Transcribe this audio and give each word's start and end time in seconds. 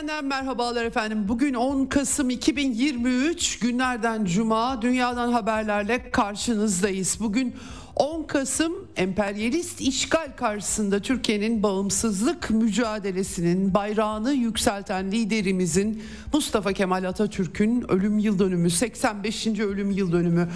Eksenden 0.00 0.24
merhabalar 0.24 0.84
efendim. 0.84 1.28
Bugün 1.28 1.54
10 1.54 1.86
Kasım 1.86 2.30
2023 2.30 3.58
günlerden 3.58 4.24
cuma 4.24 4.82
dünyadan 4.82 5.32
haberlerle 5.32 6.10
karşınızdayız. 6.10 7.16
Bugün 7.20 7.54
10 7.96 8.22
Kasım 8.22 8.88
emperyalist 8.96 9.80
işgal 9.80 10.36
karşısında 10.36 11.00
Türkiye'nin 11.00 11.62
bağımsızlık 11.62 12.50
mücadelesinin 12.50 13.74
bayrağını 13.74 14.32
yükselten 14.32 15.12
liderimizin 15.12 16.02
Mustafa 16.32 16.72
Kemal 16.72 17.04
Atatürk'ün 17.04 17.90
ölüm 17.90 18.18
yıl 18.18 18.38
dönümü 18.38 18.70
85. 18.70 19.46
ölüm 19.46 19.90
yıl 19.90 20.12
dönümü 20.12 20.48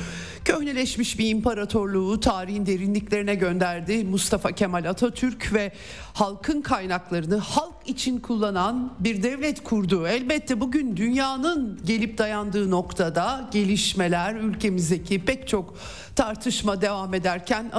köhneleşmiş 0.45 1.19
bir 1.19 1.31
imparatorluğu 1.31 2.21
tarihin 2.21 2.67
derinliklerine 2.67 3.35
gönderdi 3.35 4.05
Mustafa 4.05 4.53
Kemal 4.53 4.85
Atatürk 4.85 5.53
ve 5.53 5.73
halkın 6.15 6.61
kaynaklarını 6.61 7.37
halk 7.37 7.75
için 7.87 8.21
kullanan 8.21 8.93
bir 8.99 9.23
devlet 9.23 9.65
kurdu. 9.65 10.07
Elbette 10.07 10.61
bugün 10.61 10.97
dünyanın 10.97 11.81
gelip 11.85 12.19
dayandığı 12.19 12.71
noktada 12.71 13.49
gelişmeler 13.53 14.35
ülkemizdeki 14.35 15.25
pek 15.25 15.49
çok 15.49 15.75
tartışma 16.17 16.81
devam 16.81 17.15
ederken 17.15 17.71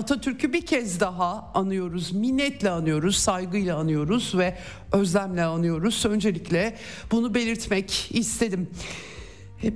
Atatürk'ü 0.46 0.54
bir 0.54 0.66
kez 0.66 1.00
daha 1.00 1.52
anıyoruz. 1.54 2.12
Minnetle 2.12 2.70
anıyoruz, 2.70 3.18
saygıyla 3.18 3.78
anıyoruz 3.78 4.34
ve 4.38 4.58
özlemle 4.92 5.44
anıyoruz. 5.44 6.06
Öncelikle 6.06 6.76
bunu 7.12 7.34
belirtmek 7.34 8.10
istedim. 8.14 8.70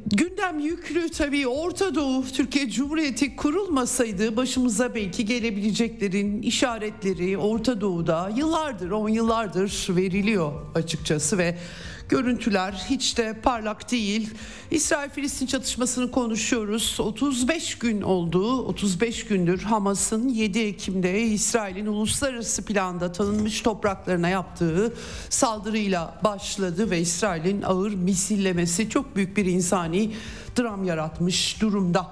Gündem 0.06 0.60
yüklü 0.60 1.10
tabii 1.10 1.48
Orta 1.48 1.96
Doğu 1.96 2.24
Türkiye 2.34 2.70
Cumhuriyeti 2.70 3.36
kurulmasaydı 3.36 4.36
başımıza 4.36 4.96
belki 4.96 5.26
gelebileceklerin 5.26 6.42
işaretleri 6.42 7.38
Orta 7.38 7.82
Doğu'da 7.82 8.32
yıllardır, 8.36 8.92
on 8.92 9.10
yıllardır 9.10 9.88
veriliyor 9.90 10.52
açıkçası 10.76 11.38
ve 11.38 11.58
görüntüler 12.10 12.86
hiç 12.90 13.18
de 13.18 13.34
parlak 13.44 13.92
değil. 13.92 14.30
İsrail-Filistin 14.72 15.46
çatışmasını 15.46 16.12
konuşuyoruz. 16.12 17.00
35 17.00 17.78
gün 17.78 18.02
oldu. 18.02 18.62
35 18.62 19.26
gündür 19.26 19.62
Hamas'ın 19.62 20.30
7 20.30 20.60
Ekim'de 20.60 21.22
İsrail'in 21.22 21.86
uluslararası 21.86 22.66
planda 22.66 23.12
tanınmış 23.12 23.62
topraklarına 23.62 24.30
yaptığı 24.30 24.94
saldırıyla 25.30 26.20
başladı 26.24 26.92
ve 26.92 27.00
İsrail'in 27.00 27.62
ağır 27.62 27.94
misillemesi 27.94 28.90
çok 28.90 29.16
büyük 29.16 29.38
bir 29.38 29.46
insani 29.46 30.12
dram 30.60 30.84
yaratmış 30.84 31.62
durumda. 31.62 32.12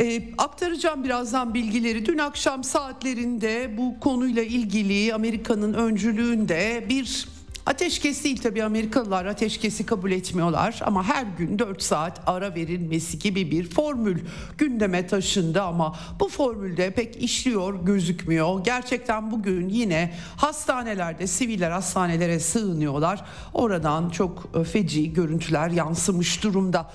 E, 0.00 0.34
aktaracağım 0.38 1.04
birazdan 1.04 1.54
bilgileri. 1.54 2.06
Dün 2.06 2.18
akşam 2.18 2.64
saatlerinde 2.64 3.74
bu 3.78 4.00
konuyla 4.00 4.42
ilgili 4.42 5.14
Amerika'nın 5.14 5.74
öncülüğünde 5.74 6.86
bir 6.88 7.26
Ateşkes 7.66 8.24
değil 8.24 8.42
tabii 8.42 8.64
Amerikalılar 8.64 9.26
ateşkesi 9.26 9.86
kabul 9.86 10.10
etmiyorlar 10.10 10.80
ama 10.84 11.04
her 11.04 11.26
gün 11.38 11.58
4 11.58 11.82
saat 11.82 12.20
ara 12.26 12.54
verilmesi 12.54 13.18
gibi 13.18 13.50
bir 13.50 13.70
formül 13.70 14.20
gündeme 14.58 15.06
taşındı 15.06 15.62
ama 15.62 15.96
bu 16.20 16.28
formülde 16.28 16.90
pek 16.90 17.22
işliyor 17.22 17.84
gözükmüyor. 17.84 18.64
Gerçekten 18.64 19.30
bugün 19.30 19.68
yine 19.68 20.14
hastanelerde 20.36 21.26
siviller 21.26 21.70
hastanelere 21.70 22.40
sığınıyorlar. 22.40 23.24
Oradan 23.54 24.10
çok 24.10 24.66
feci 24.72 25.12
görüntüler 25.12 25.68
yansımış 25.68 26.42
durumda. 26.42 26.90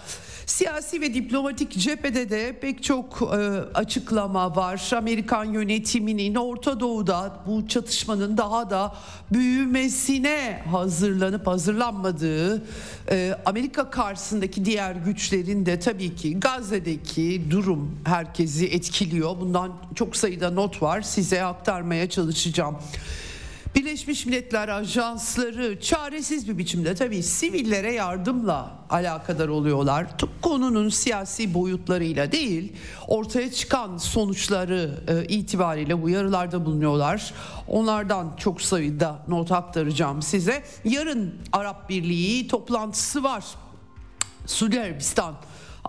Siyasi 0.48 1.02
ve 1.02 1.14
diplomatik 1.14 1.72
cephede 1.72 2.30
de 2.30 2.60
pek 2.62 2.84
çok 2.84 3.22
e, 3.22 3.36
açıklama 3.74 4.56
var. 4.56 4.92
Amerikan 4.98 5.46
yönetiminin 5.46 6.36
Orta 6.36 6.80
Doğu'da 6.80 7.40
bu 7.48 7.68
çatışmanın 7.68 8.38
daha 8.38 8.70
da 8.70 8.96
büyümesine 9.34 10.64
hazırlanıp 10.72 11.48
hazırlanmadığı, 11.48 12.64
e, 13.12 13.38
Amerika 13.46 13.90
karşısındaki 13.90 14.66
diğer 14.66 14.96
güçlerin 14.96 15.66
de 15.66 15.80
tabii 15.80 16.16
ki 16.16 16.40
Gazze'deki 16.40 17.52
durum 17.52 18.00
herkesi 18.06 18.68
etkiliyor. 18.68 19.40
Bundan 19.40 19.72
çok 19.96 20.16
sayıda 20.16 20.52
not 20.52 20.82
var 20.82 21.02
size 21.02 21.44
aktarmaya 21.44 22.10
çalışacağım. 22.10 22.78
Birleşmiş 23.78 24.26
Milletler 24.26 24.70
ajansları 24.70 25.82
çaresiz 25.82 26.50
bir 26.50 26.58
biçimde 26.58 26.96
tabii 26.96 27.24
sivillere 27.24 27.94
yardımla 27.94 28.72
alakadar 28.90 29.48
oluyorlar. 29.48 30.08
Konunun 30.42 30.90
siyasi 30.90 31.54
boyutlarıyla 31.54 32.32
değil, 32.32 32.74
ortaya 33.08 33.52
çıkan 33.52 33.98
sonuçları 33.98 35.04
e, 35.08 35.26
itibariyle 35.26 35.96
uyarılarda 35.96 36.66
bulunuyorlar. 36.66 37.34
Onlardan 37.68 38.36
çok 38.38 38.62
sayıda 38.62 39.20
not 39.28 39.52
aktaracağım 39.52 40.22
size. 40.22 40.64
Yarın 40.86 41.36
Arap 41.52 41.90
Birliği 41.90 42.48
toplantısı 42.48 43.24
var. 43.24 43.44
Suudi 44.46 44.80
Arabistan 44.80 45.36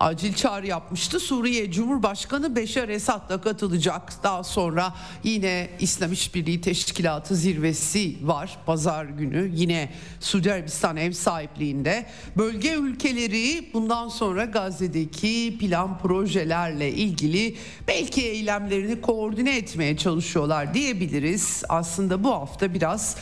acil 0.00 0.34
çağrı 0.34 0.66
yapmıştı. 0.66 1.20
Suriye 1.20 1.70
Cumhurbaşkanı 1.70 2.56
Beşar 2.56 2.88
Esad'la 2.88 3.40
katılacak. 3.40 4.22
Daha 4.22 4.44
sonra 4.44 4.94
yine 5.24 5.70
İslam 5.80 6.12
İşbirliği 6.12 6.60
Teşkilatı 6.60 7.36
zirvesi 7.36 8.16
var 8.22 8.58
pazar 8.66 9.04
günü. 9.04 9.50
Yine 9.54 9.92
Suudi 10.20 10.52
Arabistan 10.52 10.96
ev 10.96 11.12
sahipliğinde. 11.12 12.06
Bölge 12.36 12.74
ülkeleri 12.74 13.70
bundan 13.74 14.08
sonra 14.08 14.44
Gazze'deki 14.44 15.56
plan 15.60 15.98
projelerle 15.98 16.92
ilgili 16.92 17.56
belki 17.88 18.22
eylemlerini 18.22 19.00
koordine 19.00 19.56
etmeye 19.56 19.96
çalışıyorlar 19.96 20.74
diyebiliriz. 20.74 21.62
Aslında 21.68 22.24
bu 22.24 22.30
hafta 22.32 22.74
biraz 22.74 23.16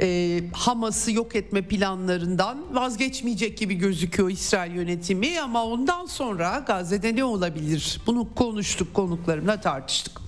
e, 0.00 0.40
Hamas'ı 0.52 1.12
yok 1.12 1.36
etme 1.36 1.62
planlarından 1.62 2.58
vazgeçmeyecek 2.72 3.58
gibi 3.58 3.74
gözüküyor 3.74 4.30
İsrail 4.30 4.72
yönetimi 4.74 5.40
ama 5.40 5.64
ondan 5.64 6.06
sonra 6.06 6.64
Gazze'de 6.66 7.16
ne 7.16 7.24
olabilir? 7.24 8.00
Bunu 8.06 8.34
konuştuk 8.34 8.94
konuklarımla 8.94 9.60
tartıştık. 9.60 10.20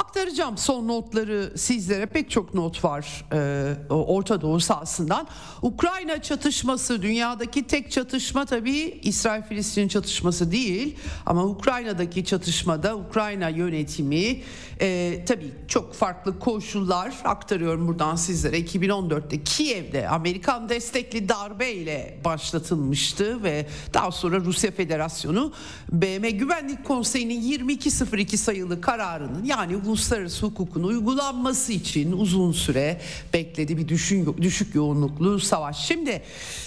Aktaracağım 0.00 0.58
son 0.58 0.88
notları 0.88 1.52
sizlere 1.56 2.06
pek 2.06 2.30
çok 2.30 2.54
not 2.54 2.84
var 2.84 3.24
e, 3.32 3.92
Orta 3.92 4.40
Doğu 4.40 4.60
sahasından. 4.60 5.26
Ukrayna 5.62 6.22
çatışması 6.22 7.02
dünyadaki 7.02 7.66
tek 7.66 7.90
çatışma 7.90 8.46
tabii 8.46 9.00
İsrail-Filistin 9.02 9.88
çatışması 9.88 10.52
değil 10.52 10.96
ama 11.26 11.44
Ukrayna'daki 11.44 12.24
çatışmada 12.24 12.96
Ukrayna 12.96 13.48
yönetimi 13.48 14.42
e, 14.80 15.18
tabii 15.28 15.52
çok 15.68 15.94
farklı 15.94 16.38
koşullar 16.38 17.14
aktarıyorum 17.24 17.88
buradan 17.88 18.16
sizlere. 18.16 18.60
2014'te 18.60 19.44
Kiev'de 19.44 20.08
Amerikan 20.08 20.68
destekli 20.68 21.28
darbe 21.28 21.72
ile 21.72 22.20
başlatılmıştı 22.24 23.42
ve 23.42 23.66
daha 23.94 24.10
sonra 24.10 24.40
Rusya 24.40 24.70
Federasyonu 24.70 25.52
BM 25.92 26.30
Güvenlik 26.30 26.84
Konseyi'nin 26.84 27.42
2202 27.42 28.38
sayılı 28.38 28.80
kararının 28.80 29.44
yani 29.44 29.76
uluslararası 29.90 30.46
hukukun 30.46 30.82
uygulanması 30.82 31.72
için 31.72 32.12
uzun 32.12 32.52
süre 32.52 33.00
bekledi 33.32 33.76
bir 33.76 33.88
düşün, 33.88 34.36
düşük 34.40 34.74
yoğunluklu 34.74 35.40
savaş. 35.40 35.86
Şimdi 35.86 36.22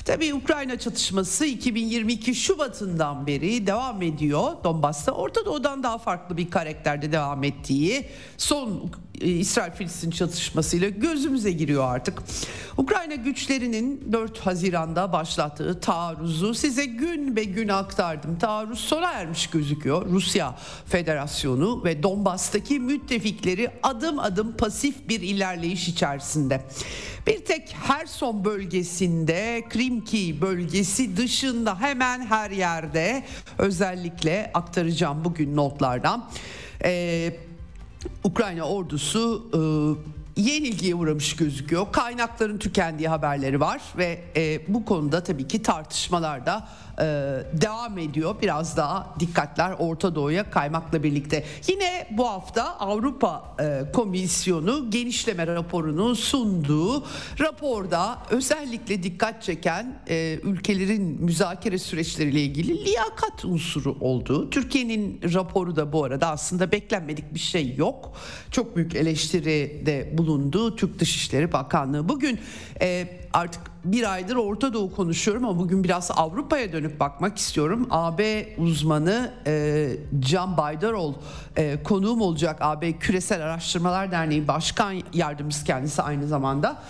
tabii 0.05 0.33
Ukrayna 0.33 0.79
çatışması 0.79 1.45
2022 1.45 2.35
Şubat'ından 2.35 3.27
beri 3.27 3.67
devam 3.67 4.01
ediyor 4.01 4.51
Donbas'ta. 4.63 5.11
Orta 5.11 5.45
Doğu'dan 5.45 5.83
daha 5.83 5.97
farklı 5.97 6.37
bir 6.37 6.49
karakterde 6.49 7.11
devam 7.11 7.43
ettiği 7.43 8.05
son 8.37 8.91
İsrail-Filistin 9.21 10.11
çatışmasıyla 10.11 10.89
gözümüze 10.89 11.51
giriyor 11.51 11.83
artık. 11.83 12.23
Ukrayna 12.77 13.15
güçlerinin 13.15 14.11
4 14.11 14.39
Haziran'da 14.39 15.13
başlattığı 15.13 15.79
taarruzu 15.79 16.53
size 16.53 16.85
gün 16.85 17.35
be 17.35 17.43
gün 17.43 17.67
aktardım. 17.67 18.39
Taarruz 18.39 18.79
sona 18.79 19.11
ermiş 19.11 19.47
gözüküyor. 19.47 20.05
Rusya 20.09 20.55
Federasyonu 20.85 21.83
ve 21.83 22.03
Donbas'taki 22.03 22.79
müttefikleri 23.03 23.71
adım 23.83 24.19
adım 24.19 24.57
pasif 24.57 25.09
bir 25.09 25.21
ilerleyiş 25.21 25.87
içerisinde. 25.87 26.61
Bir 27.27 27.45
tek 27.45 27.75
Herson 27.83 28.45
bölgesinde, 28.45 29.63
Krimki 29.69 30.41
bölgesi 30.41 31.17
dışında 31.17 31.81
hemen 31.81 32.25
her 32.25 32.51
yerde 32.51 33.23
özellikle 33.57 34.51
aktaracağım 34.53 35.25
bugün 35.25 35.55
notlardan. 35.55 36.29
Ee, 36.83 37.33
Ukrayna 38.23 38.63
ordusu 38.63 39.49
e, 39.53 40.41
yenilgiye 40.41 40.95
uğramış 40.95 41.35
gözüküyor. 41.35 41.91
Kaynakların 41.91 42.57
tükendiği 42.57 43.09
haberleri 43.09 43.59
var 43.59 43.81
ve 43.97 44.21
e, 44.35 44.61
bu 44.67 44.85
konuda 44.85 45.23
tabii 45.23 45.47
ki 45.47 45.61
tartışmalar 45.61 46.45
da 46.45 46.67
e, 46.99 47.03
devam 47.53 47.97
ediyor. 47.97 48.35
Biraz 48.41 48.77
daha 48.77 49.15
dikkatler 49.19 49.75
Orta 49.79 50.15
Doğu'ya 50.15 50.49
kaymakla 50.49 51.03
birlikte. 51.03 51.43
Yine 51.67 52.07
bu 52.11 52.27
hafta 52.27 52.79
Avrupa 52.79 53.55
e, 53.59 53.91
Komisyonu 53.93 54.91
genişleme 54.91 55.47
raporunu 55.47 56.15
sunduğu 56.15 57.03
raporda 57.39 58.17
özellikle 58.29 59.03
dikkat 59.03 59.43
çeken 59.43 60.01
e, 60.09 60.39
ülkelerin 60.43 61.23
müzakere 61.23 61.77
süreçleriyle 61.77 62.41
ilgili 62.41 62.85
liyakat 62.85 63.45
unsuru 63.45 63.97
olduğu. 63.99 64.49
Türkiye'nin 64.49 65.21
raporu 65.33 65.75
da 65.75 65.93
bu 65.93 66.03
arada 66.03 66.27
aslında 66.27 66.71
beklenmedik 66.71 67.33
bir 67.33 67.39
şey 67.39 67.75
yok. 67.75 68.13
Çok 68.51 68.75
büyük 68.75 68.95
eleştiri 68.95 69.83
de 69.85 70.17
bulundu 70.17 70.75
Türk 70.75 70.99
Dışişleri 70.99 71.53
Bakanlığı. 71.53 72.09
Bugün 72.09 72.39
e, 72.81 73.07
artık 73.33 73.61
bir 73.83 74.13
aydır 74.13 74.35
Orta 74.35 74.73
Doğu 74.73 74.95
konuşuyorum 74.95 75.45
ama 75.45 75.59
bugün 75.59 75.83
biraz 75.83 76.11
Avrupa'ya 76.15 76.71
dönüp 76.73 76.99
bakmak 76.99 77.37
istiyorum. 77.37 77.87
AB 77.89 78.47
uzmanı 78.57 79.31
e, 79.47 79.89
Can 80.19 80.57
Baydarol 80.57 81.13
e, 81.57 81.83
konuğum 81.83 82.21
olacak. 82.21 82.57
AB 82.61 82.93
Küresel 82.93 83.41
Araştırmalar 83.41 84.11
Derneği 84.11 84.47
Başkan 84.47 84.95
Yardımcısı 85.13 85.65
kendisi 85.65 86.01
aynı 86.01 86.27
zamanda. 86.27 86.83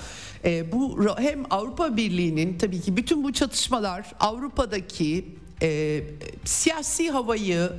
E, 0.45 0.71
bu 0.71 1.05
hem 1.17 1.43
Avrupa 1.49 1.97
Birliği'nin 1.97 2.57
tabii 2.57 2.81
ki 2.81 2.97
bütün 2.97 3.23
bu 3.23 3.33
çatışmalar 3.33 4.05
Avrupa'daki 4.19 5.35
e, 5.63 6.03
siyasi 6.45 7.11
havayı 7.11 7.71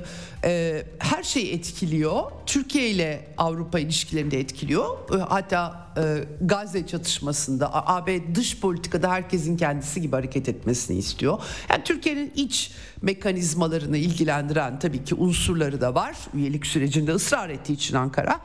e, 0.43 0.83
her 0.99 1.23
şeyi 1.23 1.53
etkiliyor. 1.53 2.31
Türkiye 2.45 2.89
ile 2.89 3.27
Avrupa 3.37 3.79
ilişkilerini 3.79 4.31
de 4.31 4.39
etkiliyor. 4.39 5.15
E, 5.15 5.17
hatta 5.17 5.87
e, 5.97 6.23
Gazze 6.41 6.87
çatışmasında 6.87 7.87
AB 7.87 8.35
dış 8.35 8.59
politikada 8.59 9.11
herkesin 9.11 9.57
kendisi 9.57 10.01
gibi 10.01 10.15
hareket 10.15 10.49
etmesini 10.49 10.97
istiyor. 10.97 11.39
Yani 11.69 11.83
Türkiye'nin 11.83 12.31
iç 12.35 12.71
mekanizmalarını 13.01 13.97
ilgilendiren 13.97 14.79
tabii 14.79 15.03
ki 15.03 15.15
unsurları 15.15 15.81
da 15.81 15.95
var. 15.95 16.15
Üyelik 16.33 16.65
sürecinde 16.65 17.11
ısrar 17.11 17.49
ettiği 17.49 17.73
için 17.73 17.95
Ankara. 17.95 18.39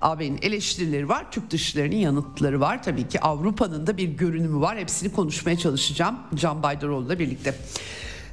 AB'nin 0.00 0.38
eleştirileri 0.42 1.08
var, 1.08 1.32
Türk 1.32 1.50
dışlarının 1.50 1.96
yanıtları 1.96 2.60
var. 2.60 2.82
Tabii 2.82 3.08
ki 3.08 3.20
Avrupa'nın 3.20 3.86
da 3.86 3.96
bir 3.96 4.08
görünümü 4.08 4.60
var. 4.60 4.78
Hepsini 4.78 5.12
konuşmaya 5.12 5.58
çalışacağım 5.58 6.18
Can 6.34 6.62
Baydaroğlu'la 6.62 7.18
birlikte. 7.18 7.54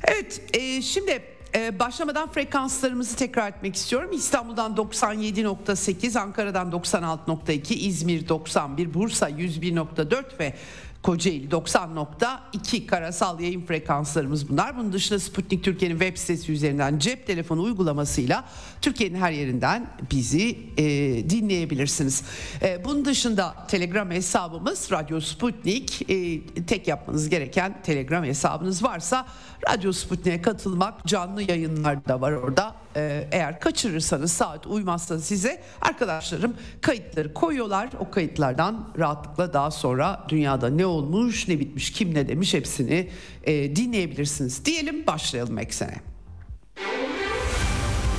Evet 0.03 0.41
e, 0.53 0.81
şimdi 0.81 1.23
e, 1.55 1.79
başlamadan 1.79 2.31
frekanslarımızı 2.31 3.15
tekrar 3.15 3.49
etmek 3.49 3.75
istiyorum. 3.75 4.09
İstanbul'dan 4.13 4.75
97.8, 4.75 6.19
Ankara'dan 6.19 6.71
96.2, 6.71 7.73
İzmir 7.73 8.27
91, 8.29 8.93
Bursa 8.93 9.29
101.4 9.29 10.39
ve 10.39 10.53
Kocaeli 11.03 11.49
90.2 11.49 12.85
karasal 12.85 13.39
yayın 13.39 13.61
frekanslarımız 13.61 14.49
bunlar. 14.49 14.77
Bunun 14.77 14.93
dışında 14.93 15.19
Sputnik 15.19 15.63
Türkiye'nin 15.63 15.99
web 15.99 16.17
sitesi 16.17 16.51
üzerinden 16.51 16.99
cep 16.99 17.27
telefonu 17.27 17.61
uygulamasıyla 17.61 18.45
Türkiye'nin 18.81 19.15
her 19.15 19.31
yerinden 19.31 19.87
bizi 20.11 20.57
e, 20.77 20.83
dinleyebilirsiniz. 21.29 22.23
E, 22.61 22.85
bunun 22.85 23.05
dışında 23.05 23.55
Telegram 23.67 24.11
hesabımız 24.11 24.91
Radyo 24.91 25.19
Sputnik. 25.19 26.09
E, 26.09 26.41
tek 26.67 26.87
yapmanız 26.87 27.29
gereken 27.29 27.81
Telegram 27.83 28.23
hesabınız 28.23 28.83
varsa 28.83 29.25
Radyo 29.69 29.93
Sputnik'e 29.93 30.41
katılmak 30.41 31.05
canlı 31.05 31.41
yayınlar 31.41 32.05
da 32.05 32.21
var 32.21 32.31
orada. 32.31 32.75
E, 32.95 33.27
eğer 33.31 33.59
kaçırırsanız 33.59 34.31
saat 34.31 34.67
uymazsa 34.67 35.19
size 35.19 35.61
arkadaşlarım 35.81 36.53
kayıtları 36.81 37.33
koyuyorlar. 37.33 37.89
O 37.99 38.11
kayıtlardan 38.11 38.89
rahatlıkla 38.99 39.53
daha 39.53 39.71
sonra 39.71 40.25
dünyada 40.29 40.69
ne 40.69 40.85
olmuş, 40.85 41.47
ne 41.47 41.59
bitmiş, 41.59 41.91
kim 41.91 42.13
ne 42.13 42.27
demiş 42.27 42.53
hepsini 42.53 43.09
e, 43.43 43.75
dinleyebilirsiniz. 43.75 44.65
Diyelim 44.65 45.07
başlayalım 45.07 45.57
eksene. 45.57 45.95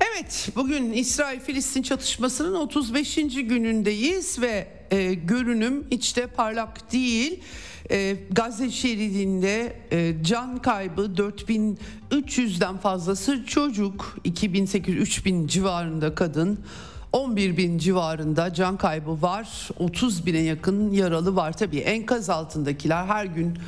Evet, 0.00 0.48
bugün 0.56 0.92
İsrail-Filistin 0.92 1.82
çatışmasının 1.82 2.54
35. 2.54 3.14
günündeyiz 3.14 4.40
ve 4.40 4.68
e, 4.90 5.14
görünüm 5.14 5.86
hiç 5.90 6.16
de 6.16 6.26
parlak 6.26 6.92
değil. 6.92 7.40
E, 7.90 8.16
Gazze 8.30 8.70
şeridinde 8.70 9.76
e, 9.92 10.14
can 10.22 10.58
kaybı 10.58 11.02
4300'den 11.02 12.76
fazlası 12.76 13.44
çocuk, 13.46 14.18
2800-3000 14.24 15.48
civarında 15.48 16.14
kadın, 16.14 16.58
11 17.12 17.56
bin 17.56 17.78
civarında 17.78 18.54
can 18.54 18.76
kaybı 18.76 19.22
var. 19.22 19.68
30 19.78 20.26
bine 20.26 20.38
yakın 20.38 20.92
yaralı 20.92 21.36
var. 21.36 21.52
Tabii 21.52 21.78
enkaz 21.78 22.30
altındakiler 22.30 23.04
her 23.06 23.24
gün 23.24 23.58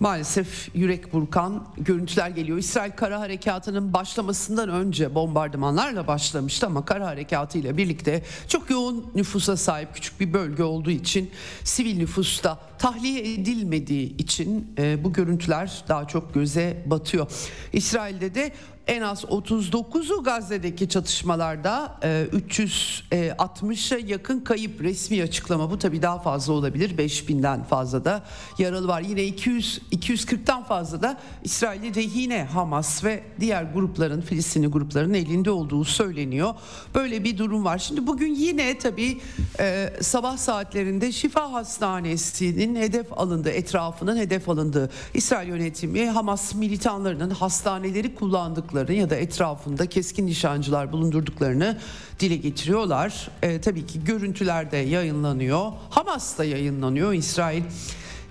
Maalesef 0.00 0.68
yürek 0.74 1.12
burkan 1.12 1.68
görüntüler 1.78 2.28
geliyor. 2.28 2.58
İsrail 2.58 2.92
kara 2.92 3.20
harekatının 3.20 3.92
başlamasından 3.92 4.68
önce 4.68 5.14
bombardımanlarla 5.14 6.06
başlamıştı 6.06 6.66
ama 6.66 6.84
kara 6.84 7.06
harekatı 7.06 7.76
birlikte 7.76 8.22
çok 8.48 8.70
yoğun 8.70 9.12
nüfusa 9.14 9.56
sahip 9.56 9.94
küçük 9.94 10.20
bir 10.20 10.32
bölge 10.32 10.62
olduğu 10.62 10.90
için 10.90 11.30
sivil 11.64 11.96
nüfusta 11.96 12.58
tahliye 12.78 13.32
edilmediği 13.32 14.16
için 14.16 14.74
e, 14.78 15.04
bu 15.04 15.12
görüntüler 15.12 15.84
daha 15.88 16.08
çok 16.08 16.34
göze 16.34 16.82
batıyor. 16.86 17.26
İsrail'de 17.72 18.34
de 18.34 18.52
en 18.90 19.02
az 19.02 19.24
39'u 19.24 20.22
Gazze'deki 20.22 20.88
çatışmalarda 20.88 21.98
360'a 22.02 23.98
e, 23.98 24.02
yakın 24.06 24.40
kayıp 24.40 24.80
resmi 24.80 25.22
açıklama. 25.22 25.70
Bu 25.70 25.78
tabi 25.78 26.02
daha 26.02 26.18
fazla 26.18 26.52
olabilir. 26.52 26.96
5000'den 26.98 27.64
fazla 27.64 28.04
da 28.04 28.22
yaralı 28.58 28.88
var. 28.88 29.00
Yine 29.00 29.24
200 29.24 29.80
240'tan 29.92 30.64
fazla 30.64 31.02
da 31.02 31.16
İsrail'de 31.44 32.00
rehine 32.00 32.44
Hamas 32.44 33.04
ve 33.04 33.22
diğer 33.40 33.62
grupların 33.62 34.20
Filistinli 34.20 34.66
grupların 34.66 35.14
elinde 35.14 35.50
olduğu 35.50 35.84
söyleniyor. 35.84 36.54
Böyle 36.94 37.24
bir 37.24 37.38
durum 37.38 37.64
var. 37.64 37.78
Şimdi 37.78 38.06
bugün 38.06 38.34
yine 38.34 38.78
tabi 38.78 39.20
e, 39.60 39.92
sabah 40.00 40.36
saatlerinde 40.36 41.12
Şifa 41.12 41.52
Hastanesi'nin 41.52 42.76
hedef 42.76 43.12
alındığı 43.12 43.50
etrafının 43.50 44.16
hedef 44.16 44.48
alındığı 44.48 44.90
İsrail 45.14 45.48
yönetimi 45.48 46.06
Hamas 46.06 46.54
militanlarının 46.54 47.30
hastaneleri 47.30 48.14
kullandıkları 48.14 48.79
bulundurduklarını 48.88 48.92
ya 48.92 49.10
da 49.10 49.16
etrafında 49.16 49.86
keskin 49.86 50.26
nişancılar 50.26 50.92
bulundurduklarını 50.92 51.78
dile 52.20 52.36
getiriyorlar. 52.36 53.28
E, 53.42 53.60
tabii 53.60 53.86
ki 53.86 54.04
görüntüler 54.04 54.70
de 54.70 54.76
yayınlanıyor. 54.76 55.72
Hamas 55.90 56.38
da 56.38 56.44
yayınlanıyor. 56.44 57.12
İsrail 57.12 57.62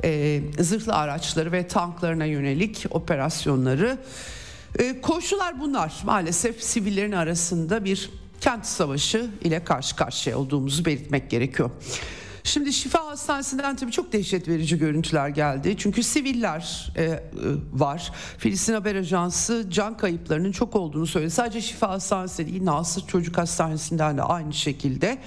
e, 0.03 0.41
zırhlı 0.59 0.93
araçları 0.93 1.51
ve 1.51 1.67
tanklarına 1.67 2.25
yönelik 2.25 2.85
operasyonları. 2.89 3.97
E, 4.79 5.01
koşullar 5.01 5.59
bunlar. 5.59 5.93
Maalesef 6.03 6.63
sivillerin 6.63 7.11
arasında 7.11 7.85
bir 7.85 8.09
kent 8.41 8.65
savaşı 8.65 9.29
ile 9.43 9.63
karşı 9.63 9.95
karşıya 9.95 10.37
olduğumuzu 10.37 10.85
belirtmek 10.85 11.29
gerekiyor. 11.29 11.69
Şimdi 12.49 12.73
Şifa 12.73 13.05
Hastanesi'nden 13.05 13.75
tabii 13.75 13.91
çok 13.91 14.13
dehşet 14.13 14.47
verici 14.47 14.77
görüntüler 14.77 15.29
geldi. 15.29 15.75
Çünkü 15.77 16.03
siviller 16.03 16.91
e, 16.95 17.03
e, 17.03 17.19
var. 17.73 18.11
Filistin 18.37 18.73
Haber 18.73 18.95
Ajansı 18.95 19.65
can 19.69 19.97
kayıplarının 19.97 20.51
çok 20.51 20.75
olduğunu 20.75 21.07
söyledi. 21.07 21.31
Sadece 21.31 21.61
Şifa 21.61 21.89
Hastanesi 21.89 22.47
değil 22.47 22.65
Nasır 22.65 23.07
Çocuk 23.07 23.37
Hastanesi'nden 23.37 24.17
de 24.17 24.21
aynı 24.21 24.53
şekilde. 24.53 25.17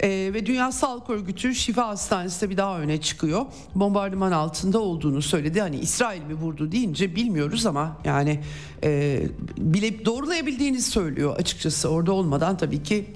E, 0.00 0.08
ve 0.08 0.46
Dünya 0.46 0.72
Sağlık 0.72 1.10
Örgütü 1.10 1.54
Şifa 1.54 1.88
Hastanesi 1.88 2.40
de 2.40 2.50
bir 2.50 2.56
daha 2.56 2.80
öne 2.80 3.00
çıkıyor. 3.00 3.46
Bombardıman 3.74 4.32
altında 4.32 4.78
olduğunu 4.78 5.22
söyledi. 5.22 5.60
Hani 5.60 5.76
İsrail 5.76 6.22
mi 6.22 6.34
vurdu 6.34 6.72
deyince 6.72 7.16
bilmiyoruz 7.16 7.66
ama 7.66 7.96
yani 8.04 8.40
e, 8.84 9.22
bile 9.58 10.04
doğrulayabildiğini 10.04 10.82
söylüyor 10.82 11.36
açıkçası. 11.36 11.88
Orada 11.88 12.12
olmadan 12.12 12.56
tabii 12.56 12.82
ki 12.82 13.06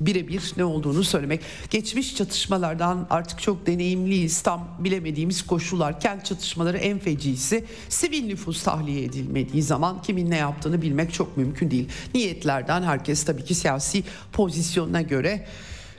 birebir 0.00 0.52
ne 0.56 0.64
olduğunu 0.64 1.04
söylemek. 1.04 1.40
Geçmiş 1.70 2.16
çatışmalardan 2.16 3.06
artık 3.10 3.40
çok 3.40 3.66
deneyimliyiz. 3.66 4.42
Tam 4.42 4.68
bilemediğimiz 4.78 5.46
koşullar. 5.46 6.00
Kent 6.00 6.24
çatışmaları 6.24 6.78
en 6.78 6.98
fecisi. 6.98 7.64
Sivil 7.88 8.24
nüfus 8.24 8.62
tahliye 8.62 9.04
edilmediği 9.04 9.62
zaman 9.62 10.02
kimin 10.02 10.30
ne 10.30 10.36
yaptığını 10.36 10.82
bilmek 10.82 11.12
çok 11.12 11.36
mümkün 11.36 11.70
değil. 11.70 11.88
Niyetlerden 12.14 12.82
herkes 12.82 13.24
tabii 13.24 13.44
ki 13.44 13.54
siyasi 13.54 14.04
pozisyonuna 14.32 15.02
göre 15.02 15.46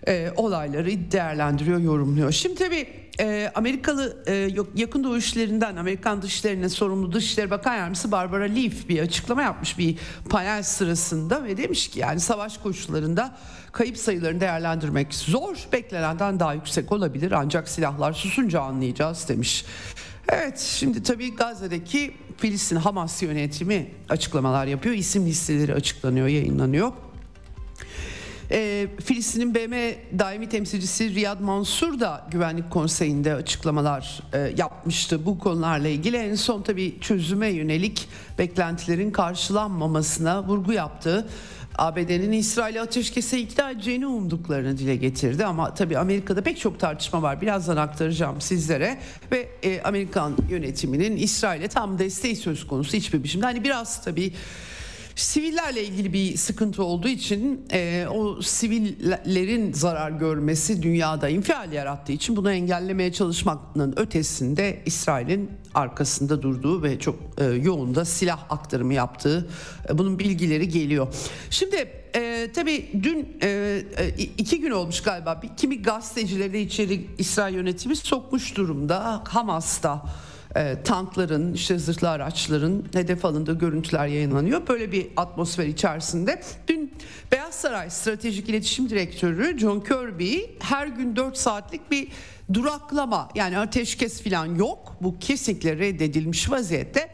e, 0.07 0.31
olayları 0.35 1.11
değerlendiriyor, 1.11 1.79
yorumluyor. 1.79 2.31
Şimdi 2.31 2.55
tabii 2.55 3.02
e, 3.19 3.51
Amerikalı 3.55 4.23
e, 4.27 4.33
yakın 4.75 5.03
doğu 5.03 5.17
işlerinden 5.17 5.75
Amerikan 5.75 6.21
dışlarına 6.21 6.69
sorumlu 6.69 7.13
Dışişleri 7.13 7.51
Bakan 7.51 7.75
Yardımcısı 7.75 8.11
Barbara 8.11 8.43
Leaf 8.43 8.89
bir 8.89 8.99
açıklama 8.99 9.41
yapmış 9.41 9.77
bir 9.77 9.97
panel 10.29 10.63
sırasında 10.63 11.43
ve 11.43 11.57
demiş 11.57 11.87
ki 11.87 11.99
yani 11.99 12.19
savaş 12.19 12.57
koşullarında 12.57 13.35
kayıp 13.71 13.97
sayılarını 13.97 14.41
değerlendirmek 14.41 15.13
zor, 15.13 15.57
beklenenden 15.73 16.39
daha 16.39 16.53
yüksek 16.53 16.91
olabilir 16.91 17.31
ancak 17.31 17.69
silahlar 17.69 18.13
susunca 18.13 18.61
anlayacağız 18.61 19.29
demiş. 19.29 19.65
Evet 20.29 20.59
şimdi 20.59 21.03
tabii 21.03 21.35
Gazze'deki 21.35 22.13
Filistin 22.37 22.75
Hamas 22.75 23.23
yönetimi 23.23 23.91
açıklamalar 24.09 24.67
yapıyor. 24.67 24.95
İsim 24.95 25.25
listeleri 25.25 25.73
açıklanıyor, 25.73 26.27
yayınlanıyor. 26.27 26.91
E, 28.51 28.87
Filistin'in 29.05 29.55
BM 29.55 29.95
daimi 30.19 30.49
temsilcisi 30.49 31.15
Riyad 31.15 31.39
Mansur 31.39 31.99
da 31.99 32.27
Güvenlik 32.31 32.69
Konseyi'nde 32.69 33.33
açıklamalar 33.33 34.19
e, 34.33 34.53
yapmıştı 34.57 35.25
bu 35.25 35.39
konularla 35.39 35.87
ilgili. 35.87 36.17
En 36.17 36.35
son 36.35 36.61
tabii 36.61 36.99
çözüme 37.01 37.47
yönelik 37.47 38.07
beklentilerin 38.39 39.11
karşılanmamasına 39.11 40.43
vurgu 40.43 40.73
yaptı. 40.73 41.27
ABD'nin 41.77 42.31
İsrail'e 42.31 42.81
ateşkese 42.81 43.39
ikna 43.39 43.71
edeceğini 43.71 44.07
umduklarını 44.07 44.77
dile 44.77 44.95
getirdi 44.95 45.45
ama 45.45 45.73
tabii 45.73 45.97
Amerika'da 45.97 46.41
pek 46.41 46.59
çok 46.59 46.79
tartışma 46.79 47.21
var. 47.21 47.41
Birazdan 47.41 47.77
aktaracağım 47.77 48.41
sizlere 48.41 48.99
ve 49.31 49.49
e, 49.63 49.81
Amerikan 49.81 50.37
yönetiminin 50.49 51.17
İsrail'e 51.17 51.67
tam 51.67 51.99
desteği 51.99 52.35
söz 52.35 52.67
konusu 52.67 52.97
hiçbir 52.97 53.23
biçimde. 53.23 53.45
Hani 53.45 53.63
biraz 53.63 54.03
tabii 54.03 54.33
Sivillerle 55.15 55.83
ilgili 55.83 56.13
bir 56.13 56.37
sıkıntı 56.37 56.83
olduğu 56.83 57.07
için 57.07 57.65
e, 57.71 58.07
o 58.11 58.41
sivillerin 58.41 59.73
zarar 59.73 60.11
görmesi 60.11 60.83
dünyada 60.83 61.29
infial 61.29 61.73
yarattığı 61.73 62.11
için 62.11 62.35
bunu 62.35 62.51
engellemeye 62.51 63.13
çalışmanın 63.13 63.93
ötesinde 63.97 64.81
İsrail'in 64.85 65.51
arkasında 65.73 66.41
durduğu 66.41 66.83
ve 66.83 66.99
çok 66.99 67.15
e, 67.37 67.43
yoğun 67.43 67.95
da 67.95 68.05
silah 68.05 68.39
aktarımı 68.49 68.93
yaptığı 68.93 69.49
e, 69.89 69.97
bunun 69.97 70.19
bilgileri 70.19 70.69
geliyor. 70.69 71.07
Şimdi 71.49 71.87
e, 72.15 72.49
tabii 72.53 72.89
dün 73.03 73.37
e, 73.43 73.47
e 73.97 74.09
iki 74.37 74.59
gün 74.59 74.71
olmuş 74.71 75.01
galiba 75.01 75.41
bir, 75.43 75.49
kimi 75.57 75.81
gazetecileri 75.81 76.61
içeri 76.61 77.07
İsrail 77.17 77.55
yönetimi 77.55 77.95
sokmuş 77.95 78.57
durumda 78.57 79.23
Hamas'ta 79.27 80.05
e, 80.55 80.83
tankların, 80.83 81.53
işte 81.53 81.79
zırhlı 81.79 82.09
araçların 82.09 82.83
hedef 82.93 83.25
alındığı 83.25 83.59
görüntüler 83.59 84.07
yayınlanıyor. 84.07 84.67
Böyle 84.67 84.91
bir 84.91 85.07
atmosfer 85.17 85.65
içerisinde 85.65 86.41
dün 86.67 86.93
Beyaz 87.31 87.55
Saray 87.55 87.89
Stratejik 87.89 88.49
İletişim 88.49 88.89
Direktörü 88.89 89.59
John 89.59 89.79
Kirby 89.79 90.39
her 90.59 90.87
gün 90.87 91.15
4 91.15 91.37
saatlik 91.37 91.91
bir 91.91 92.07
duraklama 92.53 93.29
yani 93.35 93.57
ateşkes 93.57 94.23
falan 94.23 94.55
yok. 94.55 94.95
Bu 95.01 95.19
kesinlikle 95.19 95.77
reddedilmiş 95.77 96.51
vaziyette. 96.51 97.13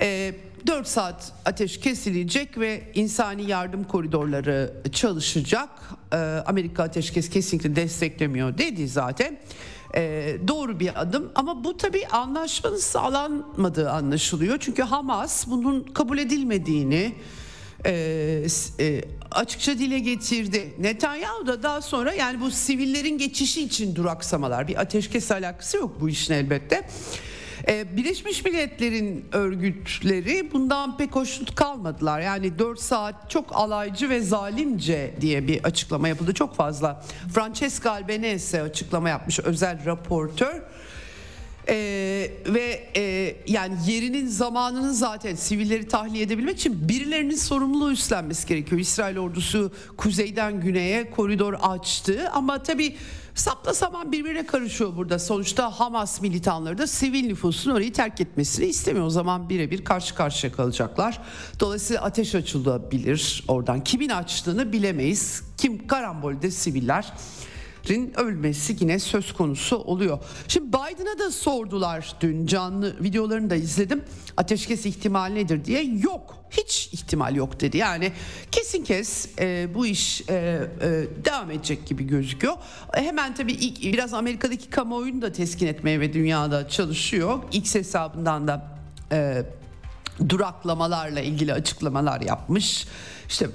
E, 0.00 0.34
4 0.66 0.86
saat 0.86 1.32
ateş 1.44 1.80
kesilecek 1.80 2.58
ve 2.58 2.82
insani 2.94 3.50
yardım 3.50 3.84
koridorları 3.84 4.74
çalışacak. 4.92 5.68
E, 6.12 6.16
Amerika 6.46 6.82
ateşkes 6.82 7.30
kesinlikle 7.30 7.76
desteklemiyor 7.76 8.58
dedi 8.58 8.88
zaten 8.88 9.38
e, 9.96 10.36
doğru 10.48 10.80
bir 10.80 11.00
adım 11.00 11.32
ama 11.34 11.64
bu 11.64 11.76
tabii 11.76 12.06
anlaşmanın 12.06 12.76
sağlanmadığı 12.76 13.90
anlaşılıyor. 13.90 14.58
Çünkü 14.60 14.82
Hamas 14.82 15.46
bunun 15.46 15.82
kabul 15.82 16.18
edilmediğini 16.18 17.14
e, 17.86 18.46
e, 18.80 19.02
açıkça 19.30 19.78
dile 19.78 19.98
getirdi. 19.98 20.74
Netanyahu 20.78 21.46
da 21.46 21.62
daha 21.62 21.80
sonra 21.80 22.12
yani 22.12 22.40
bu 22.40 22.50
sivillerin 22.50 23.18
geçişi 23.18 23.62
için 23.62 23.96
duraksamalar 23.96 24.68
bir 24.68 24.80
ateşkes 24.80 25.30
alakası 25.30 25.76
yok 25.76 26.00
bu 26.00 26.08
işin 26.08 26.34
elbette. 26.34 26.88
Ee, 27.68 27.96
Birleşmiş 27.96 28.44
Milletler'in 28.44 29.24
örgütleri 29.32 30.52
bundan 30.52 30.96
pek 30.96 31.16
hoşnut 31.16 31.54
kalmadılar. 31.54 32.20
Yani 32.20 32.58
4 32.58 32.80
saat 32.80 33.30
çok 33.30 33.56
alaycı 33.56 34.10
ve 34.10 34.20
zalimce 34.20 35.14
diye 35.20 35.48
bir 35.48 35.64
açıklama 35.64 36.08
yapıldı. 36.08 36.34
Çok 36.34 36.56
fazla. 36.56 37.04
Francesca 37.34 37.90
Albanese 37.90 38.62
açıklama 38.62 39.08
yapmış 39.08 39.40
özel 39.40 39.84
raportör. 39.86 40.62
Ee, 41.68 42.30
ve 42.46 42.88
e, 42.96 43.36
yani 43.46 43.74
yerinin 43.86 44.26
zamanını 44.26 44.94
zaten 44.94 45.34
sivilleri 45.34 45.88
tahliye 45.88 46.24
edebilmek 46.24 46.56
için 46.56 46.88
birilerinin 46.88 47.36
sorumluluğu 47.36 47.92
üstlenmesi 47.92 48.48
gerekiyor. 48.48 48.80
İsrail 48.80 49.18
ordusu 49.18 49.72
kuzeyden 49.96 50.60
güneye 50.60 51.10
koridor 51.10 51.54
açtı 51.62 52.30
ama 52.32 52.62
tabii 52.62 52.96
sapla 53.34 53.74
saman 53.74 54.12
birbirine 54.12 54.46
karışıyor 54.46 54.96
burada. 54.96 55.18
Sonuçta 55.18 55.70
Hamas 55.70 56.20
militanları 56.20 56.78
da 56.78 56.86
sivil 56.86 57.26
nüfusun 57.26 57.70
orayı 57.70 57.92
terk 57.92 58.20
etmesini 58.20 58.66
istemiyor. 58.66 59.06
O 59.06 59.10
zaman 59.10 59.48
birebir 59.48 59.84
karşı 59.84 60.14
karşıya 60.14 60.52
kalacaklar. 60.52 61.18
Dolayısıyla 61.60 62.02
ateş 62.02 62.34
açılabilir 62.34 63.44
oradan. 63.48 63.84
Kimin 63.84 64.08
açtığını 64.08 64.72
bilemeyiz. 64.72 65.42
Kim 65.58 65.86
karambolde 65.86 66.50
siviller 66.50 67.12
ölmesi 68.16 68.76
yine 68.80 68.98
söz 68.98 69.32
konusu 69.32 69.76
oluyor. 69.76 70.18
Şimdi 70.48 70.68
Biden'a 70.68 71.18
da 71.18 71.30
sordular 71.30 72.16
dün 72.20 72.46
canlı 72.46 73.02
videolarını 73.02 73.50
da 73.50 73.54
izledim. 73.54 74.02
Ateşkes 74.36 74.86
ihtimal 74.86 75.26
nedir 75.26 75.64
diye 75.64 75.82
yok. 75.82 76.36
Hiç 76.50 76.88
ihtimal 76.92 77.36
yok 77.36 77.60
dedi. 77.60 77.76
Yani 77.76 78.12
kesin 78.50 78.84
kes 78.84 79.28
e, 79.38 79.74
bu 79.74 79.86
iş 79.86 80.20
e, 80.20 80.34
e, 80.34 80.88
devam 81.24 81.50
edecek 81.50 81.86
gibi 81.86 82.06
gözüküyor. 82.06 82.54
Hemen 82.92 83.34
tabii 83.34 83.52
ilk 83.52 83.82
biraz 83.82 84.14
Amerika'daki 84.14 84.70
kamuoyunu 84.70 85.22
da 85.22 85.32
teskin 85.32 85.66
etmeye 85.66 86.00
ve 86.00 86.12
dünyada 86.12 86.68
çalışıyor. 86.68 87.38
X 87.52 87.74
hesabından 87.74 88.48
da 88.48 88.78
e, 89.12 89.42
duraklamalarla 90.28 91.20
ilgili 91.20 91.52
açıklamalar 91.52 92.20
yapmış. 92.20 92.86
İşte 93.28 93.46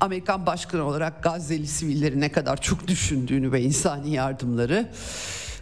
Amerikan 0.00 0.46
başkanı 0.46 0.84
olarak 0.84 1.22
Gazze'li 1.22 1.66
sivilleri 1.66 2.20
ne 2.20 2.32
kadar 2.32 2.60
çok 2.60 2.88
düşündüğünü 2.88 3.52
ve 3.52 3.62
insani 3.62 4.10
yardımları 4.10 4.88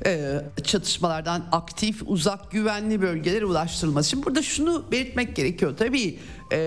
e, 0.06 0.40
çatışmalardan 0.64 1.44
aktif, 1.52 2.02
uzak, 2.06 2.50
güvenli 2.50 3.02
bölgelere 3.02 3.44
ulaştırılması. 3.44 4.10
Şimdi 4.10 4.26
burada 4.26 4.42
şunu 4.42 4.84
belirtmek 4.92 5.36
gerekiyor 5.36 5.76
tabii. 5.76 6.18
E, 6.52 6.58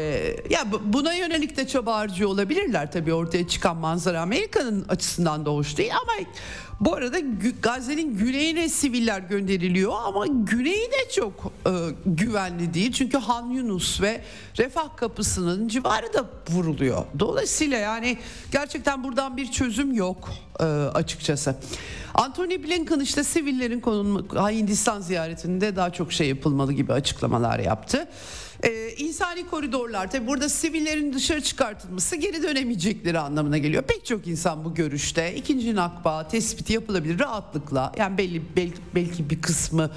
ya 0.50 0.66
buna 0.86 1.14
yönelik 1.14 1.58
de 1.58 1.68
çaba 1.68 1.96
harcıyor 1.96 2.30
olabilirler 2.30 2.92
tabii 2.92 3.14
ortaya 3.14 3.48
çıkan 3.48 3.78
manzara 3.78 4.22
Amerika'nın 4.22 4.86
açısından 4.90 5.46
da 5.46 5.52
hoş 5.52 5.78
değil 5.78 5.92
ama 6.02 6.14
bu 6.80 6.94
arada 6.96 7.20
Gazze'nin 7.62 8.18
güneyine 8.18 8.70
siviller 8.70 9.20
gönderiliyor 9.20 9.94
ama 10.06 10.28
güneyi 10.28 10.92
de 10.92 11.12
çok 11.16 11.52
e, 11.66 11.72
güvenli 12.06 12.74
değil. 12.74 12.92
Çünkü 12.92 13.18
Han 13.18 13.50
Yunus 13.50 14.02
ve 14.02 14.22
Refah 14.58 14.96
Kapısı'nın 14.96 15.68
civarı 15.68 16.14
da 16.14 16.26
vuruluyor. 16.50 17.06
Dolayısıyla 17.20 17.78
yani 17.78 18.18
gerçekten 18.52 19.04
buradan 19.04 19.38
bir 19.38 19.52
çözüm 19.52 19.94
yok 19.94 20.30
e, 20.60 20.64
açıkçası. 20.64 21.56
Anthony 22.14 22.64
Blinken 22.64 23.00
işte 23.00 23.24
sivillerin 23.24 23.80
konulma 23.80 24.50
Hindistan 24.52 25.02
ziyaretinde 25.02 25.76
daha 25.76 25.90
çok 25.90 26.14
şey 26.14 26.28
yapılmalı 26.28 26.74
gibi 26.74 26.94
açıklamalar 26.94 27.60
yaptı. 27.60 28.08
Ee, 28.64 28.94
insani 28.98 29.48
koridorlar 29.48 30.12
tabi 30.12 30.28
burada 30.28 30.50
sivillerin 30.50 31.14
dışarı 31.14 31.42
çıkartılması 31.42 32.16
geri 32.16 32.44
dönemeyecekleri 32.44 33.20
anlamına 33.20 33.58
geliyor. 33.58 33.84
Pek 33.84 34.06
çok 34.06 34.28
insan 34.28 34.66
bu 34.66 34.76
görüşte. 34.76 35.36
İkinci 35.36 35.76
nakba 35.76 36.28
tespiti 36.28 36.74
yapılabilir 36.74 37.20
rahatlıkla. 37.20 37.92
Yani 37.98 38.18
belli 38.18 38.42
belki, 38.56 38.78
belki 38.96 39.30
bir 39.30 39.42
kısmı 39.42 39.92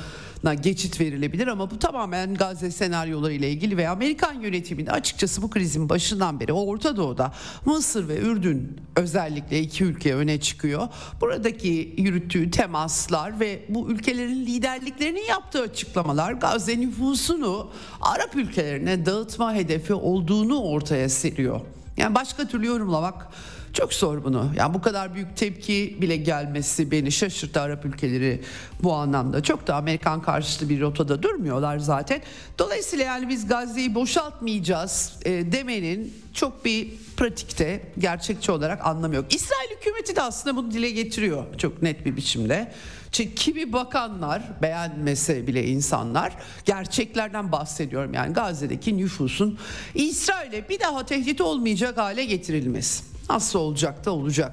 geçit 0.62 1.00
verilebilir 1.00 1.46
ama 1.46 1.70
bu 1.70 1.78
tamamen 1.78 2.34
Gazze 2.34 2.70
senaryoları 2.70 3.32
ile 3.32 3.50
ilgili 3.50 3.76
ve 3.76 3.88
Amerikan 3.88 4.34
yönetiminde 4.34 4.90
açıkçası 4.90 5.42
bu 5.42 5.50
krizin 5.50 5.88
başından 5.88 6.40
beri 6.40 6.52
Orta 6.52 6.96
Doğu'da 6.96 7.32
Mısır 7.64 8.08
ve 8.08 8.18
Ürdün 8.18 8.80
özellikle 8.96 9.60
iki 9.60 9.84
ülke 9.84 10.14
öne 10.14 10.40
çıkıyor. 10.40 10.88
Buradaki 11.20 11.94
yürüttüğü 11.98 12.50
temaslar 12.50 13.40
ve 13.40 13.62
bu 13.68 13.90
ülkelerin 13.90 14.46
liderliklerinin 14.46 15.24
yaptığı 15.28 15.62
açıklamalar 15.62 16.32
Gazze 16.32 16.80
nüfusunu 16.80 17.70
Arap 18.00 18.36
ülkelerine 18.36 19.06
dağıtma 19.06 19.54
hedefi 19.54 19.94
olduğunu 19.94 20.60
ortaya 20.60 21.08
seriyor. 21.08 21.60
Yani 21.96 22.14
başka 22.14 22.48
türlü 22.48 22.66
yorumlamak 22.66 23.28
çok 23.76 23.94
zor 23.94 24.24
bunu. 24.24 24.50
Yani 24.56 24.74
bu 24.74 24.80
kadar 24.80 25.14
büyük 25.14 25.36
tepki 25.36 25.98
bile 26.00 26.16
gelmesi 26.16 26.90
beni 26.90 27.12
şaşırttı 27.12 27.60
Arap 27.60 27.84
ülkeleri 27.84 28.40
bu 28.82 28.94
anlamda. 28.94 29.42
Çok 29.42 29.66
da 29.66 29.76
Amerikan 29.76 30.22
karşıtı 30.22 30.68
bir 30.68 30.80
rotada 30.80 31.22
durmuyorlar 31.22 31.78
zaten. 31.78 32.20
Dolayısıyla 32.58 33.04
yani 33.04 33.28
biz 33.28 33.48
Gazze'yi 33.48 33.94
boşaltmayacağız 33.94 35.12
e, 35.24 35.52
demenin 35.52 36.14
çok 36.34 36.64
bir 36.64 36.88
pratikte 37.16 37.92
gerçekçi 37.98 38.52
olarak 38.52 38.86
anlamı 38.86 39.14
yok. 39.14 39.34
İsrail 39.34 39.70
hükümeti 39.80 40.16
de 40.16 40.22
aslında 40.22 40.56
bunu 40.56 40.70
dile 40.70 40.90
getiriyor 40.90 41.44
çok 41.58 41.82
net 41.82 42.06
bir 42.06 42.16
biçimde. 42.16 42.72
Çünkü 43.12 43.34
kimi 43.34 43.72
bakanlar 43.72 44.42
beğenmese 44.62 45.46
bile 45.46 45.66
insanlar 45.66 46.32
gerçeklerden 46.64 47.52
bahsediyorum. 47.52 48.14
Yani 48.14 48.32
Gazze'deki 48.32 48.98
nüfusun 48.98 49.58
İsrail'e 49.94 50.68
bir 50.68 50.80
daha 50.80 51.06
tehdit 51.06 51.40
olmayacak 51.40 51.98
hale 51.98 52.24
getirilmesi. 52.24 53.15
Nasıl 53.30 53.58
olacak 53.58 54.04
da 54.04 54.10
olacak. 54.10 54.52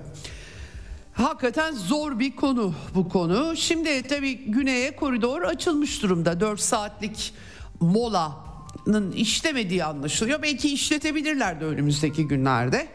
Hakikaten 1.14 1.74
zor 1.74 2.20
bir 2.20 2.36
konu 2.36 2.74
bu 2.96 3.10
konu. 3.10 3.56
Şimdi 3.56 4.04
tabii 4.04 4.34
güneye 4.34 4.96
koridor 4.96 5.42
açılmış 5.42 6.04
durumda. 6.04 6.40
4 6.40 6.60
saatlik 6.60 7.34
molanın 7.80 9.12
işlemediği 9.12 9.84
anlaşılıyor. 9.84 10.42
Belki 10.42 10.74
işletebilirler 10.74 11.62
de 11.62 11.66
önümüzdeki 11.66 12.28
günlerde. 12.28 12.88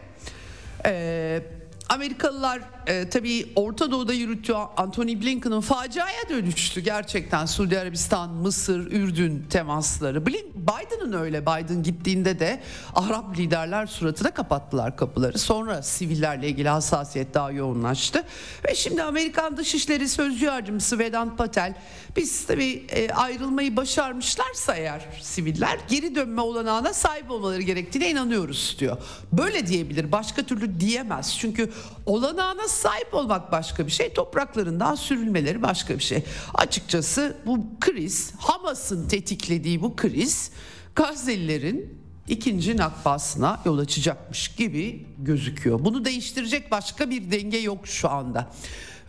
Ee, 0.85 1.43
Amerikalılar 1.89 2.61
e, 2.89 3.09
tabii 3.09 3.45
Orta 3.55 3.91
Doğu'da 3.91 4.13
yürüttüğü 4.13 4.53
Anthony 4.53 5.21
Blinken'ın 5.21 5.61
faciaya 5.61 6.29
dönüştü 6.29 6.81
gerçekten 6.81 7.45
Suudi 7.45 7.79
Arabistan, 7.79 8.29
Mısır, 8.29 8.91
Ürdün 8.91 9.45
temasları. 9.49 10.25
Biden'ın 10.25 11.13
öyle 11.13 11.41
Biden 11.41 11.83
gittiğinde 11.83 12.39
de 12.39 12.61
Arap 12.95 13.37
liderler 13.37 13.85
suratına 13.85 14.31
kapattılar 14.31 14.97
kapıları. 14.97 15.39
Sonra 15.39 15.81
sivillerle 15.81 16.47
ilgili 16.47 16.69
hassasiyet 16.69 17.33
daha 17.33 17.51
yoğunlaştı. 17.51 18.23
Ve 18.67 18.75
şimdi 18.75 19.03
Amerikan 19.03 19.57
Dışişleri 19.57 20.09
Sözcü 20.09 20.45
Yardımcısı 20.45 20.99
Vedant 20.99 21.37
Patel 21.37 21.73
biz 22.15 22.45
tabii 22.45 22.85
e, 22.89 23.09
ayrılmayı 23.09 23.75
başarmışlarsa 23.75 24.75
eğer 24.75 25.01
siviller 25.21 25.79
geri 25.89 26.15
dönme 26.15 26.41
olanağına 26.41 26.93
sahip 26.93 27.31
olmaları 27.31 27.61
gerektiğine 27.61 28.09
inanıyoruz 28.09 28.75
diyor. 28.79 28.97
Böyle 29.31 29.67
diyebilir 29.67 30.11
başka 30.11 30.43
türlü 30.43 30.79
diyemez. 30.79 31.37
Çünkü 31.39 31.71
olanağına 32.05 32.67
sahip 32.79 33.13
olmak 33.13 33.51
başka 33.51 33.85
bir 33.85 33.91
şey, 33.91 34.13
topraklarından 34.13 34.95
sürülmeleri 34.95 35.61
başka 35.61 35.93
bir 35.97 36.03
şey. 36.03 36.23
Açıkçası 36.53 37.37
bu 37.45 37.65
kriz, 37.79 38.33
Hamas'ın 38.37 39.07
tetiklediği 39.07 39.81
bu 39.81 39.95
kriz 39.95 40.51
Gazze'lilerin 40.95 41.99
ikinci 42.27 42.77
nakbasına 42.77 43.59
yol 43.65 43.77
açacakmış 43.77 44.47
gibi 44.47 45.05
gözüküyor. 45.17 45.85
Bunu 45.85 46.05
değiştirecek 46.05 46.71
başka 46.71 47.09
bir 47.09 47.31
denge 47.31 47.57
yok 47.57 47.87
şu 47.87 48.09
anda 48.09 48.47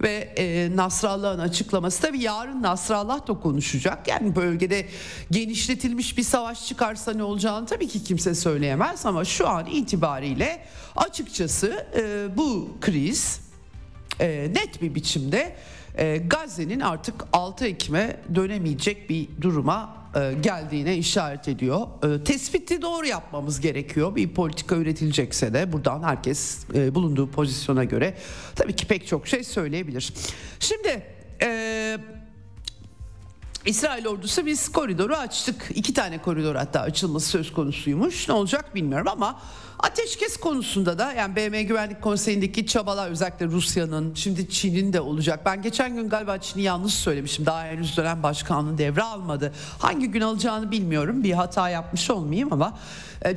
ve 0.03 0.35
e, 0.37 0.77
Nasrallah'ın 0.77 1.39
açıklaması 1.39 2.03
tabii 2.03 2.23
yarın 2.23 2.63
Nasrallah 2.63 3.27
da 3.27 3.35
konuşacak. 3.35 4.09
Yani 4.09 4.37
bölgede 4.37 4.87
genişletilmiş 5.31 6.19
bir 6.19 6.23
savaş 6.23 6.67
çıkarsa 6.67 7.13
ne 7.13 7.23
olacağını 7.23 7.67
tabii 7.67 7.89
ki 7.89 8.05
kimse 8.05 8.35
söyleyemez 8.35 9.07
ama 9.07 9.25
şu 9.25 9.49
an 9.49 9.67
itibariyle 9.67 10.65
açıkçası 10.97 11.87
e, 11.97 12.37
bu 12.37 12.69
kriz 12.81 13.50
e, 14.21 14.51
net 14.55 14.83
bir 14.83 14.95
biçimde 14.95 15.57
e, 15.99 16.17
Gazze'nin 16.17 16.81
artık 16.81 17.15
6 17.33 17.67
Ekim'e 17.67 18.17
dönemeyecek 18.35 19.11
bir 19.11 19.29
duruma 19.41 20.01
e, 20.15 20.35
geldiğine 20.41 20.97
işaret 20.97 21.49
ediyor. 21.49 21.87
E, 22.05 22.25
tespiti 22.25 22.83
doğru 22.83 23.07
yapmamız 23.07 23.61
gerekiyor. 23.61 24.17
Bir 24.17 24.35
politika 24.35 24.77
üretilecekse 24.77 25.55
de 25.55 25.73
buradan 25.73 26.03
herkes 26.03 26.65
e, 26.75 26.95
bulunduğu 26.95 27.31
pozisyona 27.31 27.85
göre 27.85 28.15
tabii 28.57 28.77
ki 28.77 28.87
pek 28.87 29.07
çok 29.07 29.29
şey 29.29 29.45
söyleyebilir. 29.45 30.13
Şimdi 30.61 31.03
e, 31.43 31.99
İsrail 33.67 34.07
ordusu 34.07 34.47
biz 34.47 34.73
koridoru 34.73 35.15
açtık. 35.15 35.71
İki 35.75 35.95
tane 35.95 36.23
koridor 36.23 36.55
hatta 36.55 36.81
açılması 36.81 37.29
söz 37.29 37.53
konusuymuş. 37.53 38.29
Ne 38.29 38.35
olacak 38.35 38.75
bilmiyorum 38.75 39.09
ama 39.11 39.41
ateşkes 39.83 40.37
konusunda 40.37 40.99
da 40.99 41.13
yani 41.13 41.37
BM 41.37 41.63
Güvenlik 41.63 42.03
Konseyi'ndeki 42.03 42.67
çabalar 42.67 43.11
özellikle 43.11 43.47
Rusya'nın 43.47 44.15
şimdi 44.15 44.51
Çin'in 44.51 44.93
de 44.93 45.01
olacak. 45.01 45.41
Ben 45.47 45.63
geçen 45.63 45.97
gün 45.97 46.09
galiba 46.09 46.39
Çin'i 46.39 46.63
yanlış 46.63 46.95
söylemişim. 46.95 47.47
Daha 47.47 47.65
henüz 47.65 47.97
dönem 47.97 48.23
başkanlığı 48.23 48.79
devre 48.79 49.03
almadı. 49.03 49.53
Hangi 49.79 50.11
gün 50.11 50.21
alacağını 50.21 50.71
bilmiyorum. 50.71 51.25
Bir 51.25 51.33
hata 51.33 51.69
yapmış 51.69 52.11
olmayayım 52.11 52.53
ama 52.53 52.79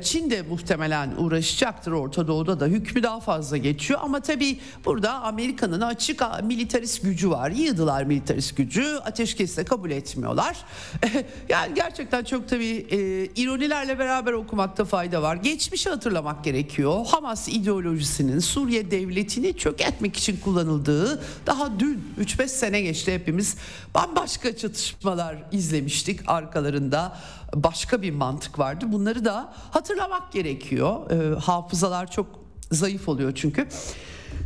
Çin 0.02 0.30
de 0.30 0.42
muhtemelen 0.42 1.10
uğraşacaktır 1.18 1.92
Orta 1.92 2.28
Doğu'da 2.28 2.60
da 2.60 2.66
hükmü 2.66 3.02
daha 3.02 3.20
fazla 3.20 3.56
geçiyor 3.56 4.00
ama 4.02 4.20
tabii 4.20 4.60
burada 4.84 5.12
Amerika'nın 5.12 5.80
açık 5.80 6.22
militarist 6.42 7.02
gücü 7.02 7.30
var. 7.30 7.50
Yığdılar 7.50 8.04
militarist 8.04 8.56
gücü 8.56 8.96
ateşkesle 8.96 9.64
kabul 9.64 9.90
etmiyorlar. 9.90 10.56
yani 11.48 11.74
gerçekten 11.74 12.24
çok 12.24 12.48
tabii 12.48 12.86
e, 12.90 13.24
ironilerle 13.42 13.98
beraber 13.98 14.32
okumakta 14.32 14.84
fayda 14.84 15.22
var. 15.22 15.36
Geçmişi 15.36 15.90
hatırlamak 15.90 16.44
gerekiyor. 16.44 17.06
Hamas 17.06 17.48
ideolojisinin 17.48 18.38
Suriye 18.38 18.90
devletini 18.90 19.56
çökertmek 19.56 20.16
için 20.16 20.36
kullanıldığı 20.36 21.22
daha 21.46 21.80
dün 21.80 22.14
3-5 22.20 22.48
sene 22.48 22.80
geçti 22.80 23.14
hepimiz 23.14 23.56
bambaşka 23.94 24.56
çatışmalar 24.56 25.36
izlemiştik 25.52 26.20
arkalarında 26.26 27.16
başka 27.54 28.02
bir 28.02 28.10
mantık 28.10 28.58
vardı. 28.58 28.84
Bunları 28.88 29.24
da 29.24 29.52
hatırlamak 29.70 30.32
gerekiyor. 30.32 31.10
E, 31.10 31.38
hafızalar 31.40 32.10
çok 32.10 32.26
zayıf 32.70 33.08
oluyor 33.08 33.34
çünkü. 33.34 33.68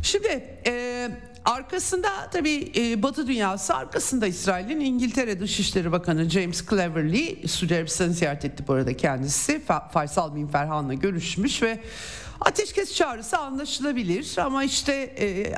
Şimdi 0.03 0.27
e, 0.67 1.11
arkasında 1.45 2.09
tabii 2.31 2.71
e, 2.77 3.03
Batı 3.03 3.27
dünyası 3.27 3.75
arkasında 3.75 4.27
İsrail'in 4.27 4.79
İngiltere 4.79 5.39
Dışişleri 5.39 5.91
Bakanı 5.91 6.29
James 6.29 6.65
Cleverly 6.69 7.47
Suudi 7.47 7.75
Arabistan'ı 7.75 8.13
ziyaret 8.13 8.45
etti 8.45 8.63
bu 8.67 8.73
arada 8.73 8.97
kendisi. 8.97 9.61
Faysal 9.91 10.35
Bin 10.35 10.47
Ferhan'la 10.47 10.93
görüşmüş 10.93 11.63
ve 11.63 11.79
Ateşkes 12.41 12.95
çağrısı 12.95 13.37
anlaşılabilir 13.37 14.35
ama 14.37 14.63
işte 14.63 14.93
e, 14.93 15.53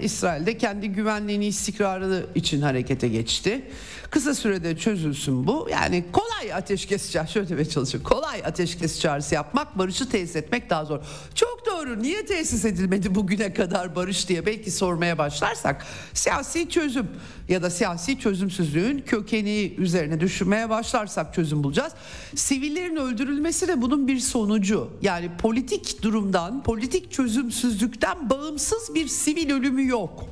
İsrail'de 0.00 0.58
kendi 0.58 0.88
güvenliğini 0.88 1.46
istikrarı 1.46 2.26
için 2.34 2.60
harekete 2.62 3.08
geçti. 3.08 3.70
Kısa 4.14 4.34
sürede 4.34 4.76
çözülsün 4.76 5.46
bu. 5.46 5.68
Yani 5.70 6.04
kolay 6.12 6.54
ateşkes 6.54 7.12
çağrısı 7.12 7.32
şöyle 7.32 7.48
demeye 7.48 7.64
çalışıyorum. 7.64 8.10
Kolay 8.10 8.42
ateşkes 8.44 9.00
çağrısı 9.00 9.34
yapmak, 9.34 9.78
barışı 9.78 10.08
tesis 10.08 10.36
etmek 10.36 10.70
daha 10.70 10.84
zor. 10.84 11.00
Çok 11.34 11.66
doğru. 11.66 12.02
Niye 12.02 12.26
tesis 12.26 12.64
edilmedi 12.64 13.14
bugüne 13.14 13.54
kadar 13.54 13.96
barış 13.96 14.28
diye 14.28 14.46
belki 14.46 14.70
sormaya 14.70 15.18
başlarsak 15.18 15.86
siyasi 16.12 16.68
çözüm 16.68 17.06
ya 17.48 17.62
da 17.62 17.70
siyasi 17.70 18.18
çözümsüzlüğün 18.18 18.98
kökeni 18.98 19.74
üzerine 19.78 20.20
düşünmeye 20.20 20.70
başlarsak 20.70 21.34
çözüm 21.34 21.64
bulacağız. 21.64 21.92
Sivillerin 22.34 22.96
öldürülmesi 22.96 23.68
de 23.68 23.82
bunun 23.82 24.08
bir 24.08 24.18
sonucu. 24.18 24.90
Yani 25.02 25.30
politik 25.38 26.02
durumdan, 26.02 26.62
politik 26.62 27.12
çözümsüzlükten 27.12 28.30
bağımsız 28.30 28.94
bir 28.94 29.08
sivil 29.08 29.52
ölümü 29.52 29.86
yok. 29.86 30.28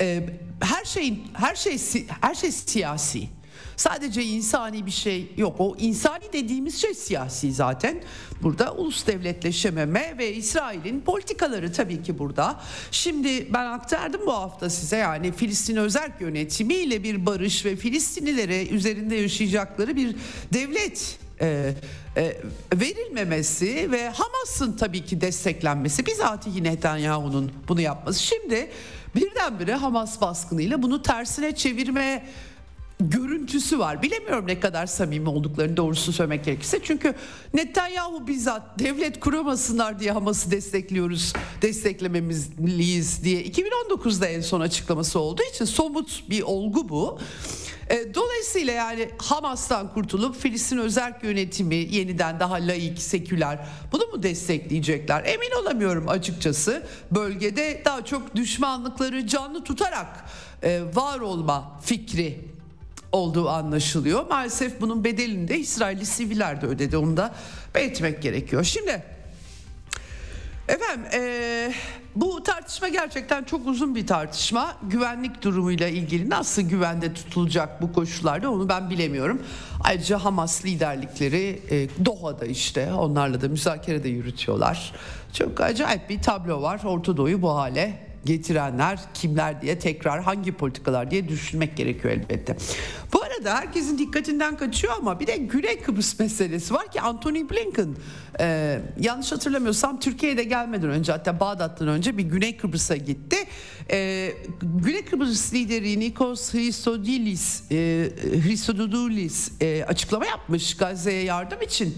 Ee, 0.00 0.22
her 0.60 0.84
şeyin 0.84 1.24
her 1.34 1.54
şey 1.54 1.78
her 2.20 2.34
şey 2.34 2.52
siyasi. 2.52 3.28
Sadece 3.80 4.24
insani 4.24 4.86
bir 4.86 4.90
şey 4.90 5.32
yok. 5.36 5.56
O 5.58 5.76
insani 5.78 6.24
dediğimiz 6.32 6.80
şey 6.80 6.94
siyasi 6.94 7.52
zaten. 7.52 8.02
Burada 8.42 8.74
ulus 8.74 9.06
devletleşememe 9.06 10.14
ve 10.18 10.34
İsrail'in 10.34 11.00
politikaları 11.00 11.72
tabii 11.72 12.02
ki 12.02 12.18
burada. 12.18 12.60
Şimdi 12.90 13.52
ben 13.52 13.66
aktardım 13.66 14.20
bu 14.26 14.32
hafta 14.32 14.70
size 14.70 14.96
yani 14.96 15.32
Filistin 15.32 15.76
özerk 15.76 16.20
yönetimiyle 16.20 17.02
bir 17.02 17.26
barış 17.26 17.64
ve 17.64 17.76
Filistinlilere 17.76 18.66
üzerinde 18.66 19.16
yaşayacakları 19.16 19.96
bir 19.96 20.16
devlet 20.52 21.18
e, 21.40 21.74
e, 22.16 22.36
verilmemesi 22.74 23.92
ve 23.92 24.08
Hamas'ın 24.08 24.76
tabii 24.76 25.04
ki 25.04 25.20
desteklenmesi 25.20 26.06
bizatihi 26.06 26.64
Netanyahu'nun 26.64 27.52
bunu 27.68 27.80
yapması. 27.80 28.22
Şimdi 28.22 28.70
birdenbire 29.14 29.74
Hamas 29.74 30.20
baskınıyla 30.20 30.82
bunu 30.82 31.02
tersine 31.02 31.54
çevirme 31.54 32.26
görüntüsü 33.00 33.78
var. 33.78 34.02
Bilemiyorum 34.02 34.46
ne 34.46 34.60
kadar 34.60 34.86
samimi 34.86 35.28
olduklarını 35.28 35.76
doğrusunu 35.76 36.14
söylemek 36.14 36.44
gerekirse. 36.44 36.80
Çünkü 36.82 37.14
Netanyahu 37.54 38.26
bizzat 38.26 38.78
devlet 38.78 39.20
kuramasınlar 39.20 40.00
diye 40.00 40.12
Hamas'ı 40.12 40.50
destekliyoruz, 40.50 41.32
desteklememeliyiz 41.62 43.24
diye 43.24 43.42
2019'da 43.42 44.26
en 44.26 44.40
son 44.40 44.60
açıklaması 44.60 45.20
olduğu 45.20 45.42
için 45.54 45.64
somut 45.64 46.30
bir 46.30 46.42
olgu 46.42 46.88
bu. 46.88 47.18
E, 47.90 48.14
dolayısıyla 48.14 48.72
yani 48.72 49.10
Hamas'tan 49.18 49.94
kurtulup 49.94 50.36
Filistin 50.36 50.78
özerk 50.78 51.24
yönetimi 51.24 51.74
yeniden 51.74 52.40
daha 52.40 52.54
laik, 52.54 53.02
seküler 53.02 53.58
bunu 53.92 54.06
mu 54.06 54.22
destekleyecekler? 54.22 55.24
Emin 55.24 55.50
olamıyorum 55.62 56.08
açıkçası. 56.08 56.82
Bölgede 57.10 57.82
daha 57.84 58.04
çok 58.04 58.36
düşmanlıkları 58.36 59.26
canlı 59.26 59.64
tutarak 59.64 60.24
e, 60.62 60.82
var 60.94 61.20
olma 61.20 61.80
fikri 61.82 62.38
olduğu 63.12 63.48
anlaşılıyor. 63.48 64.26
Maalesef 64.26 64.80
bunun 64.80 65.04
bedelini 65.04 65.48
de 65.48 65.58
İsrailli 65.58 66.06
siviller 66.06 66.60
de 66.60 66.66
ödedi. 66.66 66.96
Onu 66.96 67.16
da 67.16 67.34
belirtmek 67.74 68.22
gerekiyor. 68.22 68.64
Şimdi 68.64 69.02
efendim 70.68 71.06
e, 71.12 71.72
bu 72.16 72.42
tartışma 72.42 72.88
gerçekten 72.88 73.44
çok 73.44 73.66
uzun 73.66 73.94
bir 73.94 74.06
tartışma. 74.06 74.76
Güvenlik 74.82 75.42
durumuyla 75.42 75.88
ilgili 75.88 76.30
nasıl 76.30 76.62
güvende 76.62 77.14
tutulacak 77.14 77.82
bu 77.82 77.92
koşullarda 77.92 78.50
onu 78.50 78.68
ben 78.68 78.90
bilemiyorum. 78.90 79.42
Ayrıca 79.84 80.24
Hamas 80.24 80.64
liderlikleri 80.64 81.62
e, 81.70 82.04
Doha'da 82.04 82.46
işte 82.46 82.92
onlarla 82.92 83.40
da 83.40 83.48
müzakere 83.48 84.04
de 84.04 84.08
yürütüyorlar. 84.08 84.92
Çok 85.32 85.60
acayip 85.60 86.10
bir 86.10 86.22
tablo 86.22 86.62
var. 86.62 86.80
Orta 86.84 87.16
Doğu'yu 87.16 87.42
bu 87.42 87.54
hale 87.54 88.09
getirenler 88.24 89.00
kimler 89.14 89.62
diye 89.62 89.78
tekrar 89.78 90.22
hangi 90.22 90.52
politikalar 90.52 91.10
diye 91.10 91.28
düşünmek 91.28 91.76
gerekiyor 91.76 92.14
elbette. 92.14 92.56
Bu 93.12 93.22
arada 93.22 93.54
herkesin 93.54 93.98
dikkatinden 93.98 94.56
kaçıyor 94.56 94.92
ama 94.98 95.20
bir 95.20 95.26
de 95.26 95.36
Güney 95.36 95.80
Kıbrıs 95.80 96.18
meselesi 96.18 96.74
var 96.74 96.90
ki 96.92 97.00
Anthony 97.00 97.50
Blinken 97.50 97.88
e, 98.40 98.78
yanlış 99.00 99.32
hatırlamıyorsam 99.32 100.00
Türkiye'de 100.00 100.44
gelmeden 100.44 100.90
önce 100.90 101.12
hatta 101.12 101.40
Bağdat'tan 101.40 101.88
önce 101.88 102.18
bir 102.18 102.22
Güney 102.22 102.56
Kıbrıs'a 102.56 102.96
gitti. 102.96 103.36
E, 103.90 104.30
Güney 104.62 105.04
Kıbrıs 105.04 105.54
lideri 105.54 106.00
Nikos 106.00 106.52
Christodoulis, 106.52 107.62
e, 107.70 108.10
Christodoulis 108.42 109.52
e, 109.62 109.84
açıklama 109.88 110.26
yapmış 110.26 110.76
Gazze'ye 110.76 111.22
yardım 111.22 111.62
için 111.62 111.96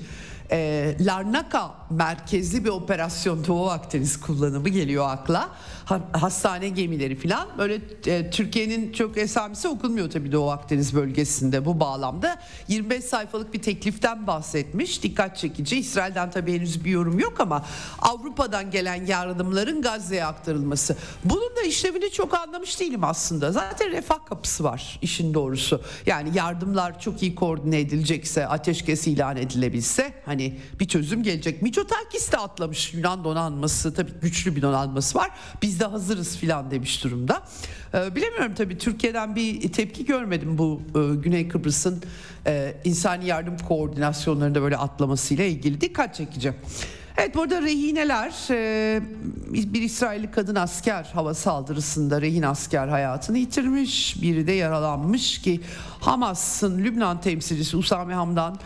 e, 0.53 0.97
Larnaka 1.01 1.75
merkezli 1.91 2.65
bir 2.65 2.69
operasyon 2.69 3.47
Doğu 3.47 3.71
Akdeniz 3.71 4.21
kullanımı 4.21 4.69
geliyor 4.69 5.11
akla. 5.11 5.49
Ha, 5.85 6.01
hastane 6.13 6.69
gemileri 6.69 7.17
falan 7.17 7.49
böyle 7.59 7.81
e, 8.07 8.31
Türkiye'nin 8.31 8.93
çok 8.93 9.19
esamesi 9.19 9.69
okunmuyor 9.69 10.11
tabii 10.11 10.33
Doğu 10.33 10.51
Akdeniz 10.51 10.95
bölgesinde 10.95 11.65
bu 11.65 11.81
bağlamda. 11.81 12.39
25 12.69 13.05
sayfalık 13.05 13.55
bir 13.55 13.63
tekliften 13.63 14.27
bahsetmiş. 14.27 15.03
Dikkat 15.03 15.37
çekici. 15.37 15.79
İsrail'den 15.79 16.31
tabii 16.31 16.53
henüz 16.53 16.85
bir 16.85 16.91
yorum 16.91 17.19
yok 17.19 17.41
ama 17.41 17.65
Avrupa'dan 17.99 18.71
gelen 18.71 19.07
yardımların 19.07 19.83
Gazze'ye 19.83 20.25
aktarılması. 20.25 20.97
Bunun 21.25 21.57
da 21.57 21.63
işlevini 21.63 22.11
çok 22.11 22.35
anlamış 22.39 22.81
değilim 22.81 23.05
aslında. 23.05 23.53
Zaten 23.53 23.91
refah 23.91 24.27
kapısı 24.27 24.65
var 24.65 24.99
işin 25.03 25.35
doğrusu. 25.35 25.81
Yani 26.07 26.31
yardımlar 26.35 27.01
çok 27.01 27.23
iyi 27.23 27.35
koordine 27.35 27.81
edilecekse, 27.81 28.47
ateşkes 28.47 29.07
ilan 29.07 29.37
edilebilse 29.37 30.15
hani 30.27 30.59
bir 30.81 30.89
çözüm 30.89 31.23
gelecek. 31.23 31.63
Mitsotakis 31.63 32.33
de 32.33 32.37
atlamış 32.37 32.95
Yunan 32.95 33.25
donanması 33.25 33.95
tabii 33.95 34.13
güçlü 34.23 34.57
bir 34.57 34.63
donanması 34.63 35.19
var. 35.19 35.31
Biz 35.63 35.81
de 35.83 35.87
hazırız 35.87 36.37
filan 36.37 36.71
demiş 36.71 37.05
durumda. 37.05 37.43
Ee, 37.95 38.17
bilemiyorum 38.17 38.55
tabii 38.55 38.79
Türkiye'den 38.79 39.37
bir 39.37 39.73
tepki 39.73 40.05
görmedim 40.05 40.59
bu 40.59 40.83
e, 40.95 41.15
Güney 41.15 41.49
Kıbrıs'ın 41.49 42.03
e, 42.47 42.75
insani 42.85 43.27
yardım 43.27 43.59
koordinasyonlarında 43.59 44.63
böyle 44.63 44.77
atlamasıyla 44.77 45.45
ilgili 45.45 45.81
dikkat 45.81 46.15
çekici. 46.15 46.53
Evet 47.17 47.35
burada 47.35 47.63
rehineler 47.63 48.33
e, 48.51 49.03
bir 49.53 49.83
İsrailli 49.83 50.31
kadın 50.31 50.55
asker 50.55 51.11
hava 51.15 51.35
saldırısında 51.35 52.21
rehin 52.21 52.43
asker 52.43 52.89
hayatını 52.89 53.39
yitirmiş. 53.39 54.23
Biri 54.23 54.47
de 54.47 54.53
yaralanmış 54.53 55.43
ki 55.43 55.61
Hamas'ın 56.01 56.79
Lübnan 56.79 57.21
temsilcisi 57.21 57.77
Usame 57.77 58.15
Hamdan 58.15 58.59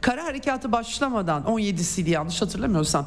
kara 0.00 0.24
harekatı 0.24 0.72
başlamadan 0.72 1.42
17'siydi 1.42 2.10
yanlış 2.10 2.42
hatırlamıyorsam 2.42 3.06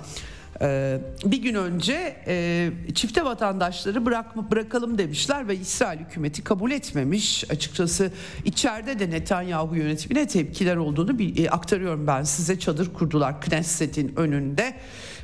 ee, 0.61 0.99
bir 1.25 1.37
gün 1.37 1.55
önce 1.55 2.15
e, 2.27 2.71
çifte 2.95 3.25
vatandaşları 3.25 4.05
bırakma, 4.05 4.51
bırakalım 4.51 4.97
demişler 4.97 5.47
ve 5.47 5.55
İsrail 5.55 5.99
hükümeti 5.99 6.43
kabul 6.43 6.71
etmemiş. 6.71 7.51
Açıkçası 7.51 8.11
içeride 8.45 8.99
de 8.99 9.09
Netanyahu 9.09 9.75
yönetimine 9.75 10.27
tepkiler 10.27 10.75
olduğunu 10.75 11.19
bir, 11.19 11.45
e, 11.45 11.49
aktarıyorum 11.49 12.07
ben 12.07 12.23
size. 12.23 12.59
Çadır 12.59 12.93
kurdular 12.93 13.41
Knesset'in 13.41 14.13
önünde. 14.15 14.73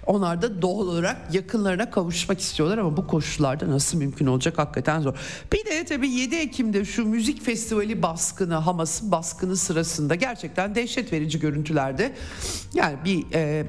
Onlar 0.06 0.42
da 0.42 0.62
doğal 0.62 0.88
olarak 0.88 1.18
yakınlarına 1.34 1.90
kavuşmak 1.90 2.40
istiyorlar 2.40 2.78
ama 2.78 2.98
bu 2.98 3.08
koşullarda 3.08 3.70
nasıl 3.70 3.98
mümkün 3.98 4.26
olacak 4.26 4.58
hakikaten 4.58 5.02
zor. 5.02 5.14
Bir 5.54 5.66
de 5.66 5.86
tabii 5.86 6.10
7 6.10 6.36
Ekim'de 6.36 6.86
şu 6.86 7.06
müzik 7.06 7.46
festivali 7.46 8.02
baskını, 8.02 8.56
Hamas'ın 8.56 9.12
baskını 9.12 9.58
sırasında 9.58 10.16
gerçekten 10.16 10.76
dehşet 10.76 11.14
verici 11.14 11.40
görüntülerde 11.40 12.14
yani 12.74 12.96
bir 13.06 13.26
e, 13.34 13.66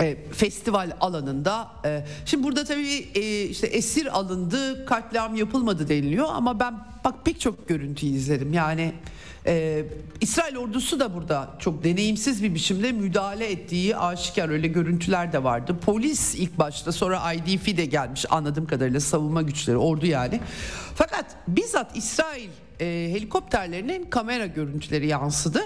e, 0.00 0.16
festival 0.32 0.90
alanında 1.00 1.68
e, 1.84 2.04
şimdi 2.26 2.44
burada 2.44 2.64
tabii 2.64 3.08
e, 3.14 3.42
işte 3.42 3.66
esir 3.66 4.18
alındı 4.18 4.86
katliam 4.86 5.34
yapılmadı 5.34 5.88
deniliyor 5.88 6.26
ama 6.30 6.60
ben 6.60 6.74
bak 7.04 7.14
pek 7.24 7.40
çok 7.40 7.68
görüntü 7.68 8.06
izledim. 8.06 8.52
Yani 8.52 8.92
e, 9.46 9.84
İsrail 10.20 10.56
ordusu 10.56 11.00
da 11.00 11.14
burada 11.14 11.50
çok 11.58 11.84
deneyimsiz 11.84 12.42
bir 12.42 12.54
biçimde 12.54 12.92
müdahale 12.92 13.50
ettiği 13.50 13.96
aşikar 13.96 14.48
öyle 14.48 14.66
görüntüler 14.66 15.32
de 15.32 15.44
vardı. 15.44 15.76
Polis 15.84 16.34
ilk 16.34 16.58
başta 16.58 16.92
sonra 16.92 17.32
IDF 17.32 17.76
de 17.76 17.84
gelmiş 17.84 18.26
anladığım 18.30 18.66
kadarıyla 18.66 19.00
savunma 19.00 19.42
güçleri 19.42 19.76
ordu 19.76 20.06
yani. 20.06 20.40
Fakat 20.94 21.26
bizzat 21.48 21.96
İsrail 21.96 22.50
e, 22.84 23.10
helikopterlerinin 23.12 24.10
kamera 24.10 24.46
görüntüleri 24.46 25.06
yansıdı. 25.06 25.62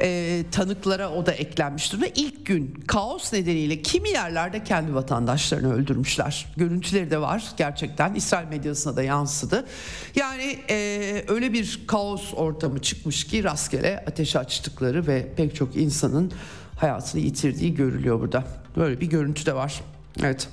E, 0.00 0.42
tanıklara 0.52 1.10
o 1.10 1.26
da 1.26 1.32
eklenmiş 1.32 1.92
durumda. 1.92 2.06
İlk 2.14 2.46
gün 2.46 2.84
kaos 2.86 3.32
nedeniyle 3.32 3.82
kimi 3.82 4.08
yerlerde 4.08 4.64
kendi 4.64 4.94
vatandaşlarını 4.94 5.74
öldürmüşler. 5.74 6.46
Görüntüleri 6.56 7.10
de 7.10 7.20
var 7.20 7.44
gerçekten. 7.56 8.14
İsrail 8.14 8.48
medyasına 8.48 8.96
da 8.96 9.02
yansıdı. 9.02 9.66
Yani 10.16 10.58
e, 10.70 11.24
öyle 11.28 11.52
bir 11.52 11.80
kaos 11.86 12.34
ortamı 12.34 12.82
çıkmış 12.82 13.24
ki 13.24 13.44
rastgele 13.44 14.04
ateş 14.06 14.36
açtıkları 14.36 15.06
ve 15.06 15.28
pek 15.36 15.54
çok 15.54 15.76
insanın 15.76 16.32
hayatını 16.76 17.20
yitirdiği 17.20 17.74
görülüyor 17.74 18.20
burada. 18.20 18.44
Böyle 18.76 19.00
bir 19.00 19.06
görüntü 19.06 19.46
de 19.46 19.54
var. 19.54 19.80
Evet. 20.22 20.48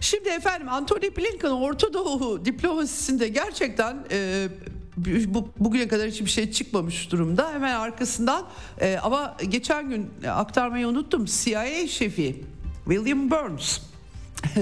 Şimdi 0.00 0.28
efendim 0.28 0.68
Anthony 0.68 1.16
Blinken 1.16 1.50
Orta 1.50 1.92
Doğu 1.92 2.44
diplomasisinde 2.44 3.28
gerçekten 3.28 4.04
e, 4.10 4.48
bu, 4.96 5.48
bugüne 5.58 5.88
kadar 5.88 6.08
hiçbir 6.08 6.30
şey 6.30 6.50
çıkmamış 6.50 7.12
durumda. 7.12 7.52
Hemen 7.52 7.74
arkasından 7.74 8.46
e, 8.80 8.98
ama 9.02 9.36
geçen 9.48 9.88
gün 9.88 10.10
aktarmayı 10.28 10.88
unuttum. 10.88 11.24
CIA 11.24 11.86
şefi 11.88 12.44
William 12.84 13.30
Burns 13.30 13.78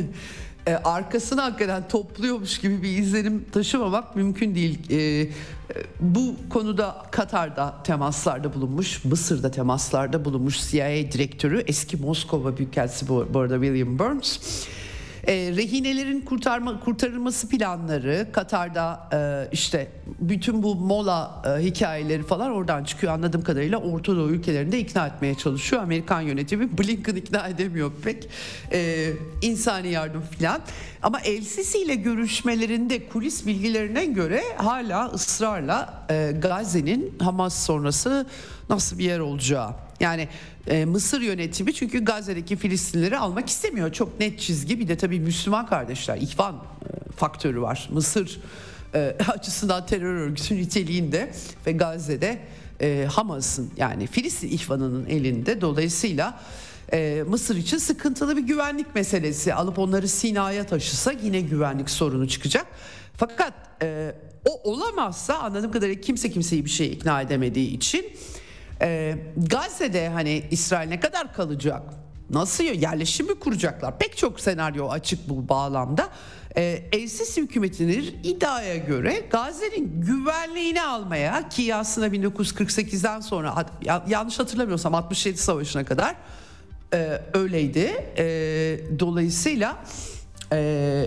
e, 0.67 0.75
arkasını 0.75 1.41
hakikaten 1.41 1.89
topluyormuş 1.89 2.59
gibi 2.59 2.83
bir 2.83 2.99
izlenim 2.99 3.47
taşımamak 3.53 4.17
mümkün 4.17 4.55
değil. 4.55 4.91
E, 4.91 4.97
e, 4.97 5.31
bu 6.01 6.35
konuda 6.51 7.07
Katar'da 7.11 7.83
temaslarda 7.85 8.55
bulunmuş, 8.55 9.05
Mısır'da 9.05 9.51
temaslarda 9.51 10.25
bulunmuş 10.25 10.71
CIA 10.71 11.13
direktörü 11.13 11.65
eski 11.67 11.97
Moskova 11.97 12.57
Büyükelçisi 12.57 13.09
bu, 13.09 13.29
bu 13.35 13.39
arada 13.39 13.55
William 13.55 13.99
Burns 13.99 14.39
e, 15.29 15.33
rehinelerin 15.57 16.21
kurtarma 16.21 16.81
kurtarılması 16.81 17.49
planları 17.49 18.29
Katar'da 18.33 19.09
e, 19.13 19.49
işte 19.53 19.89
bütün 20.21 20.63
bu 20.63 20.75
mola 20.75 21.43
e, 21.47 21.65
hikayeleri 21.65 22.23
falan 22.23 22.51
oradan 22.51 22.85
çıkıyor 22.85 23.13
anladığım 23.13 23.43
kadarıyla 23.43 23.79
Orta 23.79 24.17
Doğu 24.17 24.31
ülkelerinde 24.31 24.79
ikna 24.79 25.07
etmeye 25.07 25.35
çalışıyor. 25.35 25.83
Amerikan 25.83 26.21
yönetimi 26.21 26.79
Blinken 26.79 27.17
ikna 27.17 27.49
edemiyor 27.49 27.93
pek 28.05 28.29
e, 28.73 29.11
insani 29.43 29.89
yardım 29.89 30.23
filan. 30.23 30.61
Ama 31.03 31.21
El 31.21 31.43
ile 31.85 31.95
görüşmelerinde 31.95 33.09
kulis 33.09 33.47
bilgilerine 33.47 34.05
göre 34.05 34.43
hala 34.57 35.07
ısrarla 35.07 36.07
e, 36.11 36.33
Gazze'nin 36.43 37.19
Hamas 37.19 37.67
sonrası 37.67 38.27
nasıl 38.69 38.99
bir 38.99 39.05
yer 39.05 39.19
olacağı 39.19 39.88
yani 40.01 40.29
e, 40.67 40.85
Mısır 40.85 41.21
yönetimi 41.21 41.75
çünkü 41.75 42.05
Gazze'deki 42.05 42.57
Filistinleri 42.57 43.19
almak 43.19 43.49
istemiyor. 43.49 43.93
Çok 43.93 44.21
net 44.21 44.41
çizgi. 44.41 44.81
Bir 44.81 44.89
de 44.89 44.97
tabii 44.97 45.21
Müslüman 45.21 45.67
kardeşler, 45.67 46.17
ihvan 46.17 46.55
e, 46.55 47.13
faktörü 47.13 47.61
var. 47.61 47.89
Mısır 47.93 48.41
e, 48.95 49.17
açısından 49.29 49.87
terör 49.87 50.15
örgütü 50.15 50.57
niteliğinde 50.57 51.33
ve 51.67 51.73
Gazze'de 51.73 52.39
e, 52.81 53.07
Hamas'ın 53.11 53.71
yani 53.77 54.07
Filistin 54.07 54.49
ihvanının 54.49 55.07
elinde. 55.07 55.61
Dolayısıyla 55.61 56.41
e, 56.93 57.25
Mısır 57.29 57.57
için 57.57 57.79
sıkıntılı 57.79 58.37
bir 58.37 58.43
güvenlik 58.43 58.95
meselesi. 58.95 59.55
Alıp 59.55 59.79
onları 59.79 60.09
Sina'ya 60.09 60.67
taşısa 60.67 61.13
yine 61.13 61.41
güvenlik 61.41 61.91
sorunu 61.91 62.29
çıkacak. 62.29 62.67
Fakat 63.17 63.53
e, 63.83 64.15
o 64.49 64.73
olamazsa 64.73 65.39
anladığım 65.39 65.73
kadarıyla 65.73 66.01
kimse 66.01 66.31
kimseyi 66.31 66.65
bir 66.65 66.71
şey 66.71 66.93
ikna 66.93 67.23
edemediği 67.23 67.77
için 67.77 68.07
ee, 68.83 69.19
Gazze'de 69.37 70.09
hani 70.09 70.45
İsrail 70.51 70.89
ne 70.89 71.01
kadar 71.01 71.35
kalacak? 71.35 71.83
Nasıl 72.31 72.65
yerleşim 72.65 73.27
mi 73.27 73.35
kuracaklar? 73.35 73.99
Pek 73.99 74.17
çok 74.17 74.41
senaryo 74.41 74.89
açık 74.89 75.29
bu 75.29 75.49
bağlamda. 75.49 76.09
Ee, 76.57 76.83
El-Sisi 76.93 77.43
hükümetinin 77.43 78.21
iddiaya 78.25 78.77
göre 78.77 79.23
Gazze'nin 79.31 80.01
güvenliğini 80.01 80.83
almaya 80.83 81.49
ki 81.49 81.75
aslında 81.75 82.09
1948'den 82.09 83.21
sonra 83.21 83.67
yanlış 84.09 84.39
hatırlamıyorsam 84.39 84.95
67 84.95 85.39
savaşına 85.39 85.85
kadar 85.85 86.15
e, 86.95 87.23
öyleydi. 87.35 88.13
E, 88.19 88.25
dolayısıyla 88.99 89.77
e, 90.53 90.59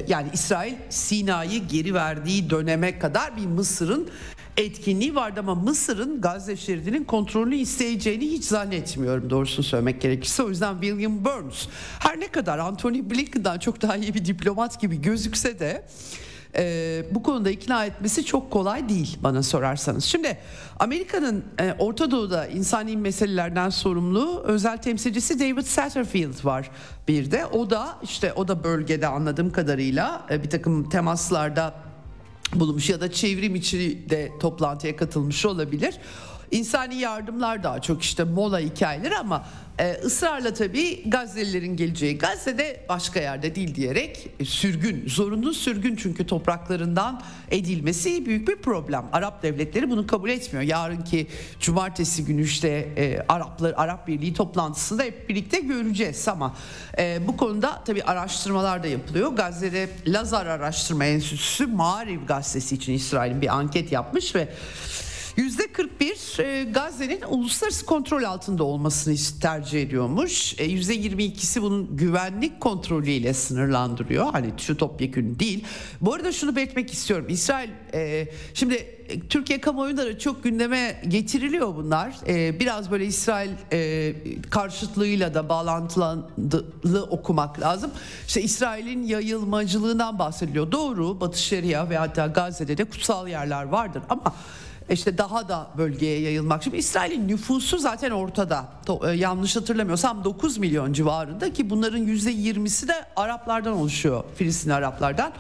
yani 0.07 0.27
İsrail 0.33 0.73
Sina'yı 0.89 1.67
geri 1.67 1.93
verdiği 1.93 2.49
döneme 2.49 2.99
kadar 2.99 3.37
bir 3.37 3.45
Mısır'ın 3.45 4.09
etkinliği 4.57 5.15
vardı 5.15 5.39
ama 5.39 5.55
Mısır'ın 5.55 6.21
Gazze 6.21 6.57
şeridinin 6.57 7.03
kontrolünü 7.03 7.55
isteyeceğini 7.55 8.31
hiç 8.31 8.43
zannetmiyorum 8.43 9.29
doğrusunu 9.29 9.65
söylemek 9.65 10.01
gerekirse. 10.01 10.43
O 10.43 10.49
yüzden 10.49 10.81
William 10.81 11.25
Burns 11.25 11.67
her 11.99 12.19
ne 12.19 12.27
kadar 12.27 12.59
Anthony 12.59 13.09
Blinken'dan 13.09 13.59
çok 13.59 13.81
daha 13.81 13.95
iyi 13.95 14.13
bir 14.13 14.25
diplomat 14.25 14.81
gibi 14.81 15.01
gözükse 15.01 15.59
de 15.59 15.85
e, 16.55 17.05
bu 17.11 17.23
konuda 17.23 17.49
ikna 17.49 17.85
etmesi 17.85 18.25
çok 18.25 18.51
kolay 18.51 18.89
değil 18.89 19.17
bana 19.23 19.43
sorarsanız. 19.43 20.03
Şimdi 20.03 20.37
Amerika'nın 20.79 21.45
e, 21.59 21.75
Orta 21.79 22.11
Doğu'da 22.11 22.47
insani 22.47 22.97
meselelerden 22.97 23.69
sorumlu 23.69 24.43
özel 24.45 24.77
temsilcisi 24.77 25.39
David 25.39 25.65
Satterfield 25.65 26.45
var 26.45 26.71
bir 27.07 27.31
de. 27.31 27.45
O 27.45 27.69
da 27.69 27.97
işte 28.03 28.33
o 28.33 28.47
da 28.47 28.63
bölgede 28.63 29.07
anladığım 29.07 29.51
kadarıyla 29.51 30.25
e, 30.29 30.43
bir 30.43 30.49
takım 30.49 30.89
temaslarda 30.89 31.90
bulunmuş 32.55 32.89
ya 32.89 33.01
da 33.01 33.11
çevrim 33.11 33.55
içi 33.55 34.09
de 34.09 34.31
toplantıya 34.39 34.95
katılmış 34.95 35.45
olabilir. 35.45 35.95
İnsani 36.51 36.95
yardımlar 36.95 37.63
daha 37.63 37.81
çok 37.81 38.01
işte 38.01 38.23
mola 38.23 38.59
hikayeleri 38.59 39.17
ama 39.17 39.45
e, 39.81 39.97
ısrarla 40.05 40.53
tabii 40.53 41.09
Gazze'lilerin 41.09 41.75
geleceği 41.75 42.17
Gazze'de 42.17 42.85
başka 42.89 43.19
yerde 43.19 43.55
değil 43.55 43.75
diyerek 43.75 44.29
e, 44.39 44.45
sürgün, 44.45 45.03
zorunlu 45.07 45.53
sürgün 45.53 45.95
çünkü 45.95 46.27
topraklarından 46.27 47.21
edilmesi 47.51 48.25
büyük 48.25 48.47
bir 48.47 48.55
problem. 48.55 49.05
Arap 49.13 49.43
devletleri 49.43 49.89
bunu 49.89 50.07
kabul 50.07 50.29
etmiyor. 50.29 50.63
Yarınki 50.63 51.27
cumartesi 51.59 52.25
günü 52.25 52.43
işte 52.43 52.67
e, 52.97 53.25
Araplar 53.29 53.73
Arap 53.77 54.07
Birliği 54.07 54.33
toplantısında 54.33 55.03
hep 55.03 55.29
birlikte 55.29 55.59
göreceğiz 55.59 56.27
ama 56.27 56.55
e, 56.97 57.27
bu 57.27 57.37
konuda 57.37 57.83
tabii 57.85 58.03
araştırmalar 58.03 58.83
da 58.83 58.87
yapılıyor. 58.87 59.31
Gazze'de 59.31 59.89
Lazar 60.07 60.45
Araştırma 60.45 61.05
Enstitüsü 61.05 61.67
Mariv 61.67 62.25
gazetesi 62.25 62.75
için 62.75 62.93
İsrail'in 62.93 63.41
bir 63.41 63.55
anket 63.55 63.91
yapmış 63.91 64.35
ve 64.35 64.47
%41 65.37 66.43
e, 66.43 66.63
Gazze'nin 66.63 67.21
uluslararası 67.29 67.85
kontrol 67.85 68.23
altında 68.23 68.63
olmasını 68.63 69.39
tercih 69.41 69.81
ediyormuş. 69.81 70.59
E, 70.59 70.65
%22'si 70.65 71.61
bunun 71.61 71.97
güvenlik 71.97 72.61
kontrolüyle 72.61 73.33
sınırlandırıyor. 73.33 74.31
Hani 74.31 74.47
şu 74.57 74.77
topyekün 74.77 75.39
değil. 75.39 75.63
Bu 76.01 76.13
arada 76.13 76.31
şunu 76.31 76.55
belirtmek 76.55 76.93
istiyorum. 76.93 77.25
İsrail 77.29 77.69
e, 77.93 78.27
şimdi 78.53 79.01
Türkiye 79.29 79.61
kamuoyunda 79.61 80.05
da 80.05 80.19
çok 80.19 80.43
gündeme 80.43 81.01
getiriliyor 81.07 81.75
bunlar. 81.75 82.15
biraz 82.59 82.91
böyle 82.91 83.05
İsrail 83.05 83.49
karşıtlığıyla 84.49 85.33
da 85.33 85.49
bağlantılı 85.49 87.03
okumak 87.09 87.59
lazım. 87.59 87.91
İşte 88.27 88.41
İsrail'in 88.41 89.03
yayılmacılığından 89.03 90.19
bahsediliyor. 90.19 90.71
Doğru 90.71 91.21
Batı 91.21 91.41
Şeria 91.41 91.89
ve 91.89 91.97
hatta 91.97 92.27
Gazze'de 92.27 92.77
de 92.77 92.83
kutsal 92.83 93.27
yerler 93.27 93.63
vardır 93.63 94.03
ama 94.09 94.33
işte 94.91 95.17
daha 95.17 95.49
da 95.49 95.67
bölgeye 95.77 96.19
yayılmak. 96.19 96.63
Şimdi 96.63 96.77
İsrail'in 96.77 97.27
nüfusu 97.27 97.77
zaten 97.77 98.11
ortada. 98.11 98.65
E, 99.07 99.09
yanlış 99.09 99.55
hatırlamıyorsam 99.55 100.23
9 100.23 100.57
milyon 100.57 100.93
civarında 100.93 101.53
ki 101.53 101.69
bunların 101.69 102.07
%20'si 102.07 102.87
de 102.87 102.93
Araplardan 103.15 103.73
oluşuyor. 103.73 104.23
Filistin 104.35 104.69
Araplardan. 104.69 105.31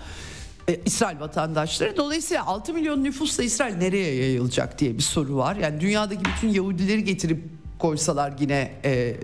E, 0.69 0.79
İsrail 0.85 1.19
vatandaşları. 1.19 1.97
Dolayısıyla 1.97 2.45
6 2.45 2.73
milyon 2.73 3.03
nüfusla 3.03 3.43
İsrail 3.43 3.75
nereye 3.75 4.15
yayılacak 4.15 4.79
diye 4.79 4.97
bir 4.97 5.03
soru 5.03 5.37
var. 5.37 5.55
Yani 5.55 5.81
dünyadaki 5.81 6.25
bütün 6.25 6.47
Yahudileri 6.47 7.03
getirip 7.03 7.43
koysalar 7.79 8.33
yine 8.39 8.71
e, 8.85 9.15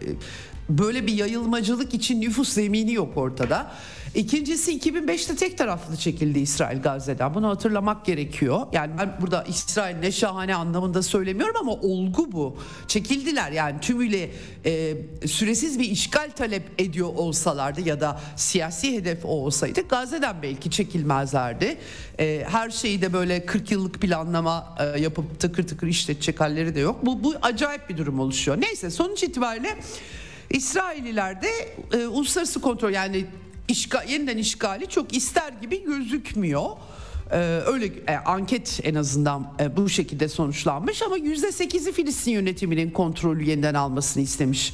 böyle 0.69 1.07
bir 1.07 1.13
yayılmacılık 1.13 1.93
için 1.93 2.21
nüfus 2.21 2.49
zemini 2.49 2.93
yok 2.93 3.17
ortada. 3.17 3.71
İkincisi 4.17 4.79
2005'te 4.79 5.35
tek 5.35 5.57
taraflı 5.57 5.97
çekildi 5.97 6.39
İsrail 6.39 6.81
Gazze'den. 6.81 7.35
Bunu 7.35 7.49
hatırlamak 7.49 8.05
gerekiyor. 8.05 8.67
Yani 8.73 8.91
ben 8.99 9.17
burada 9.21 9.43
İsrail 9.43 9.95
ne 9.95 10.11
şahane 10.11 10.55
anlamında 10.55 11.03
söylemiyorum 11.03 11.55
ama 11.59 11.71
olgu 11.71 12.31
bu. 12.31 12.57
Çekildiler 12.87 13.51
yani 13.51 13.79
tümüyle 13.79 14.31
e, 14.65 14.93
süresiz 15.27 15.79
bir 15.79 15.89
işgal 15.89 16.31
talep 16.35 16.63
ediyor 16.77 17.07
olsalardı 17.15 17.81
ya 17.81 18.01
da 18.01 18.19
siyasi 18.35 18.97
hedef 18.97 19.25
o 19.25 19.27
olsaydı 19.27 19.81
Gazze'den 19.81 20.35
belki 20.41 20.71
çekilmezlerdi. 20.71 21.77
E, 22.19 22.45
her 22.49 22.69
şeyi 22.69 23.01
de 23.01 23.13
böyle 23.13 23.45
40 23.45 23.71
yıllık 23.71 24.01
planlama 24.01 24.75
e, 24.79 24.99
yapıp 24.99 25.39
tıkır 25.39 25.67
tıkır 25.67 25.87
işletecek 25.87 26.39
halleri 26.39 26.75
de 26.75 26.79
yok. 26.79 27.05
Bu, 27.05 27.23
bu 27.23 27.35
acayip 27.41 27.89
bir 27.89 27.97
durum 27.97 28.19
oluşuyor. 28.19 28.61
Neyse 28.61 28.89
sonuç 28.89 29.23
itibariyle 29.23 29.77
İsrailliler 30.49 31.41
de 31.41 31.49
e, 31.93 32.07
uluslararası 32.07 32.61
kontrol 32.61 32.91
yani 32.91 33.25
işgal, 33.67 34.09
yeniden 34.09 34.37
işgali 34.37 34.87
çok 34.87 35.13
ister 35.13 35.53
gibi 35.61 35.83
gözükmüyor. 35.83 36.69
Ee, 37.31 37.37
öyle 37.65 37.85
e, 37.85 38.15
anket 38.25 38.79
en 38.83 38.95
azından 38.95 39.53
e, 39.59 39.77
bu 39.77 39.89
şekilde 39.89 40.27
sonuçlanmış 40.27 41.01
ama 41.01 41.17
yüzde 41.17 41.51
sekizi 41.51 41.91
Filistin 41.91 42.31
yönetiminin 42.31 42.91
kontrolü 42.91 43.43
yeniden 43.43 43.73
almasını 43.73 44.23
istemiş. 44.23 44.73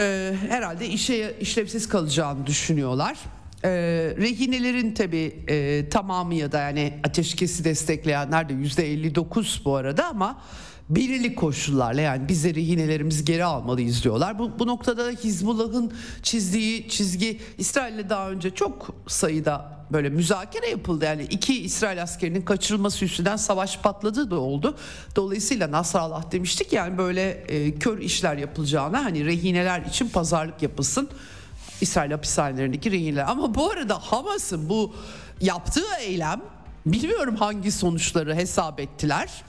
Ee, 0.00 0.34
herhalde 0.48 0.88
işe 0.88 1.36
işlevsiz 1.40 1.88
kalacağını 1.88 2.46
düşünüyorlar. 2.46 3.18
Ee, 3.64 3.70
rehinelerin 4.18 4.94
tabi 4.94 5.44
e, 5.48 5.88
tamamı 5.88 6.34
ya 6.34 6.52
da 6.52 6.60
yani 6.60 6.92
ateşkesi 7.04 7.64
destekleyenler 7.64 8.48
de 8.48 8.52
yüzde 8.52 8.92
59 8.92 9.62
bu 9.64 9.76
arada 9.76 10.06
ama 10.06 10.42
belirli 10.88 11.34
koşullarla 11.34 12.00
yani 12.00 12.28
bizleri 12.28 12.62
yinelerimizi 12.62 13.24
geri 13.24 13.44
almalıyız 13.44 14.04
diyorlar. 14.04 14.38
Bu, 14.38 14.58
bu 14.58 14.66
noktada 14.66 15.10
Hizbullah'ın 15.10 15.92
çizdiği 16.22 16.88
çizgi 16.88 17.40
İsrail'le 17.58 18.08
daha 18.10 18.30
önce 18.30 18.50
çok 18.50 18.94
sayıda 19.06 19.74
böyle 19.92 20.08
müzakere 20.08 20.70
yapıldı. 20.70 21.04
Yani 21.04 21.22
iki 21.22 21.62
İsrail 21.62 22.02
askerinin 22.02 22.42
kaçırılması 22.42 23.04
üstünden 23.04 23.36
savaş 23.36 23.78
patladı 23.78 24.30
da 24.30 24.40
oldu. 24.40 24.76
Dolayısıyla 25.16 25.70
Nasrallah 25.70 26.32
demiştik 26.32 26.72
yani 26.72 26.98
böyle 26.98 27.30
e, 27.30 27.74
kör 27.74 27.98
işler 27.98 28.36
yapılacağına 28.36 29.04
hani 29.04 29.24
rehineler 29.24 29.80
için 29.80 30.08
pazarlık 30.08 30.62
yapılsın. 30.62 31.08
İsrail 31.80 32.10
hapishanelerindeki 32.10 32.90
rehineler. 32.90 33.24
Ama 33.28 33.54
bu 33.54 33.70
arada 33.70 33.98
Hamas'ın 33.98 34.68
bu 34.68 34.94
yaptığı 35.40 35.96
eylem 36.00 36.42
bilmiyorum 36.86 37.36
hangi 37.36 37.72
sonuçları 37.72 38.34
hesap 38.34 38.80
ettiler. 38.80 39.44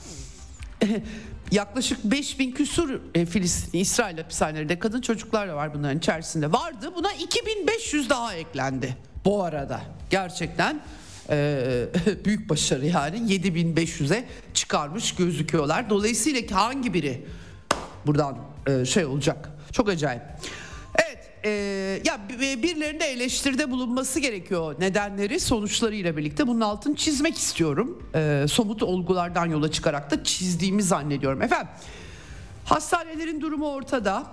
yaklaşık 1.51 2.03
5000 2.03 2.51
küsur 2.51 2.99
e, 3.15 3.25
Filistin, 3.25 3.79
İsrail 3.79 4.17
hapishanelerinde 4.17 4.79
kadın 4.79 5.01
çocuklar 5.01 5.49
da 5.49 5.55
var 5.55 5.73
bunların 5.73 5.97
içerisinde 5.97 6.51
vardı. 6.51 6.91
Buna 6.95 7.13
2500 7.13 8.09
daha 8.09 8.33
eklendi 8.33 8.97
bu 9.25 9.43
arada. 9.43 9.81
Gerçekten 10.09 10.81
e, 11.29 11.85
büyük 12.25 12.49
başarı 12.49 12.85
yani 12.85 13.17
7500'e 13.17 14.25
çıkarmış 14.53 15.15
gözüküyorlar. 15.15 15.89
Dolayısıyla 15.89 16.57
hangi 16.57 16.93
biri 16.93 17.25
buradan 18.05 18.37
e, 18.67 18.85
şey 18.85 19.05
olacak? 19.05 19.49
Çok 19.71 19.89
acayip 19.89 20.21
e, 21.45 21.49
ya 22.05 22.19
birilerinde 22.29 23.05
eleştiride 23.05 23.71
bulunması 23.71 24.19
gerekiyor 24.19 24.75
nedenleri 24.79 25.39
sonuçlarıyla 25.39 26.17
birlikte 26.17 26.47
bunun 26.47 26.61
altını 26.61 26.95
çizmek 26.95 27.37
istiyorum. 27.37 28.09
E, 28.15 28.45
somut 28.49 28.83
olgulardan 28.83 29.45
yola 29.45 29.71
çıkarak 29.71 30.11
da 30.11 30.23
çizdiğimi 30.23 30.83
zannediyorum. 30.83 31.41
Efendim 31.41 31.67
hastanelerin 32.65 33.41
durumu 33.41 33.67
ortada. 33.67 34.23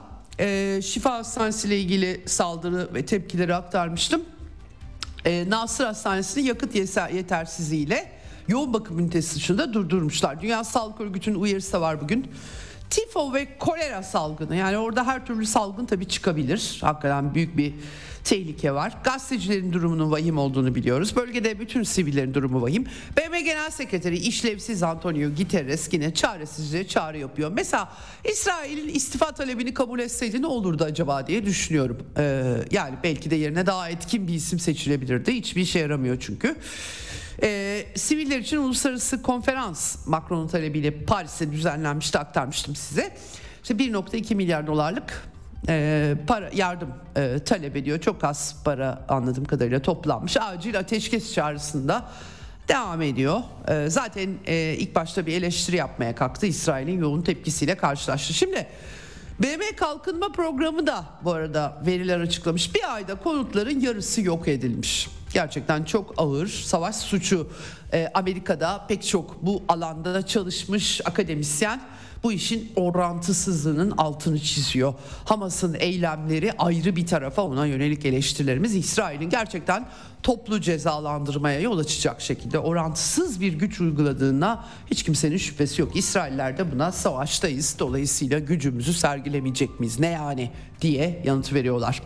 E, 0.40 0.81
Şifa 0.85 1.12
Hastanesi 1.14 1.68
ile 1.68 1.81
ilgili 1.81 2.22
saldırı 2.27 2.94
ve 2.94 3.07
tepkileri 3.07 3.55
aktarmıştım. 3.55 4.22
E, 5.25 5.44
Nasır 5.48 5.85
Hastanesi'nin 5.85 6.44
yakıt 6.44 6.75
yetersizliğiyle 7.14 8.12
yoğun 8.48 8.72
bakım 8.72 8.98
ünitesi 8.98 9.37
dışında 9.37 9.72
durdurmuşlar. 9.72 10.40
Dünya 10.40 10.64
Sağlık 10.64 11.01
Örgütü'nün 11.01 11.40
uyarısı 11.40 11.81
var 11.81 12.01
bugün 12.01 12.27
tifo 12.92 13.35
ve 13.35 13.59
kolera 13.59 14.02
salgını 14.02 14.57
yani 14.57 14.78
orada 14.78 15.07
her 15.07 15.26
türlü 15.26 15.46
salgın 15.46 15.87
tabii 15.87 16.09
çıkabilir. 16.09 16.78
Hakikaten 16.81 17.35
büyük 17.35 17.57
bir 17.57 17.74
tehlike 18.25 18.75
var. 18.75 18.93
Gazetecilerin 19.05 19.73
durumunun 19.73 20.11
vahim 20.11 20.39
olduğunu 20.39 20.75
biliyoruz. 20.75 21.17
Bölgede 21.17 21.61
bütün 21.61 21.83
sivillerin 21.83 22.35
durumu 22.35 22.63
vahim. 22.63 22.87
BM 23.17 23.41
Genel 23.41 23.71
Sekreteri 23.71 24.17
işlevsiz 24.17 24.83
Antonio 24.83 25.31
Guterres 25.31 25.89
yine 25.93 26.15
çaresizce 26.15 26.89
çağrı 26.89 27.19
yapıyor. 27.19 27.53
Mesela 27.55 27.93
İsrail'in 28.33 28.89
istifa 28.89 29.33
talebini 29.33 29.75
kabul 29.75 30.01
etseydi 30.01 30.43
ne 30.43 30.47
olurdu 30.47 30.85
acaba 30.85 31.27
diye 31.27 31.47
düşünüyorum. 31.47 31.99
Ee, 32.17 32.55
yani 32.71 32.95
belki 33.03 33.31
de 33.31 33.37
yerine 33.37 33.67
daha 33.67 33.89
etkin 33.89 34.29
bir 34.29 34.35
isim 34.35 34.59
seçilebilirdi. 34.59 35.33
Hiçbir 35.33 35.63
işe 35.63 35.79
yaramıyor 35.79 36.17
çünkü. 36.21 36.57
E, 37.43 37.83
siviller 37.95 38.39
için 38.39 38.57
uluslararası 38.57 39.23
konferans 39.23 40.07
Macron'un 40.07 40.49
talebiyle 40.49 41.05
Paris'te 41.05 41.53
düzenlenmişti 41.53 42.19
aktarmıştım 42.19 42.77
size. 42.77 43.17
İşte 43.63 43.75
1.2 43.75 44.35
milyar 44.35 44.67
dolarlık 44.67 45.32
e, 45.68 46.14
para 46.27 46.51
yardım 46.55 46.88
e, 47.16 47.38
talep 47.38 47.77
ediyor. 47.77 48.01
Çok 48.01 48.25
az 48.25 48.57
para 48.64 49.05
anladığım 49.09 49.44
kadarıyla 49.44 49.83
toplanmış. 49.83 50.37
Acil 50.37 50.79
ateşkes 50.79 51.35
çağrısında 51.35 52.05
devam 52.68 53.03
ediyor. 53.03 53.40
E, 53.68 53.90
zaten 53.90 54.31
e, 54.46 54.75
ilk 54.79 54.94
başta 54.94 55.27
bir 55.27 55.33
eleştiri 55.33 55.77
yapmaya 55.77 56.14
kalktı. 56.14 56.46
İsrail'in 56.46 57.01
yoğun 57.01 57.22
tepkisiyle 57.22 57.75
karşılaştı. 57.75 58.35
Şimdi 58.35 58.66
BM 59.38 59.77
Kalkınma 59.77 60.33
Programı 60.33 60.87
da 60.87 61.05
bu 61.25 61.33
arada 61.33 61.83
veriler 61.87 62.20
açıklamış. 62.20 62.75
Bir 62.75 62.94
ayda 62.94 63.14
konutların 63.14 63.81
yarısı 63.81 64.22
yok 64.22 64.48
edilmiş 64.48 65.09
gerçekten 65.33 65.85
çok 65.85 66.14
ağır 66.16 66.48
savaş 66.48 66.96
suçu. 66.96 67.51
Ee, 67.92 68.11
Amerika'da 68.14 68.87
pek 68.88 69.07
çok 69.07 69.42
bu 69.42 69.62
alanda 69.68 70.14
da 70.14 70.27
çalışmış 70.27 71.01
akademisyen 71.05 71.81
bu 72.23 72.33
işin 72.33 72.73
orantısızlığının 72.77 73.91
altını 73.91 74.39
çiziyor. 74.41 74.95
Hamas'ın 75.25 75.77
eylemleri 75.79 76.53
ayrı 76.59 76.97
bir 76.97 77.07
tarafa 77.07 77.43
ona 77.43 77.67
yönelik 77.67 78.07
eleştirilerimiz 78.07 78.75
İsrail'in 78.75 79.31
gerçekten 79.31 79.89
toplu 80.23 80.61
cezalandırmaya 80.61 81.61
yol 81.61 81.79
açacak 81.79 82.21
şekilde 82.21 82.59
orantısız 82.59 83.41
bir 83.41 83.53
güç 83.53 83.81
uyguladığına 83.81 84.65
hiç 84.91 85.03
kimsenin 85.03 85.37
şüphesi 85.37 85.81
yok. 85.81 85.97
İsrailler 85.97 86.59
de 86.59 86.73
buna 86.73 86.93
savaştayız 86.93 87.77
dolayısıyla 87.79 88.39
gücümüzü 88.39 88.93
sergilemeyecek 88.93 89.81
miyiz 89.81 90.01
ne 90.01 90.07
yani 90.11 90.51
diye 90.81 91.23
yanıt 91.25 91.53
veriyorlar. 91.53 92.03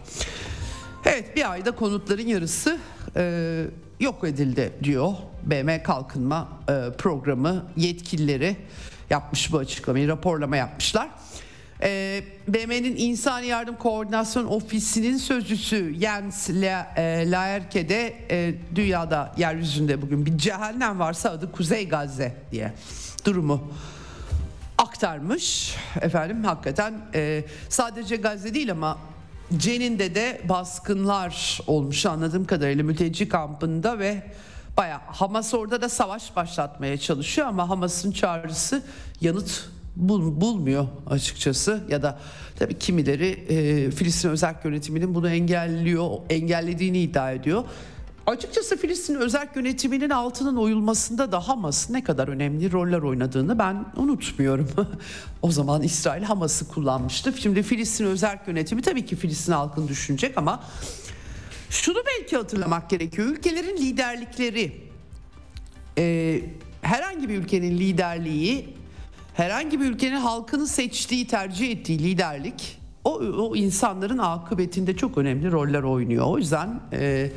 Evet 1.04 1.36
bir 1.36 1.50
ayda 1.50 1.70
konutların 1.70 2.26
yarısı 2.26 2.78
e, 3.16 3.64
yok 4.00 4.24
edildi 4.24 4.72
diyor 4.82 5.12
BM 5.42 5.82
Kalkınma 5.82 6.48
e, 6.68 6.96
Programı 6.98 7.66
yetkilileri 7.76 8.56
yapmış 9.10 9.52
bu 9.52 9.58
açıklamayı 9.58 10.08
raporlama 10.08 10.56
yapmışlar. 10.56 11.08
E, 11.82 12.22
BM'nin 12.48 12.96
İnsan 12.96 13.40
Yardım 13.40 13.76
Koordinasyon 13.76 14.46
Ofisi'nin 14.46 15.16
sözcüsü 15.16 15.94
Jens 16.00 16.50
e, 16.50 17.30
Laerke 17.30 17.88
de 17.88 18.14
e, 18.30 18.54
dünyada 18.74 19.34
yeryüzünde 19.36 20.02
bugün 20.02 20.26
bir 20.26 20.38
cehennem 20.38 20.98
varsa 20.98 21.30
adı 21.30 21.52
Kuzey 21.52 21.88
Gazze 21.88 22.34
diye 22.52 22.72
durumu 23.24 23.72
aktarmış. 24.78 25.76
Efendim 26.00 26.44
hakikaten 26.44 26.94
e, 27.14 27.44
sadece 27.68 28.16
Gazze 28.16 28.54
değil 28.54 28.70
ama 28.70 28.98
Cenin'de 29.56 30.14
de 30.14 30.40
baskınlar 30.48 31.60
olmuş 31.66 32.06
anladığım 32.06 32.44
kadarıyla 32.44 32.84
mülteci 32.84 33.28
kampında 33.28 33.98
ve 33.98 34.22
baya 34.76 35.00
Hamas 35.06 35.54
orada 35.54 35.82
da 35.82 35.88
savaş 35.88 36.36
başlatmaya 36.36 36.98
çalışıyor 36.98 37.46
ama 37.46 37.68
Hamas'ın 37.68 38.12
çağrısı 38.12 38.82
yanıt 39.20 39.68
bul, 39.96 40.40
bulmuyor 40.40 40.86
açıkçası 41.10 41.84
ya 41.88 42.02
da 42.02 42.18
tabii 42.58 42.78
kimileri 42.78 43.28
e, 43.28 43.90
Filistin 43.90 44.28
özel 44.28 44.54
yönetiminin 44.64 45.14
bunu 45.14 45.30
engelliyor 45.30 46.10
engellediğini 46.30 46.98
iddia 46.98 47.32
ediyor. 47.32 47.64
Açıkçası 48.26 48.76
Filistin 48.76 49.14
özel 49.14 49.48
yönetiminin 49.54 50.10
altının 50.10 50.56
oyulmasında 50.56 51.32
da 51.32 51.48
Hamas 51.48 51.90
ne 51.90 52.04
kadar 52.04 52.28
önemli 52.28 52.72
roller 52.72 52.98
oynadığını 52.98 53.58
ben 53.58 53.84
unutmuyorum. 53.96 54.68
o 55.42 55.50
zaman 55.50 55.82
İsrail 55.82 56.22
Hamas'ı 56.22 56.68
kullanmıştı. 56.68 57.32
Şimdi 57.36 57.62
Filistin 57.62 58.04
özel 58.04 58.38
yönetimi 58.46 58.82
tabii 58.82 59.06
ki 59.06 59.16
Filistin 59.16 59.52
halkını 59.52 59.88
düşünecek 59.88 60.38
ama 60.38 60.60
şunu 61.70 61.98
belki 62.06 62.36
hatırlamak 62.36 62.90
gerekiyor. 62.90 63.28
Ülkelerin 63.28 63.76
liderlikleri 63.76 64.72
e, 65.98 66.40
herhangi 66.82 67.28
bir 67.28 67.38
ülkenin 67.38 67.78
liderliği 67.78 68.76
herhangi 69.34 69.80
bir 69.80 69.84
ülkenin 69.84 70.16
halkını 70.16 70.66
seçtiği, 70.66 71.26
tercih 71.26 71.70
ettiği 71.70 71.98
liderlik 71.98 72.78
o, 73.04 73.10
o 73.18 73.56
insanların 73.56 74.18
akıbetinde 74.18 74.96
çok 74.96 75.18
önemli 75.18 75.52
roller 75.52 75.82
oynuyor. 75.82 76.26
O 76.26 76.38
yüzden 76.38 76.80
e, 76.92 77.30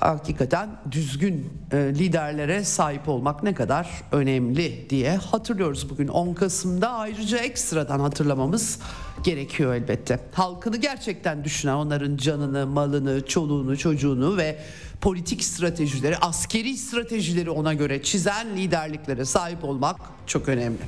hakikaten 0.00 0.68
düzgün 0.90 1.52
e, 1.72 1.76
liderlere 1.76 2.64
sahip 2.64 3.08
olmak 3.08 3.42
ne 3.42 3.54
kadar 3.54 3.88
önemli 4.12 4.90
diye 4.90 5.16
hatırlıyoruz 5.16 5.90
bugün 5.90 6.08
10 6.08 6.34
Kasım'da 6.34 6.90
ayrıca 6.90 7.38
ekstradan 7.38 8.00
hatırlamamız 8.00 8.78
gerekiyor 9.24 9.74
elbette. 9.74 10.20
Halkını 10.32 10.76
gerçekten 10.76 11.44
düşünen 11.44 11.74
onların 11.74 12.16
canını, 12.16 12.66
malını, 12.66 13.26
çoluğunu, 13.26 13.78
çocuğunu 13.78 14.36
ve 14.36 14.58
politik 15.00 15.44
stratejileri, 15.44 16.16
askeri 16.16 16.76
stratejileri 16.76 17.50
ona 17.50 17.74
göre 17.74 18.02
çizen 18.02 18.56
liderliklere 18.56 19.24
sahip 19.24 19.64
olmak 19.64 19.96
çok 20.26 20.48
önemli. 20.48 20.78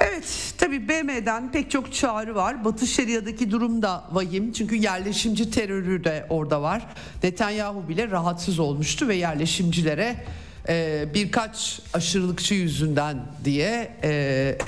Evet 0.00 0.54
tabi 0.58 0.88
BM'den 0.88 1.52
pek 1.52 1.70
çok 1.70 1.92
çağrı 1.92 2.34
var. 2.34 2.64
Batı 2.64 2.86
Şeria'daki 2.86 3.50
durum 3.50 3.82
da 3.82 4.04
vahim. 4.12 4.52
Çünkü 4.52 4.74
yerleşimci 4.76 5.50
terörü 5.50 6.04
de 6.04 6.26
orada 6.28 6.62
var. 6.62 6.86
Netanyahu 7.22 7.88
bile 7.88 8.10
rahatsız 8.10 8.58
olmuştu 8.58 9.08
ve 9.08 9.14
yerleşimcilere 9.14 10.24
e, 10.68 11.06
birkaç 11.14 11.80
aşırılıkçı 11.94 12.54
yüzünden 12.54 13.26
diye 13.44 13.90
e, 14.02 14.58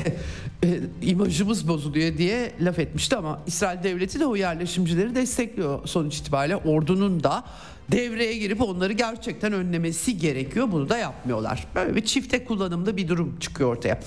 e, 0.65 0.81
imajımız 1.03 1.69
bozuluyor 1.69 2.19
diye 2.19 2.53
laf 2.61 2.79
etmişti 2.79 3.17
ama 3.17 3.41
İsrail 3.47 3.83
devleti 3.83 4.21
de 4.21 4.27
o 4.27 4.37
yerleşimcileri 4.37 5.15
destekliyor 5.15 5.87
sonuç 5.89 6.19
itibariyle 6.19 6.57
ordunun 6.57 7.25
da 7.25 7.45
devreye 7.93 8.39
girip 8.39 8.61
onları 8.61 8.93
gerçekten 8.93 9.53
önlemesi 9.53 10.19
gerekiyor. 10.19 10.73
Bunu 10.73 10.89
da 10.89 10.99
yapmıyorlar. 10.99 11.67
Böyle 11.75 11.97
bir 11.97 12.05
çifte 12.05 12.45
kullanımlı 12.45 12.97
bir 12.97 13.09
durum 13.09 13.39
çıkıyor 13.41 13.77
ortaya. 13.77 14.01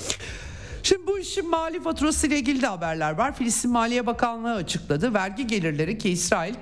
Şimdi 0.83 1.07
bu 1.07 1.19
işin 1.19 1.49
mali 1.49 1.81
faturası 1.81 2.27
ile 2.27 2.37
ilgili 2.37 2.61
de 2.61 2.67
haberler 2.67 3.11
var. 3.11 3.35
Filistin 3.35 3.71
Maliye 3.71 4.05
Bakanlığı 4.05 4.53
açıkladı. 4.53 5.13
Vergi 5.13 5.47
gelirleri 5.47 5.97
ki 5.97 6.09
İsrail 6.09 6.53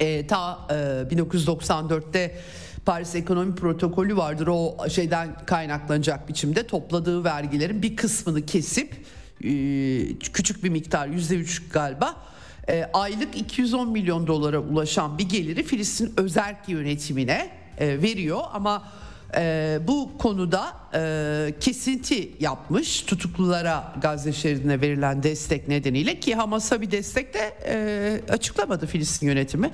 e, 0.00 0.26
ta 0.26 0.58
e, 0.70 0.74
1994'te 1.14 2.38
Paris 2.84 3.14
Ekonomi 3.14 3.54
Protokolü 3.54 4.16
vardır. 4.16 4.46
O 4.46 4.76
şeyden 4.88 5.36
kaynaklanacak 5.46 6.28
biçimde 6.28 6.66
topladığı 6.66 7.24
vergilerin 7.24 7.82
bir 7.82 7.96
kısmını 7.96 8.46
kesip 8.46 9.06
e, 9.44 9.48
küçük 10.18 10.64
bir 10.64 10.68
miktar 10.68 11.06
yüzde 11.06 11.36
üç 11.36 11.68
galiba 11.68 12.16
e, 12.68 12.90
aylık 12.92 13.36
210 13.36 13.90
milyon 13.90 14.26
dolara 14.26 14.58
ulaşan 14.58 15.18
bir 15.18 15.28
geliri 15.28 15.62
Filistin 15.62 16.12
özerk 16.16 16.68
yönetimine 16.68 17.50
e, 17.78 18.02
veriyor 18.02 18.40
ama 18.52 18.84
e, 19.36 19.78
bu 19.88 20.18
konuda 20.18 20.72
e, 20.94 21.54
kesinti 21.60 22.32
yapmış 22.40 23.02
tutuklulara 23.02 23.94
Gazze 24.02 24.32
şeridine 24.32 24.80
verilen 24.80 25.22
destek 25.22 25.68
nedeniyle 25.68 26.20
ki 26.20 26.34
Hamas'a 26.34 26.80
bir 26.80 26.90
destek 26.90 27.34
de 27.34 27.54
e, 27.66 28.32
açıklamadı 28.32 28.86
Filistin 28.86 29.26
yönetimi. 29.26 29.70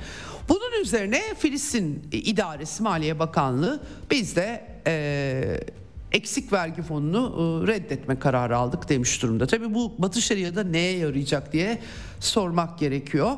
Bunun 0.49 0.83
üzerine 0.83 1.23
Filistin 1.39 2.09
İdaresi 2.13 2.83
Maliye 2.83 3.19
Bakanlığı 3.19 3.81
biz 4.11 4.37
de 4.37 4.65
e, 4.87 5.61
eksik 6.13 6.53
vergi 6.53 6.83
fonunu 6.83 7.65
e, 7.65 7.73
reddetme 7.73 8.19
kararı 8.19 8.57
aldık 8.57 8.89
demiş 8.89 9.23
durumda. 9.23 9.47
Tabii 9.47 9.75
bu 9.75 9.95
Batı 9.99 10.23
Şeria'da 10.23 10.65
neye 10.65 10.99
yarayacak 10.99 11.53
diye 11.53 11.79
sormak 12.21 12.79
gerekiyor. 12.79 13.37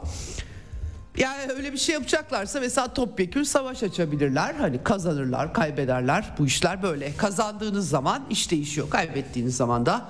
Yani 1.17 1.53
öyle 1.53 1.73
bir 1.73 1.79
şey 1.79 1.93
yapacaklarsa 1.93 2.61
mesela 2.61 2.95
topyekün 2.95 3.43
savaş 3.43 3.83
açabilirler. 3.83 4.55
Hani 4.55 4.85
kazanırlar, 4.85 5.55
kaybederler. 5.55 6.35
Bu 6.39 6.47
işler 6.47 6.83
böyle. 6.83 7.17
Kazandığınız 7.17 7.89
zaman 7.89 8.23
iş 8.31 8.51
değişiyor. 8.51 8.91
Kaybettiğiniz 8.91 9.57
zaman 9.57 9.87
da 9.87 10.09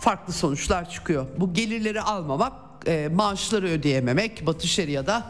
farklı 0.00 0.32
sonuçlar 0.32 0.90
çıkıyor. 0.90 1.26
Bu 1.38 1.54
gelirleri 1.54 2.00
almamak, 2.00 2.52
e, 2.86 3.08
maaşları 3.08 3.68
ödeyememek 3.68 4.46
Batı 4.46 4.66
Şeria'da 4.66 5.24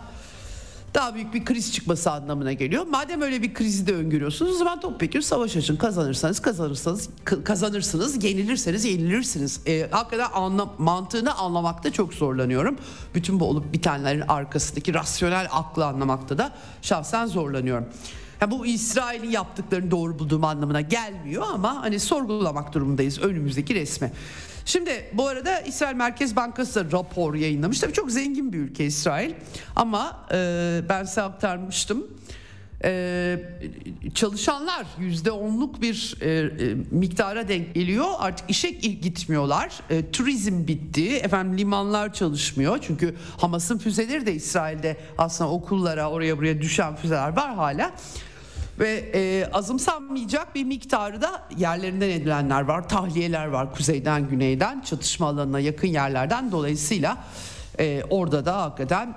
daha 0.95 1.15
büyük 1.15 1.35
bir 1.35 1.45
kriz 1.45 1.73
çıkması 1.73 2.11
anlamına 2.11 2.53
geliyor. 2.53 2.87
Madem 2.87 3.23
öyle 3.23 3.43
bir 3.43 3.55
krizi 3.55 3.87
de 3.87 3.95
öngörüyorsunuz 3.95 4.53
o 4.53 4.55
zaman 4.55 4.81
topyekun 4.81 5.21
savaş 5.21 5.57
açın. 5.57 5.77
Kazanırsanız 5.77 6.41
kazanırsanız 6.41 7.09
kazanırsınız, 7.45 8.25
yenilirseniz 8.25 8.85
yenilirsiniz. 8.85 9.61
E, 9.67 9.89
hakikaten 9.91 10.29
anlam, 10.35 10.73
mantığını 10.79 11.35
anlamakta 11.35 11.93
çok 11.93 12.15
zorlanıyorum. 12.15 12.77
Bütün 13.15 13.41
bu 13.41 13.45
olup 13.45 13.73
bitenlerin 13.73 14.25
arkasındaki 14.29 14.95
rasyonel 14.95 15.49
aklı 15.53 15.87
anlamakta 15.87 16.39
da 16.39 16.53
şahsen 16.83 17.27
zorlanıyorum. 17.27 17.87
Ya 18.41 18.51
bu 18.51 18.67
İsrail'in 18.67 19.31
yaptıklarını 19.31 19.91
doğru 19.91 20.19
bulduğum 20.19 20.45
anlamına 20.45 20.81
gelmiyor 20.81 21.45
ama 21.53 21.83
hani 21.83 22.01
sorgulamak 22.01 22.75
durumundayız 22.75 23.19
önümüzdeki 23.19 23.75
resmi. 23.75 24.13
Şimdi 24.69 25.05
bu 25.13 25.27
arada 25.27 25.61
İsrail 25.61 25.97
Merkez 25.97 26.37
Bankası 26.37 26.93
da 26.93 26.99
rapor 26.99 27.35
yayınlamış. 27.35 27.81
Tabii 27.81 27.93
çok 27.93 28.11
zengin 28.11 28.53
bir 28.53 28.59
ülke 28.59 28.85
İsrail. 28.85 29.35
Ama 29.77 30.27
e, 30.33 30.81
ben 30.89 31.05
size 31.05 31.23
aktarmıştım. 31.23 32.07
Ee, 32.85 33.39
çalışanlar 34.15 34.87
yüzde 34.99 35.31
onluk 35.31 35.83
bir 35.83 36.17
e, 36.21 36.31
e, 36.31 36.49
miktara 36.91 37.49
denk 37.49 37.75
geliyor. 37.75 38.07
Artık 38.19 38.51
işe 38.51 38.71
gitmiyorlar. 38.71 39.81
E, 39.91 40.11
turizm 40.11 40.67
bitti. 40.67 41.17
Efendim 41.17 41.59
limanlar 41.59 42.13
çalışmıyor. 42.13 42.79
Çünkü 42.83 43.15
Hamas'ın 43.37 43.79
füzeleri 43.79 44.27
de 44.27 44.35
İsrail'de 44.35 44.97
aslında 45.19 45.51
okullara 45.51 46.11
oraya 46.11 46.39
buraya 46.39 46.63
düşen 46.63 46.97
füzeler 46.97 47.37
var 47.37 47.55
hala 47.55 47.93
ve 48.79 49.11
e, 49.15 49.51
azımsanmayacak 49.53 50.55
bir 50.55 50.65
miktarı 50.65 51.23
da 51.23 51.43
yerlerinden 51.57 52.09
edilenler 52.11 52.61
var. 52.61 52.89
Tahliyeler 52.89 53.47
var 53.47 53.75
kuzeyden 53.75 54.29
güneyden 54.29 54.81
çatışma 54.81 55.27
alanına 55.27 55.61
yakın 55.61 55.89
yerlerden 55.89 56.53
dolayısıyla 56.53 57.19
e, 57.81 58.03
orada 58.11 58.47
da 58.47 58.63
hakikaten 58.63 59.15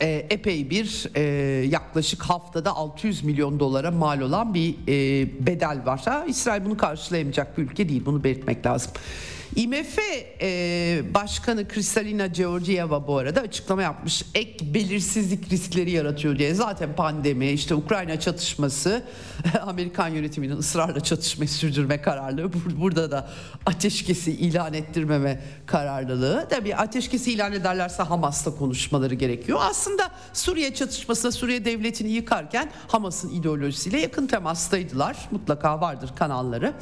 e, 0.00 0.26
epey 0.30 0.70
bir 0.70 1.06
e, 1.14 1.22
yaklaşık 1.66 2.22
haftada 2.22 2.76
600 2.76 3.24
milyon 3.24 3.60
dolara 3.60 3.90
mal 3.90 4.20
olan 4.20 4.54
bir 4.54 4.74
e, 4.88 5.46
bedel 5.46 5.82
var. 5.86 6.00
Ha, 6.04 6.24
İsrail 6.28 6.64
bunu 6.64 6.76
karşılayamayacak 6.76 7.58
bir 7.58 7.62
ülke 7.62 7.88
değil 7.88 8.02
bunu 8.06 8.24
belirtmek 8.24 8.66
lazım. 8.66 8.92
IMF 9.56 9.98
e, 10.42 11.02
Başkanı 11.14 11.68
Kristalina 11.68 12.26
Georgieva 12.26 13.06
bu 13.06 13.18
arada 13.18 13.40
açıklama 13.40 13.82
yapmış. 13.82 14.24
Ek 14.34 14.74
belirsizlik 14.74 15.52
riskleri 15.52 15.90
yaratıyor 15.90 16.38
diye. 16.38 16.54
Zaten 16.54 16.96
pandemi, 16.96 17.50
işte 17.50 17.74
Ukrayna 17.74 18.20
çatışması, 18.20 19.02
Amerikan 19.62 20.08
yönetiminin 20.08 20.56
ısrarla 20.56 21.00
çatışmayı 21.00 21.48
sürdürme 21.48 22.02
kararlılığı. 22.02 22.50
Burada 22.80 23.10
da 23.10 23.28
ateşkesi 23.66 24.32
ilan 24.32 24.74
ettirmeme 24.74 25.42
kararlılığı. 25.66 26.46
Tabii 26.50 26.76
ateşkesi 26.76 27.32
ilan 27.32 27.52
ederlerse 27.52 28.02
Hamas'ta 28.02 28.54
konuşmaları 28.56 29.14
gerekiyor. 29.14 29.58
Aslında 29.62 30.10
Suriye 30.32 30.74
çatışmasında 30.74 31.32
Suriye 31.32 31.64
devletini 31.64 32.10
yıkarken 32.10 32.70
Hamas'ın 32.88 33.30
ideolojisiyle 33.30 34.00
yakın 34.00 34.26
temastaydılar. 34.26 35.16
Mutlaka 35.30 35.80
vardır 35.80 36.10
kanalları. 36.18 36.74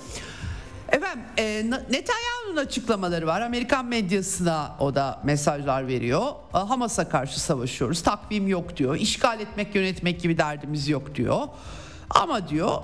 Efendim 0.93 1.25
e, 1.39 1.65
Netanyahu'nun 1.71 2.57
açıklamaları 2.57 3.27
var. 3.27 3.41
Amerikan 3.41 3.87
medyasına 3.87 4.77
o 4.81 4.95
da 4.95 5.21
mesajlar 5.25 5.89
veriyor. 5.89 6.23
E, 6.55 6.59
Hamas'a 6.59 7.09
karşı 7.09 7.41
savaşıyoruz. 7.41 8.03
Takvim 8.03 8.49
yok 8.49 8.77
diyor. 8.77 8.97
İşgal 8.97 9.41
etmek, 9.41 9.75
yönetmek 9.75 10.21
gibi 10.21 10.39
derdimiz 10.39 10.89
yok 10.89 11.15
diyor. 11.15 11.41
Ama 12.11 12.49
diyor 12.49 12.83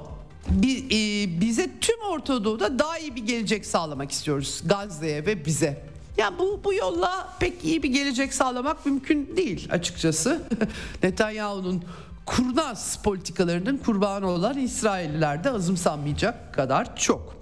e, 0.90 1.40
bize 1.40 1.70
tüm 1.80 2.00
Orta 2.10 2.44
Doğu'da 2.44 2.78
daha 2.78 2.98
iyi 2.98 3.16
bir 3.16 3.26
gelecek 3.26 3.66
sağlamak 3.66 4.10
istiyoruz. 4.10 4.62
Gazze'ye 4.64 5.26
ve 5.26 5.44
bize. 5.44 5.84
Yani 6.16 6.38
bu, 6.38 6.60
bu 6.64 6.74
yolla 6.74 7.28
pek 7.40 7.64
iyi 7.64 7.82
bir 7.82 7.88
gelecek 7.88 8.34
sağlamak 8.34 8.86
mümkün 8.86 9.36
değil 9.36 9.68
açıkçası. 9.70 10.42
Netanyahu'nun 11.02 11.84
kurnaz 12.26 13.02
politikalarının 13.02 13.76
kurbanı 13.76 14.28
olan 14.28 14.58
İsrailliler 14.58 15.44
de 15.44 15.50
azımsanmayacak 15.50 16.54
kadar 16.54 16.96
çok. 16.96 17.36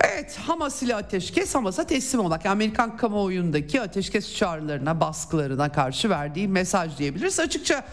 Evet 0.00 0.38
Hamas 0.46 0.82
ile 0.82 0.94
ateşkes 0.94 1.54
Hamas'a 1.54 1.86
teslim 1.86 2.20
olmak. 2.20 2.46
Amerikan 2.46 2.96
kamuoyundaki 2.96 3.80
ateşkes 3.80 4.36
çağrılarına, 4.36 5.00
baskılarına 5.00 5.72
karşı 5.72 6.10
verdiği 6.10 6.48
mesaj 6.48 6.98
diyebiliriz. 6.98 7.40
Açıkça 7.40 7.84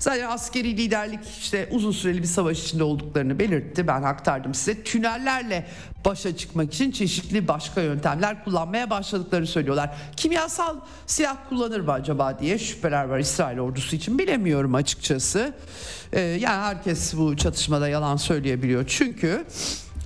Zaten 0.00 0.28
askeri 0.28 0.76
liderlik 0.76 1.20
işte 1.40 1.68
uzun 1.70 1.92
süreli 1.92 2.22
bir 2.22 2.26
savaş 2.26 2.64
içinde 2.64 2.84
olduklarını 2.84 3.38
belirtti. 3.38 3.86
Ben 3.86 4.02
aktardım 4.02 4.54
size. 4.54 4.82
Tünellerle 4.82 5.66
başa 6.04 6.36
çıkmak 6.36 6.74
için 6.74 6.90
çeşitli 6.90 7.48
başka 7.48 7.80
yöntemler 7.80 8.44
kullanmaya 8.44 8.90
başladıklarını 8.90 9.46
söylüyorlar. 9.46 9.90
Kimyasal 10.16 10.76
silah 11.06 11.36
kullanır 11.48 11.80
mı 11.80 11.92
acaba 11.92 12.38
diye 12.38 12.58
şüpheler 12.58 13.04
var 13.04 13.18
İsrail 13.18 13.58
ordusu 13.58 13.96
için 13.96 14.18
bilemiyorum 14.18 14.74
açıkçası. 14.74 15.54
Ee, 16.12 16.20
yani 16.20 16.62
herkes 16.62 17.16
bu 17.16 17.36
çatışmada 17.36 17.88
yalan 17.88 18.16
söyleyebiliyor. 18.16 18.84
Çünkü 18.86 19.44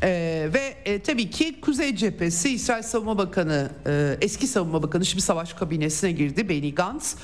ee, 0.03 0.49
ve 0.55 0.74
e, 0.84 1.03
tabii 1.03 1.30
ki 1.30 1.61
Kuzey 1.61 1.97
Cephesi 1.97 2.55
İsrail 2.55 2.82
Savunma 2.82 3.18
Bakanı 3.18 3.70
e, 3.86 4.16
eski 4.20 4.47
Savunma 4.47 4.82
Bakanı 4.82 5.05
şimdi 5.05 5.22
savaş 5.22 5.53
kabinesine 5.53 6.12
girdi 6.12 6.49
Benny 6.49 6.74
Gantz. 6.74 7.16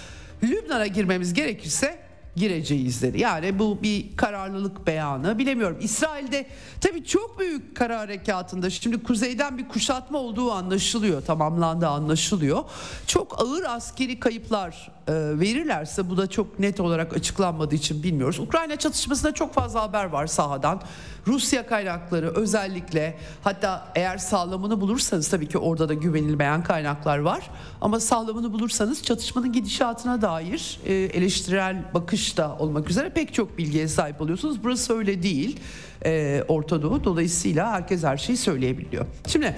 Lübnan'a 0.43 0.87
girmemiz 0.87 1.35
gerekirse 1.35 1.99
gireceğiz 2.37 3.03
dedi. 3.03 3.21
Yani 3.21 3.59
bu 3.59 3.83
bir 3.83 4.17
kararlılık 4.17 4.87
beyanı. 4.87 5.39
Bilemiyorum. 5.39 5.79
İsrail'de 5.81 6.47
tabii 6.81 7.05
çok 7.05 7.39
büyük 7.39 7.77
kara 7.77 8.01
harekatında 8.01 8.71
şimdi 8.71 9.03
kuzeyden 9.03 9.59
bir 9.59 9.69
kuşatma 9.69 10.19
olduğu 10.19 10.53
anlaşılıyor. 10.53 11.23
Tamamlandı 11.23 11.89
anlaşılıyor. 11.89 12.65
Çok 13.07 13.41
ağır 13.43 13.65
askeri 13.65 14.21
kayıplar 14.21 14.93
e, 15.09 15.13
verirlerse 15.41 16.11
bu 16.11 16.17
da 16.17 16.27
çok 16.27 16.59
net 16.59 16.81
olarak 16.81 17.17
açıklanmadığı 17.17 17.75
için 17.75 18.03
bilmiyoruz. 18.03 18.39
Ukrayna 18.39 18.77
çatışmasında 18.77 19.35
çok 19.35 19.55
fazla 19.55 19.83
haber 19.83 20.05
var 20.05 20.27
sahadan. 20.27 20.83
Rusya 21.27 21.67
kaynakları 21.67 22.35
özellikle 22.35 23.19
hatta 23.45 23.93
eğer 23.95 24.19
sağlamını 24.19 24.81
bulursanız 24.81 25.29
tabii 25.29 25.49
ki 25.49 25.59
orada 25.59 25.89
da 25.89 25.95
güvenilmeyen 25.95 26.63
kaynaklar 26.63 27.19
var. 27.19 27.51
Ama 27.81 28.01
sağlamını 28.01 28.53
bulursanız 28.53 29.03
çatışmanın 29.03 29.53
gidişatına 29.53 30.23
dair 30.23 30.81
e, 30.87 30.95
eleştirel 30.95 31.85
bakış 31.95 32.20
da 32.37 32.57
olmak 32.59 32.91
üzere 32.91 33.11
pek 33.11 33.35
çok 33.35 33.59
bilgiye 33.59 33.89
sahip 33.89 34.21
oluyorsunuz. 34.21 34.65
Burası 34.65 34.97
öyle 34.97 35.23
değil 35.23 35.61
e, 36.05 36.43
Orta 36.49 36.83
Doğu. 36.83 37.05
Dolayısıyla 37.05 37.73
herkes 37.73 38.05
her 38.05 38.17
şeyi 38.17 38.37
söyleyebiliyor. 38.37 39.07
Şimdi 39.27 39.57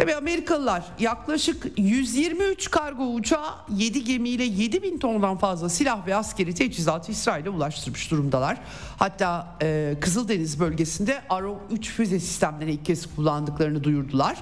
Tabii 0.00 0.14
Amerikalılar 0.14 0.84
yaklaşık 0.98 1.66
123 1.78 2.70
kargo 2.70 3.04
uçağı 3.04 3.50
7 3.76 4.04
gemiyle 4.04 4.44
7 4.44 4.82
bin 4.82 4.98
tondan 4.98 5.38
fazla 5.38 5.68
silah 5.68 6.06
ve 6.06 6.16
askeri 6.16 6.54
teçhizatı 6.54 7.12
İsrail'e 7.12 7.50
ulaştırmış 7.50 8.10
durumdalar. 8.10 8.60
Hatta 8.98 9.56
e, 9.62 9.96
Kızıldeniz 10.00 10.60
bölgesinde 10.60 11.22
Arrow 11.28 11.76
3 11.76 11.90
füze 11.90 12.20
sistemlerini 12.20 12.72
ilk 12.72 12.84
kez 12.84 13.14
kullandıklarını 13.16 13.84
duyurdular. 13.84 14.36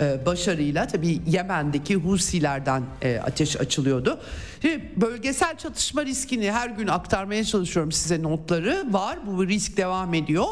E, 0.00 0.26
başarıyla 0.26 0.86
tabii 0.86 1.20
Yemen'deki 1.26 1.96
Husilerden 1.96 2.82
e, 3.02 3.18
ateş 3.18 3.56
açılıyordu. 3.56 4.20
Şimdi 4.62 4.92
bölgesel 4.96 5.58
çatışma 5.58 6.04
riskini 6.04 6.52
her 6.52 6.68
gün 6.68 6.86
aktarmaya 6.86 7.44
çalışıyorum 7.44 7.92
size 7.92 8.22
notları 8.22 8.84
var. 8.90 9.18
Bu 9.26 9.46
risk 9.46 9.76
devam 9.76 10.14
ediyor. 10.14 10.46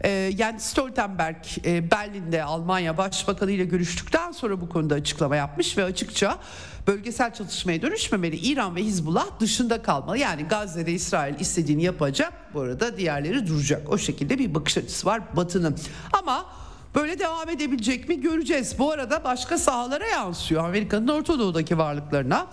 E, 0.00 0.10
yani 0.36 0.60
Stoltenberg 0.60 1.36
Berlin'de 1.66 2.44
Almanya 2.44 2.98
Başbakanı 2.98 3.50
ile 3.50 3.64
görüştükten 3.64 4.32
sonra 4.32 4.60
bu 4.60 4.68
konuda 4.68 4.94
açıklama 4.94 5.36
yapmış 5.36 5.78
ve 5.78 5.84
açıkça 5.84 6.38
bölgesel 6.86 7.34
çatışmaya 7.34 7.82
dönüşmemeli. 7.82 8.36
İran 8.36 8.76
ve 8.76 8.82
Hizbullah 8.82 9.40
dışında 9.40 9.82
kalmalı. 9.82 10.18
Yani 10.18 10.42
Gazze'de 10.42 10.92
İsrail 10.92 11.40
istediğini 11.40 11.82
yapacak. 11.82 12.32
Bu 12.54 12.60
arada 12.60 12.96
diğerleri 12.96 13.46
duracak. 13.46 13.90
O 13.90 13.98
şekilde 13.98 14.38
bir 14.38 14.54
bakış 14.54 14.78
açısı 14.78 15.06
var 15.06 15.36
Batı'nın. 15.36 15.76
Ama 16.12 16.46
Böyle 16.94 17.18
devam 17.18 17.48
edebilecek 17.48 18.08
mi 18.08 18.20
göreceğiz. 18.20 18.78
Bu 18.78 18.92
arada 18.92 19.24
başka 19.24 19.58
sahalara 19.58 20.06
yansıyor 20.06 20.64
Amerika'nın 20.64 21.08
Orta 21.08 21.38
Doğu'daki 21.38 21.78
varlıklarına. 21.78 22.46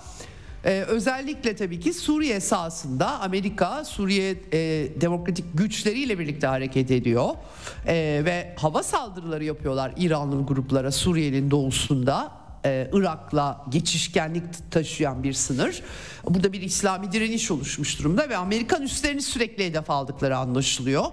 Ee, 0.65 0.81
özellikle 0.87 1.55
tabii 1.55 1.79
ki 1.79 1.93
Suriye 1.93 2.39
sahasında 2.39 3.19
Amerika 3.19 3.85
Suriye 3.85 4.35
e, 4.53 4.87
demokratik 5.01 5.45
güçleriyle 5.53 6.19
birlikte 6.19 6.47
hareket 6.47 6.91
ediyor 6.91 7.29
e, 7.87 8.21
ve 8.25 8.55
hava 8.57 8.83
saldırıları 8.83 9.43
yapıyorlar 9.43 9.93
İranlı 9.97 10.45
gruplara 10.45 10.91
Suriye'nin 10.91 11.51
doğusunda 11.51 12.31
e, 12.65 12.89
Irak'la 12.93 13.65
geçişkenlik 13.69 14.71
taşıyan 14.71 15.23
bir 15.23 15.33
sınır. 15.33 15.81
Burada 16.29 16.53
bir 16.53 16.61
İslami 16.61 17.11
direniş 17.11 17.51
oluşmuş 17.51 17.99
durumda 17.99 18.29
ve 18.29 18.37
Amerikan 18.37 18.83
üslerini 18.83 19.21
sürekli 19.21 19.65
hedef 19.65 19.89
aldıkları 19.89 20.37
anlaşılıyor. 20.37 21.05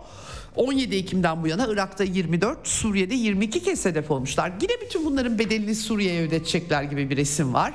17 0.57 0.97
Ekim'den 0.97 1.43
bu 1.43 1.49
yana 1.49 1.67
Irak'ta 1.67 2.05
24, 2.05 2.69
Suriye'de 2.69 3.15
22 3.15 3.63
kez 3.63 3.85
hedef 3.85 4.11
olmuşlar. 4.11 4.53
Yine 4.63 4.73
bütün 4.87 5.05
bunların 5.05 5.39
bedelini 5.39 5.75
Suriye'ye 5.75 6.23
ödetecekler 6.23 6.83
gibi 6.83 7.11
bir 7.11 7.17
resim 7.17 7.55
var. 7.55 7.75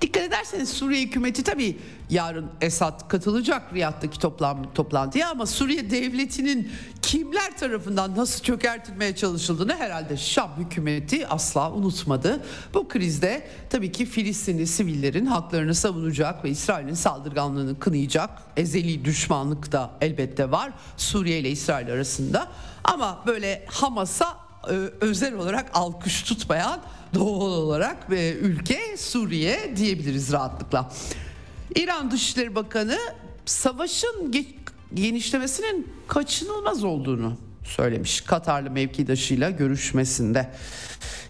Dikkat 0.00 0.22
ederseniz 0.22 0.68
Suriye 0.68 1.02
hükümeti 1.02 1.42
tabii 1.42 1.78
yarın 2.10 2.50
Esad 2.60 3.08
katılacak 3.08 3.74
Riyad'daki 3.74 4.18
toplam, 4.18 4.72
toplantıya 4.74 5.30
ama 5.30 5.46
Suriye 5.46 5.90
devletinin 5.90 6.72
kimler 7.02 7.58
tarafından 7.58 8.16
nasıl 8.16 8.42
çökertilmeye 8.42 9.16
çalışıldığını 9.16 9.76
herhalde 9.76 10.16
Şam 10.16 10.50
hükümeti 10.58 11.26
asla 11.28 11.72
unutmadı. 11.72 12.44
Bu 12.74 12.88
krizde 12.88 13.46
tabii 13.70 13.92
ki 13.92 14.06
Filistinli 14.06 14.66
sivillerin 14.66 15.26
haklarını 15.26 15.74
savunacak 15.74 16.44
ve 16.44 16.50
İsrail'in 16.50 16.94
saldırganlığını 16.94 17.78
kınayacak 17.78 18.30
ezeli 18.56 19.04
düşmanlık 19.04 19.72
da 19.72 19.90
elbette 20.00 20.50
var 20.50 20.72
Suriye 20.96 21.38
ile 21.38 21.50
İsrail 21.50 21.92
arasında. 21.92 22.48
Ama 22.84 23.22
böyle 23.26 23.66
Hamas'a 23.68 24.42
özel 25.00 25.34
olarak 25.34 25.70
alkış 25.74 26.22
tutmayan 26.22 26.80
doğal 27.14 27.52
olarak 27.52 28.10
ve 28.10 28.32
ülke 28.34 28.96
Suriye 28.96 29.76
diyebiliriz 29.76 30.32
rahatlıkla. 30.32 30.92
İran 31.76 32.10
Dışişleri 32.10 32.54
Bakanı 32.54 32.98
savaşın 33.46 34.32
genişlemesinin 34.94 35.88
kaçınılmaz 36.08 36.84
olduğunu 36.84 37.36
söylemiş 37.64 38.20
Katarlı 38.20 38.70
mevkidaşıyla 38.70 39.50
görüşmesinde. 39.50 40.50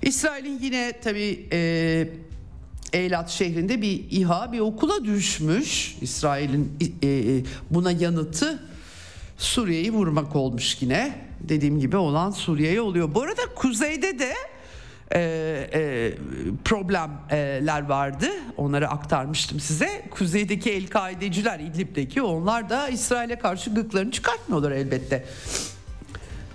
İsrail'in 0.03 0.59
yine 0.62 1.01
tabi 1.01 1.49
e, 1.53 2.09
Eylat 2.93 3.30
şehrinde 3.30 3.83
bir 3.83 4.05
İHA 4.11 4.53
bir 4.53 4.61
okula 4.61 5.05
düşmüş. 5.05 5.97
İsrail'in 6.01 6.72
e, 7.03 7.09
e, 7.09 7.43
buna 7.70 7.91
yanıtı 7.91 8.62
Suriye'yi 9.39 9.93
vurmak 9.93 10.37
olmuş 10.37 10.76
yine. 10.80 11.18
Dediğim 11.41 11.80
gibi 11.80 11.97
olan 11.97 12.30
Suriye'ye 12.30 12.80
oluyor. 12.80 13.14
Bu 13.14 13.22
arada 13.22 13.43
kuzeyde 13.55 14.18
de 14.18 14.35
e, 15.15 15.21
e, 15.75 16.13
problemler 16.65 17.89
vardı. 17.89 18.27
Onları 18.57 18.89
aktarmıştım 18.89 19.61
size. 19.61 20.03
Kuzeydeki 20.11 20.71
El-Kaideciler 20.71 21.61
İdlib'deki 21.61 22.23
onlar 22.23 22.71
da 22.71 22.89
İsrail'e 22.89 23.39
karşı 23.39 23.75
gıklarını 23.75 24.11
çıkartmıyorlar 24.11 24.71
elbette. 24.73 25.25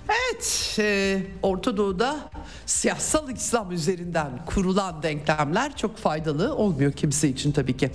Evet, 0.10 0.76
e, 0.80 1.20
Orta 1.41 1.78
Doğu'da 1.78 2.20
siyasal 2.66 3.32
İslam 3.32 3.72
üzerinden 3.72 4.45
kurulan 4.45 5.03
denklemler 5.03 5.76
çok 5.78 5.97
faydalı 5.97 6.55
olmuyor 6.55 6.91
kimse 6.91 7.28
için 7.30 7.51
tabii 7.51 7.78
ki. 7.78 7.91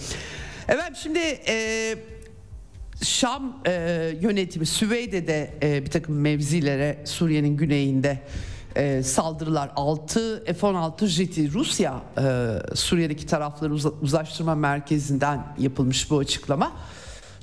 Evet 0.68 0.96
şimdi 1.02 1.18
e, 1.48 1.96
Şam 3.02 3.62
e, 3.66 3.72
yönetimi 4.20 4.66
Süveyde'de 4.66 5.50
e, 5.62 5.84
bir 5.84 5.90
takım 5.90 6.20
mevzilere 6.20 6.98
Suriye'nin 7.04 7.56
güneyinde 7.56 8.18
e, 8.76 9.02
saldırılar 9.02 9.70
6 9.76 10.44
F-16 10.44 11.06
jeti 11.06 11.52
Rusya 11.52 12.02
e, 12.18 12.76
Suriye'deki 12.76 13.26
tarafları 13.26 13.72
uz- 13.72 14.02
uzlaştırma 14.02 14.54
merkezinden 14.54 15.54
yapılmış 15.58 16.10
bu 16.10 16.18
açıklama. 16.18 16.72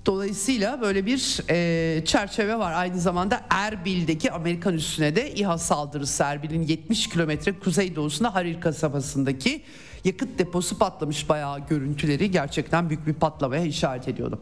Dolayısıyla 0.06 0.82
böyle 0.82 1.06
bir 1.06 1.42
e, 1.50 2.06
çerçeve 2.06 2.60
var. 2.60 2.74
Aynı 2.74 3.00
zamanda 3.00 3.42
Erbil'deki 3.50 4.32
Amerikan 4.32 4.74
üssüne 4.74 5.16
de 5.16 5.32
İHA 5.34 5.58
saldırısı 5.58 6.24
Erbil'in 6.24 6.62
70 6.62 7.10
kilometre 7.10 7.60
kuzeydoğusunda 7.60 8.36
Harir 8.36 8.62
kasabasındaki 8.62 9.64
yakıt 10.06 10.40
deposu 10.40 10.78
patlamış 10.78 11.30
bayağı 11.30 11.60
görüntüleri 11.60 12.32
gerçekten 12.32 12.90
büyük 12.90 13.08
bir 13.08 13.14
patlamaya 13.14 13.64
işaret 13.64 14.08
ediyordu. 14.08 14.40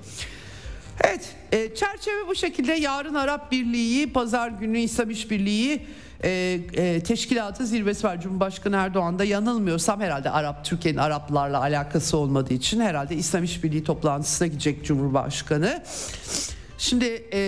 Evet 1.04 1.36
e, 1.52 1.76
çerçeve 1.76 2.28
bu 2.28 2.36
şekilde 2.36 2.74
yarın 2.74 3.14
Arap 3.14 3.52
Birliği 3.52 4.14
pazar 4.14 4.50
günü 4.50 4.80
İslam 4.80 5.10
İşbirliği 5.10 5.88
e, 6.24 6.60
e, 6.74 7.04
teşkilatı 7.04 7.66
zirvesi 7.66 8.08
var. 8.08 8.22
Cumhurbaşkanı 8.22 8.76
Erdoğan 8.76 9.20
da 9.20 9.24
yanılmıyorsam 9.24 10.02
herhalde 10.02 10.30
Arap 10.30 10.66
Türkiye'nin 10.66 11.00
Araplarla 11.00 11.62
alakası 11.62 12.18
olmadığı 12.18 12.54
için 12.54 12.80
herhalde 12.80 13.16
İslam 13.16 13.44
İşbirliği 13.44 13.84
toplantısına 13.84 14.48
gidecek 14.48 14.86
Cumhurbaşkanı. 14.86 15.84
Şimdi 16.78 17.24
e, 17.34 17.40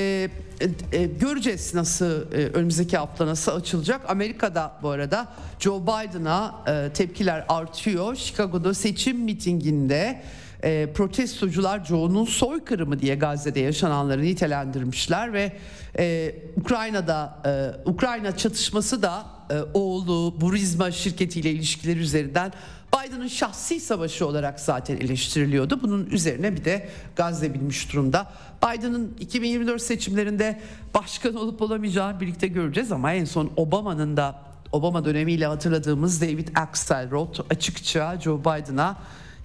e, 0.91 1.05
göreceğiz 1.05 1.73
nasıl 1.73 2.31
e, 2.31 2.47
önümüzdeki 2.47 2.97
hafta 2.97 3.27
nasıl 3.27 3.51
açılacak. 3.51 4.01
Amerika'da 4.09 4.71
bu 4.81 4.89
arada 4.89 5.27
Joe 5.59 5.81
Biden'a 5.81 6.55
e, 6.67 6.93
tepkiler 6.93 7.45
artıyor. 7.47 8.15
Chicago'da 8.15 8.73
seçim 8.73 9.17
mitinginde 9.17 10.21
e, 10.63 10.89
protestocular 10.93 11.85
Joe'nun 11.85 12.25
soykırımı 12.25 12.99
diye 12.99 13.15
Gazze'de 13.15 13.59
yaşananları 13.59 14.21
nitelendirmişler 14.21 15.33
ve 15.33 15.51
e, 15.97 16.35
Ukrayna'da 16.55 17.37
e, 17.45 17.89
Ukrayna 17.89 18.37
çatışması 18.37 19.01
da 19.01 19.25
e, 19.49 19.59
oğlu 19.73 20.41
Burisma 20.41 20.91
şirketiyle 20.91 21.51
ilişkileri 21.51 21.99
üzerinden 21.99 22.51
Biden'ın 22.93 23.27
şahsi 23.27 23.79
savaşı 23.79 24.27
olarak 24.27 24.59
zaten 24.59 24.97
eleştiriliyordu. 24.97 25.81
Bunun 25.83 26.05
üzerine 26.05 26.55
bir 26.55 26.65
de 26.65 26.89
Gazze 27.15 27.53
binmiş 27.53 27.93
durumda. 27.93 28.31
Biden'ın 28.63 29.17
2024 29.19 29.81
seçimlerinde 29.81 30.59
başkan 30.93 31.35
olup 31.35 31.61
olamayacağını 31.61 32.19
birlikte 32.19 32.47
göreceğiz 32.47 32.91
ama 32.91 33.13
en 33.13 33.25
son 33.25 33.51
Obama'nın 33.55 34.17
da 34.17 34.35
Obama 34.71 35.05
dönemiyle 35.05 35.45
hatırladığımız 35.45 36.21
David 36.21 36.47
Axelrod 36.55 37.35
açıkça 37.49 38.19
Joe 38.21 38.39
Biden'a 38.39 38.97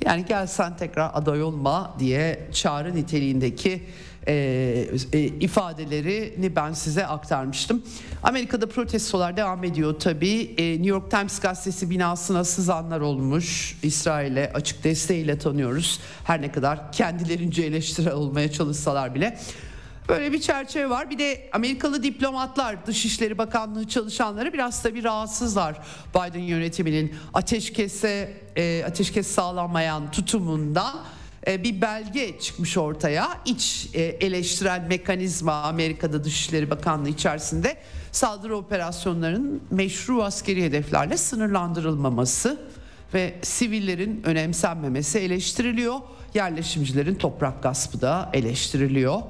yani 0.07 0.24
gel 0.24 0.47
sen 0.47 0.76
tekrar 0.76 1.11
aday 1.14 1.42
olma 1.42 1.97
diye 1.99 2.49
çağrı 2.53 2.95
niteliğindeki 2.95 3.82
e, 4.26 4.34
e, 5.12 5.18
ifadelerini 5.20 6.57
ben 6.57 6.72
size 6.72 7.07
aktarmıştım. 7.07 7.82
Amerika'da 8.22 8.68
protestolar 8.68 9.36
devam 9.36 9.64
ediyor 9.64 10.01
tabii. 10.01 10.55
E, 10.59 10.72
New 10.72 10.88
York 10.88 11.11
Times 11.11 11.40
gazetesi 11.40 11.90
binasına 11.90 12.45
sızanlar 12.45 13.01
olmuş. 13.01 13.78
İsrail'e 13.82 14.53
açık 14.55 14.84
desteğiyle 14.84 15.38
tanıyoruz. 15.38 16.01
Her 16.24 16.42
ne 16.42 16.53
kadar 16.53 16.92
kendilerince 16.92 17.62
eleştiri 17.62 18.12
olmaya 18.12 18.53
çalışsalar 18.53 19.14
bile. 19.14 19.38
Böyle 20.09 20.32
bir 20.32 20.40
çerçeve 20.40 20.90
var. 20.90 21.11
Bir 21.11 21.18
de 21.18 21.49
Amerikalı 21.53 22.03
diplomatlar, 22.03 22.86
Dışişleri 22.86 23.38
Bakanlığı 23.38 23.88
çalışanları 23.88 24.53
biraz 24.53 24.84
da 24.84 24.95
bir 24.95 25.05
rahatsızlar 25.05 25.76
Biden 26.14 26.40
yönetiminin 26.40 27.14
ateşkese 27.34 28.43
e, 28.57 28.84
ateşkes 28.86 29.26
sağlanmayan 29.26 30.11
tutumundan 30.11 30.94
e, 31.46 31.64
bir 31.64 31.80
belge 31.80 32.38
çıkmış 32.38 32.76
ortaya. 32.78 33.28
İç 33.44 33.88
e, 33.94 34.02
eleştirel 34.02 34.84
mekanizma 34.88 35.52
Amerika'da 35.52 36.24
Dışişleri 36.24 36.70
Bakanlığı 36.70 37.09
içerisinde 37.09 37.76
saldırı 38.12 38.57
operasyonlarının 38.57 39.62
meşru 39.70 40.22
askeri 40.22 40.64
hedeflerle 40.64 41.16
sınırlandırılmaması 41.16 42.61
ve 43.14 43.34
sivillerin 43.42 44.22
önemsenmemesi 44.24 45.18
eleştiriliyor. 45.18 46.00
Yerleşimcilerin 46.34 47.14
toprak 47.14 47.62
gaspı 47.62 48.00
da 48.00 48.30
eleştiriliyor. 48.32 49.22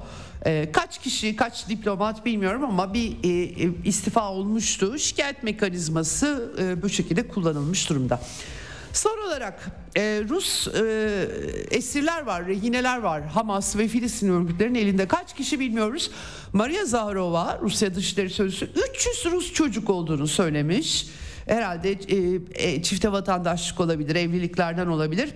Ee, 0.45 0.69
kaç 0.73 1.01
kişi, 1.01 1.35
kaç 1.35 1.69
diplomat 1.69 2.25
bilmiyorum 2.25 2.63
ama 2.63 2.93
bir 2.93 3.17
e, 3.23 3.29
e, 3.63 3.69
istifa 3.85 4.31
olmuştu. 4.31 4.99
Şikayet 4.99 5.43
mekanizması 5.43 6.53
e, 6.59 6.81
bu 6.81 6.89
şekilde 6.89 7.27
kullanılmış 7.27 7.89
durumda. 7.89 8.19
Son 8.95 9.17
olarak 9.27 9.59
e, 9.97 10.23
Rus 10.29 10.67
e, 10.67 10.81
esirler 11.71 12.21
var, 12.21 12.47
rehineler 12.47 12.97
var. 12.97 13.23
Hamas 13.23 13.77
ve 13.77 13.87
Filistin 13.87 14.29
örgütlerinin 14.29 14.79
elinde 14.79 15.07
kaç 15.07 15.35
kişi 15.35 15.59
bilmiyoruz. 15.59 16.11
Maria 16.53 16.85
Zaharova, 16.85 17.59
Rusya 17.61 17.95
Dışişleri 17.95 18.29
Sözcüsü 18.29 18.69
300 18.95 19.25
Rus 19.25 19.53
çocuk 19.53 19.89
olduğunu 19.89 20.27
söylemiş. 20.27 21.07
Herhalde 21.45 21.91
e, 21.91 22.39
e, 22.53 22.81
çifte 22.81 23.11
vatandaşlık 23.11 23.79
olabilir, 23.79 24.15
evliliklerden 24.15 24.87
olabilir. 24.87 25.29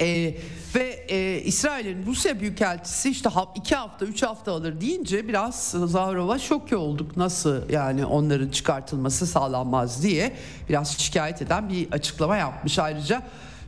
Ee, 0.00 0.34
ve 0.74 1.06
e, 1.08 1.42
İsrail'in 1.42 2.06
Rusya 2.06 2.40
Büyükelçisi 2.40 3.10
işte 3.10 3.30
iki 3.54 3.76
hafta 3.76 4.06
üç 4.06 4.22
hafta 4.22 4.52
alır 4.52 4.80
deyince 4.80 5.28
biraz 5.28 5.70
Zaharova 5.70 6.38
şok 6.38 6.72
olduk 6.72 7.16
nasıl 7.16 7.70
yani 7.70 8.06
onların 8.06 8.48
çıkartılması 8.48 9.26
sağlanmaz 9.26 10.02
diye 10.02 10.32
biraz 10.68 10.98
şikayet 10.98 11.42
eden 11.42 11.68
bir 11.68 11.92
açıklama 11.92 12.36
yapmış 12.36 12.78
ayrıca. 12.78 13.22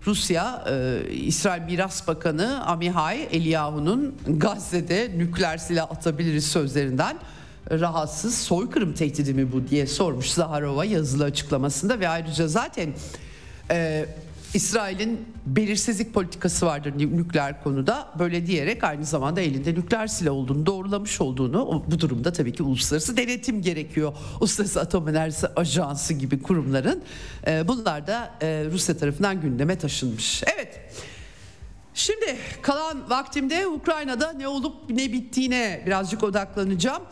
Rusya, 0.06 0.64
e, 0.70 1.00
İsrail 1.10 1.62
Miras 1.62 2.08
Bakanı 2.08 2.66
Amihai 2.66 3.28
Eliyahu'nun 3.32 4.16
Gazze'de 4.26 5.10
nükleer 5.16 5.58
silah 5.58 5.90
atabiliriz 5.90 6.46
sözlerinden 6.46 7.18
rahatsız 7.70 8.38
soykırım 8.38 8.94
tehdidi 8.94 9.34
mi 9.34 9.52
bu 9.52 9.68
diye 9.68 9.86
sormuş 9.86 10.30
Zaharova 10.30 10.84
yazılı 10.84 11.24
açıklamasında 11.24 12.00
ve 12.00 12.08
ayrıca 12.08 12.48
zaten 12.48 12.92
e, 13.70 14.06
İsrail'in 14.54 15.26
belirsizlik 15.46 16.14
politikası 16.14 16.66
vardır 16.66 16.92
nükleer 16.98 17.62
konuda 17.62 18.08
böyle 18.18 18.46
diyerek 18.46 18.84
aynı 18.84 19.04
zamanda 19.04 19.40
elinde 19.40 19.74
nükleer 19.74 20.06
silah 20.06 20.32
olduğunu 20.32 20.66
doğrulamış 20.66 21.20
olduğunu 21.20 21.84
bu 21.86 22.00
durumda 22.00 22.32
tabii 22.32 22.52
ki 22.52 22.62
uluslararası 22.62 23.16
denetim 23.16 23.62
gerekiyor. 23.62 24.12
Uluslararası 24.40 24.80
Atom 24.80 25.08
Enerjisi 25.08 25.46
Ajansı 25.46 26.14
gibi 26.14 26.42
kurumların 26.42 27.02
e, 27.46 27.68
bunlar 27.68 28.06
da 28.06 28.34
e, 28.42 28.64
Rusya 28.72 28.96
tarafından 28.96 29.40
gündeme 29.40 29.78
taşınmış. 29.78 30.42
Evet. 30.56 30.80
Şimdi 31.94 32.36
kalan 32.62 33.10
vaktimde 33.10 33.66
Ukrayna'da 33.66 34.32
ne 34.32 34.48
olup 34.48 34.90
ne 34.90 35.12
bittiğine 35.12 35.82
birazcık 35.86 36.22
odaklanacağım. 36.22 37.02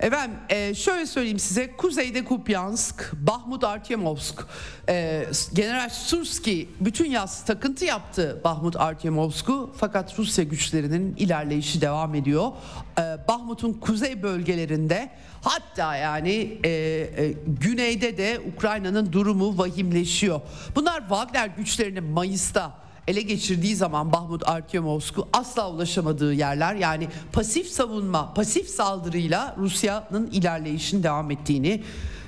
Efendim 0.00 0.36
e, 0.48 0.74
şöyle 0.74 1.06
söyleyeyim 1.06 1.38
size 1.38 1.72
kuzeyde 1.76 2.24
Kupyansk, 2.24 3.12
Bahmut 3.12 3.64
Artyemovsk, 3.64 4.44
e, 4.88 5.26
General 5.52 5.88
Surski 5.88 6.68
bütün 6.80 7.10
yaz 7.10 7.44
takıntı 7.44 7.84
yaptı 7.84 8.40
Bahmut 8.44 8.76
Artyemovsk'u 8.76 9.74
fakat 9.76 10.18
Rusya 10.18 10.44
güçlerinin 10.44 11.16
ilerleyişi 11.16 11.80
devam 11.80 12.14
ediyor. 12.14 12.52
E, 12.98 13.02
Bahmut'un 13.28 13.72
kuzey 13.72 14.22
bölgelerinde 14.22 15.10
hatta 15.42 15.96
yani 15.96 16.58
e, 16.64 16.70
e, 16.70 17.34
güneyde 17.46 18.18
de 18.18 18.40
Ukrayna'nın 18.54 19.12
durumu 19.12 19.58
vahimleşiyor. 19.58 20.40
Bunlar 20.74 21.00
Wagner 21.00 21.46
güçlerinin 21.46 22.04
Mayıs'ta 22.04 22.85
ele 23.08 23.22
geçirdiği 23.22 23.76
zaman 23.76 24.12
Bahmut 24.12 24.48
Artyomovsk'u 24.48 25.28
asla 25.32 25.70
ulaşamadığı 25.70 26.34
yerler 26.34 26.74
yani 26.74 27.08
pasif 27.32 27.66
savunma, 27.66 28.34
pasif 28.34 28.68
saldırıyla 28.68 29.56
Rusya'nın 29.58 30.26
ilerleyişin 30.26 31.02
devam 31.02 31.30
ettiğini 31.30 31.82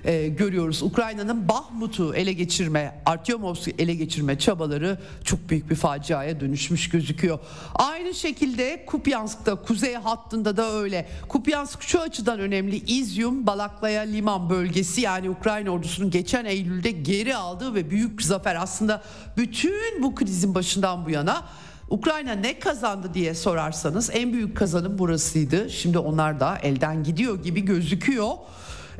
e, 0.04 0.28
görüyoruz. 0.28 0.82
Ukrayna'nın 0.82 1.48
Bahmut'u 1.48 2.14
ele 2.14 2.32
geçirme, 2.32 3.02
Artyomovsk'u 3.06 3.70
ele 3.78 3.94
geçirme 3.94 4.38
çabaları 4.38 4.98
çok 5.24 5.50
büyük 5.50 5.70
bir 5.70 5.74
faciaya 5.74 6.40
dönüşmüş 6.40 6.88
gözüküyor. 6.88 7.38
Aynı 7.74 8.14
şekilde 8.14 8.84
Kupyansk'ta 8.86 9.54
kuzey 9.54 9.94
hattında 9.94 10.56
da 10.56 10.72
öyle. 10.72 11.08
Kupyansk 11.28 11.82
şu 11.82 12.00
açıdan 12.00 12.40
önemli. 12.40 12.76
İzyum, 12.76 13.46
Balaklaya 13.46 14.02
liman 14.02 14.50
bölgesi 14.50 15.00
yani 15.00 15.30
Ukrayna 15.30 15.70
ordusunun 15.70 16.10
geçen 16.10 16.44
Eylül'de 16.44 16.90
geri 16.90 17.36
aldığı 17.36 17.74
ve 17.74 17.90
büyük 17.90 18.22
zafer 18.22 18.56
aslında 18.62 19.02
bütün 19.36 20.02
bu 20.02 20.14
krizin 20.14 20.54
başından 20.54 21.06
bu 21.06 21.10
yana 21.10 21.44
Ukrayna 21.90 22.32
ne 22.32 22.58
kazandı 22.58 23.14
diye 23.14 23.34
sorarsanız 23.34 24.10
en 24.12 24.32
büyük 24.32 24.56
kazanım 24.56 24.98
burasıydı. 24.98 25.70
Şimdi 25.70 25.98
onlar 25.98 26.40
da 26.40 26.58
elden 26.58 27.04
gidiyor 27.04 27.42
gibi 27.42 27.60
gözüküyor. 27.60 28.32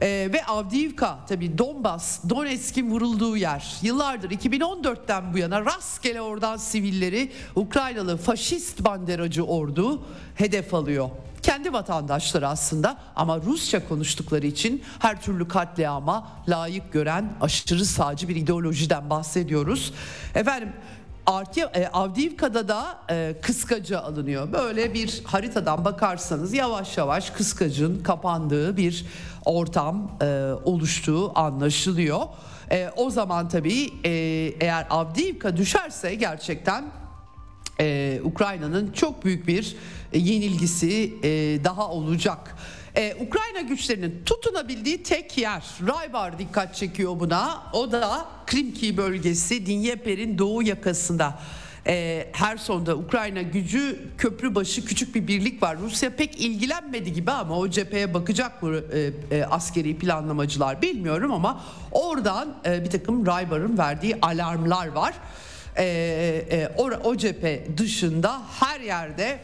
Ee, 0.02 0.28
ve 0.32 0.44
Avdiivka 0.44 1.18
tabi 1.28 1.58
Donbas, 1.58 2.20
Donetsk'in 2.30 2.90
vurulduğu 2.90 3.36
yer. 3.36 3.76
Yıllardır 3.82 4.30
2014'ten 4.30 5.34
bu 5.34 5.38
yana 5.38 5.64
rastgele 5.64 6.20
oradan 6.20 6.56
sivilleri 6.56 7.32
Ukraynalı 7.54 8.16
faşist 8.16 8.84
banderacı 8.84 9.42
ordu 9.42 10.02
hedef 10.34 10.74
alıyor. 10.74 11.10
Kendi 11.42 11.72
vatandaşları 11.72 12.48
aslında 12.48 12.98
ama 13.16 13.40
Rusça 13.40 13.88
konuştukları 13.88 14.46
için 14.46 14.82
her 14.98 15.22
türlü 15.22 15.48
katliama 15.48 16.28
layık 16.48 16.92
gören 16.92 17.32
aşırı 17.40 17.84
sağcı 17.84 18.28
bir 18.28 18.36
ideolojiden 18.36 19.10
bahsediyoruz. 19.10 19.92
Efendim 20.34 20.72
e, 21.74 21.88
Avdiivka'da 21.92 22.68
da 22.68 22.98
e, 23.10 23.34
kıskaca 23.42 24.00
alınıyor. 24.00 24.52
Böyle 24.52 24.94
bir 24.94 25.22
haritadan 25.24 25.84
bakarsanız 25.84 26.52
yavaş 26.52 26.98
yavaş 26.98 27.30
kıskacın 27.30 28.02
kapandığı 28.02 28.76
bir 28.76 29.06
ortam 29.44 30.10
e, 30.22 30.26
oluştuğu 30.64 31.38
anlaşılıyor. 31.38 32.20
E, 32.70 32.90
o 32.96 33.10
zaman 33.10 33.48
tabii 33.48 33.90
e, 34.04 34.10
eğer 34.60 34.86
Avdiivka 34.90 35.56
düşerse 35.56 36.14
gerçekten 36.14 36.84
e, 37.80 38.20
Ukrayna'nın 38.24 38.92
çok 38.92 39.24
büyük 39.24 39.46
bir 39.46 39.76
yenilgisi 40.12 41.14
e, 41.22 41.28
daha 41.64 41.88
olacak. 41.88 42.56
Ee, 42.96 43.14
Ukrayna 43.20 43.60
güçlerinin 43.60 44.22
tutunabildiği 44.26 45.02
tek 45.02 45.38
yer 45.38 45.62
Raybar 45.88 46.38
dikkat 46.38 46.74
çekiyor 46.74 47.20
buna. 47.20 47.62
O 47.72 47.92
da 47.92 48.26
Krimki 48.46 48.96
bölgesi 48.96 49.66
Dinyeper'in 49.66 50.38
doğu 50.38 50.62
yakasında. 50.62 51.38
e, 51.86 52.28
Herson'da 52.32 52.96
Ukrayna 52.96 53.42
gücü 53.42 53.98
köprü 54.18 54.54
başı 54.54 54.84
küçük 54.84 55.14
bir 55.14 55.26
birlik 55.26 55.62
var. 55.62 55.78
Rusya 55.78 56.16
pek 56.16 56.40
ilgilenmedi 56.40 57.12
gibi 57.12 57.30
ama 57.30 57.58
o 57.58 57.68
cepheye 57.68 58.14
bakacak 58.14 58.62
mı 58.62 58.76
e, 58.76 59.36
e, 59.36 59.44
askeri 59.44 59.98
planlamacılar 59.98 60.82
bilmiyorum 60.82 61.32
ama 61.32 61.64
oradan 61.92 62.54
e, 62.66 62.84
bir 62.84 62.90
takım 62.90 63.26
Raybar'ın 63.26 63.78
verdiği 63.78 64.16
alarmlar 64.22 64.86
var. 64.88 65.14
E, 65.76 65.84
e, 66.50 66.68
o, 66.76 66.84
o 66.84 67.16
cephe 67.16 67.66
dışında 67.76 68.42
her 68.60 68.80
yerde 68.80 69.38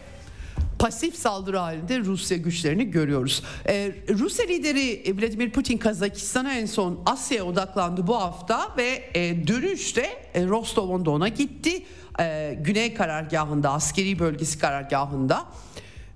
pasif 0.84 1.16
saldırı 1.16 1.58
halinde 1.58 1.98
Rusya 1.98 2.36
güçlerini 2.36 2.90
görüyoruz. 2.90 3.42
Ee, 3.68 3.94
Rusya 4.08 4.46
lideri 4.46 5.16
Vladimir 5.18 5.50
Putin 5.50 5.78
Kazakistan'a 5.78 6.54
en 6.54 6.66
son 6.66 7.00
Asya'ya 7.06 7.44
odaklandı 7.44 8.06
bu 8.06 8.20
hafta 8.20 8.68
ve 8.76 9.02
e, 9.14 9.46
dönüşte 9.46 10.06
e, 10.34 10.46
Rostov-on-Don'a 10.46 11.28
gitti. 11.28 11.82
E, 12.20 12.58
Güney 12.60 12.94
karargahında, 12.94 13.70
askeri 13.70 14.18
bölgesi 14.18 14.58
karargahında 14.58 15.44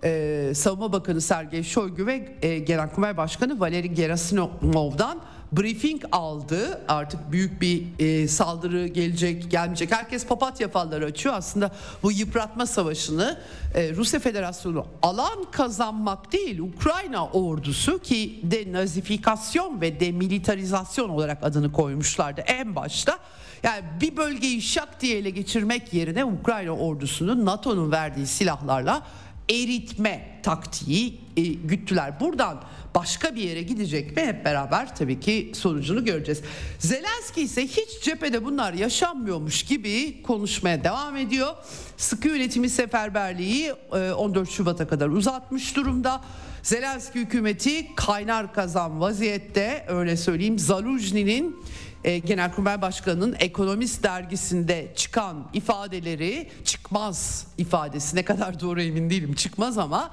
e, 0.05 0.53
Savunma 0.55 0.93
Bakanı 0.93 1.21
Sergey 1.21 1.63
Shoigu 1.63 2.07
ve 2.07 2.37
e, 2.43 2.59
Genelkurmay 2.59 3.17
Başkanı 3.17 3.61
Valeri 3.61 3.95
Gerasimov'dan 3.95 5.21
briefing 5.53 6.03
aldı. 6.13 6.81
Artık 6.89 7.33
büyük 7.33 7.61
bir 7.61 7.85
e, 7.99 8.29
saldırı 8.29 8.87
gelecek, 8.87 9.51
gelmeyecek. 9.51 9.93
Herkes 9.93 10.27
papatya 10.27 10.69
falları 10.69 11.05
açıyor. 11.05 11.35
Aslında 11.35 11.71
bu 12.03 12.13
yıpratma 12.13 12.67
savaşını 12.67 13.39
e, 13.75 13.95
Rusya 13.95 14.21
Federasyonu 14.21 14.87
alan 15.03 15.45
kazanmak 15.51 16.33
değil, 16.33 16.59
Ukrayna 16.59 17.27
ordusu 17.27 17.99
ki 17.99 18.41
denazifikasyon 18.43 19.81
ve 19.81 20.01
demilitarizasyon 20.01 21.09
olarak 21.09 21.39
adını 21.43 21.73
koymuşlardı 21.73 22.41
en 22.41 22.77
başta. 22.77 23.19
Yani 23.63 23.85
bir 24.01 24.17
bölgeyi 24.17 24.63
şak 24.63 25.01
diye 25.01 25.19
ele 25.19 25.31
geçirmek 25.31 25.93
yerine 25.93 26.25
Ukrayna 26.25 26.73
ordusunun 26.73 27.47
NATO'nun 27.47 27.93
verdiği 27.93 28.27
silahlarla 28.27 29.03
eritme 29.51 30.41
taktiği 30.43 31.21
e, 31.37 31.43
güttüler. 31.43 32.21
Buradan 32.21 32.63
başka 32.99 33.35
bir 33.35 33.43
yere 33.43 33.63
gidecek 33.63 34.17
mi 34.17 34.23
hep 34.23 34.45
beraber 34.45 34.97
tabii 34.97 35.21
ki 35.21 35.53
sonucunu 35.55 36.05
göreceğiz. 36.05 36.43
Zelenski 36.79 37.43
ise 37.43 37.67
hiç 37.67 38.03
cephede 38.03 38.45
bunlar 38.45 38.73
yaşanmıyormuş 38.73 39.63
gibi 39.63 40.23
konuşmaya 40.23 40.85
devam 40.85 41.17
ediyor. 41.17 41.55
Sıkı 41.97 42.29
yönetimi 42.29 42.71
seferberliği 42.71 43.73
14 43.73 44.49
e, 44.49 44.53
Şubat'a 44.53 44.89
kadar 44.89 45.09
uzatmış 45.09 45.77
durumda. 45.77 46.21
Zelenski 46.63 47.19
hükümeti 47.19 47.95
kaynar 47.95 48.55
kazan 48.55 49.01
vaziyette 49.01 49.85
öyle 49.89 50.17
söyleyeyim. 50.17 50.59
Zaluzni'nin 50.59 51.57
e, 52.05 52.19
Genelkurmay 52.19 52.83
Başkanı'nın 52.83 53.37
Ekonomist 53.39 54.03
dergisinde 54.03 54.93
çıkan 54.97 55.51
ifadeleri 55.53 56.51
çıkmaz 56.65 57.47
ifadesi 57.59 58.17
ne 58.17 58.25
kadar 58.25 58.61
doğru 58.61 58.83
emin 58.83 59.11
değilim 59.11 59.35
çıkmaz 59.35 59.79
ama 59.79 60.11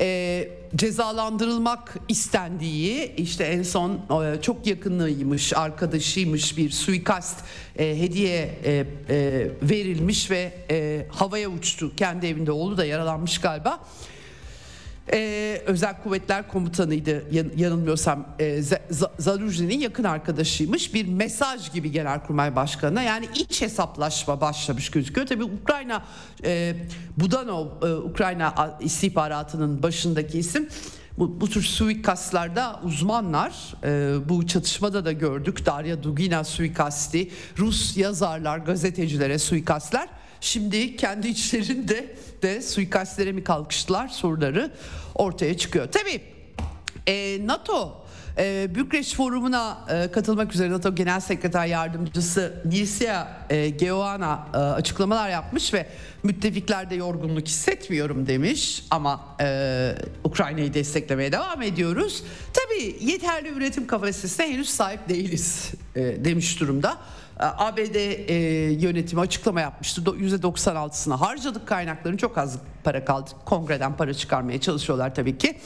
e, 0.00 0.48
cezalandırılmak 0.76 1.96
istendiği 2.08 3.14
işte 3.16 3.44
en 3.44 3.62
son 3.62 3.92
e, 3.92 4.42
çok 4.42 4.66
yakınıymış 4.66 5.52
arkadaşıymış 5.56 6.58
bir 6.58 6.70
suikast 6.70 7.44
e, 7.78 8.00
hediye 8.00 8.58
e, 8.64 8.86
e, 9.08 9.50
verilmiş 9.62 10.30
ve 10.30 10.52
e, 10.70 11.06
havaya 11.10 11.48
uçtu. 11.48 11.96
Kendi 11.96 12.26
evinde 12.26 12.52
oğlu 12.52 12.76
da 12.76 12.84
yaralanmış 12.84 13.38
galiba 13.38 13.80
ee, 15.12 15.62
Özel 15.66 16.02
Kuvvetler 16.02 16.48
Komutanıydı 16.48 17.24
yanılmıyorsam. 17.56 18.26
E, 18.38 18.62
Zaluzni'nin 19.18 19.80
yakın 19.80 20.04
arkadaşıymış. 20.04 20.94
Bir 20.94 21.08
mesaj 21.08 21.72
gibi 21.72 21.92
Genelkurmay 21.92 22.56
Başkanı'na 22.56 23.02
yani 23.02 23.28
iç 23.34 23.62
hesaplaşma 23.62 24.40
başlamış 24.40 24.90
gözüküyor. 24.90 25.26
Tabi 25.26 25.44
Ukrayna 25.44 26.04
e, 26.44 26.74
Budanov 27.16 27.66
e, 27.82 27.94
Ukrayna 27.94 28.78
istihbaratının 28.80 29.82
başındaki 29.82 30.38
isim. 30.38 30.68
Bu, 31.18 31.40
bu 31.40 31.48
tür 31.48 31.62
suikastlarda 31.62 32.80
uzmanlar 32.84 33.74
e, 33.84 34.28
bu 34.28 34.46
çatışmada 34.46 35.04
da 35.04 35.12
gördük. 35.12 35.66
Darya 35.66 36.02
Dugina 36.02 36.44
suikasti 36.44 37.30
Rus 37.58 37.96
yazarlar 37.96 38.58
gazetecilere 38.58 39.38
suikastler 39.38 40.08
Şimdi 40.40 40.96
kendi 40.96 41.28
içlerinde 41.28 42.14
de 42.42 42.62
suikastlere 42.62 43.32
mi 43.32 43.44
kalkıştılar 43.44 44.08
soruları 44.08 44.70
ortaya 45.14 45.56
çıkıyor. 45.56 45.88
Tabii 45.92 46.20
e, 47.06 47.46
NATO 47.46 48.04
e, 48.38 48.74
Bükreş 48.74 49.14
Forumu'na 49.14 49.78
e, 49.90 50.10
katılmak 50.12 50.54
üzere 50.54 50.70
NATO 50.70 50.94
Genel 50.94 51.20
Sekreter 51.20 51.66
Yardımcısı 51.66 52.62
Nilsia 52.64 53.28
e, 53.50 53.68
Geoana 53.68 54.46
e, 54.54 54.56
açıklamalar 54.56 55.30
yapmış 55.30 55.74
ve 55.74 55.86
müttefiklerde 56.22 56.94
yorgunluk 56.94 57.46
hissetmiyorum 57.46 58.26
demiş 58.26 58.84
ama 58.90 59.36
e, 59.40 59.94
Ukrayna'yı 60.24 60.74
desteklemeye 60.74 61.32
devam 61.32 61.62
ediyoruz. 61.62 62.24
Tabii 62.52 62.96
yeterli 63.00 63.48
üretim 63.48 63.86
kapasitesine 63.86 64.46
henüz 64.46 64.68
sahip 64.68 65.08
değiliz 65.08 65.72
e, 65.96 66.24
demiş 66.24 66.60
durumda. 66.60 66.98
ABD 67.40 67.94
e, 67.94 68.34
yönetimi 68.72 69.20
açıklama 69.20 69.60
yapmıştı. 69.60 70.00
%96'sını 70.00 71.14
harcadık 71.14 71.66
kaynakların 71.66 72.16
çok 72.16 72.38
az 72.38 72.58
para 72.84 73.04
kaldı. 73.04 73.30
Kongreden 73.44 73.96
para 73.96 74.14
çıkarmaya 74.14 74.60
çalışıyorlar 74.60 75.14
tabii 75.14 75.38
ki. 75.38 75.56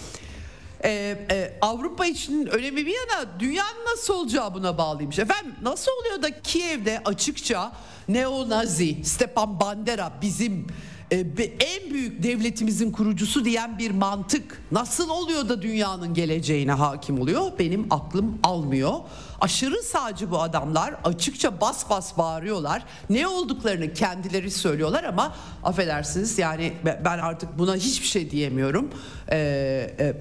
Ee, 0.84 1.18
e, 1.30 1.58
Avrupa 1.60 2.06
için 2.06 2.46
önemi 2.46 2.86
bir 2.86 2.94
yana 2.94 3.40
dünyanın 3.40 3.84
nasıl 3.92 4.14
olacağı 4.14 4.54
buna 4.54 4.78
bağlıymış. 4.78 5.18
Efendim 5.18 5.54
nasıl 5.62 5.90
oluyor 6.00 6.22
da 6.22 6.40
Kiev'de 6.40 7.02
açıkça 7.04 7.72
neo-nazi 8.08 9.04
Stepan 9.04 9.60
Bandera 9.60 10.12
bizim 10.22 10.52
e, 10.52 10.66
en 11.10 11.90
büyük 11.90 12.22
devletimizin 12.22 12.90
kurucusu 12.92 13.44
diyen 13.44 13.78
bir 13.78 13.90
mantık 13.90 14.62
nasıl 14.72 15.08
oluyor 15.10 15.48
da 15.48 15.62
dünyanın 15.62 16.14
geleceğine 16.14 16.72
hakim 16.72 17.20
oluyor? 17.20 17.52
Benim 17.58 17.86
aklım 17.90 18.38
almıyor. 18.42 18.92
Aşırı 19.40 19.82
sağcı 19.82 20.30
bu 20.30 20.42
adamlar 20.42 20.94
açıkça 21.04 21.60
bas 21.60 21.90
bas 21.90 22.18
bağırıyorlar. 22.18 22.84
Ne 23.10 23.28
olduklarını 23.28 23.92
kendileri 23.92 24.50
söylüyorlar 24.50 25.04
ama 25.04 25.34
affedersiniz 25.64 26.38
yani 26.38 26.72
ben 27.04 27.18
artık 27.18 27.58
buna 27.58 27.76
hiçbir 27.76 28.06
şey 28.06 28.30
diyemiyorum. 28.30 28.90
Ee, 29.30 29.96
e, 29.98 30.14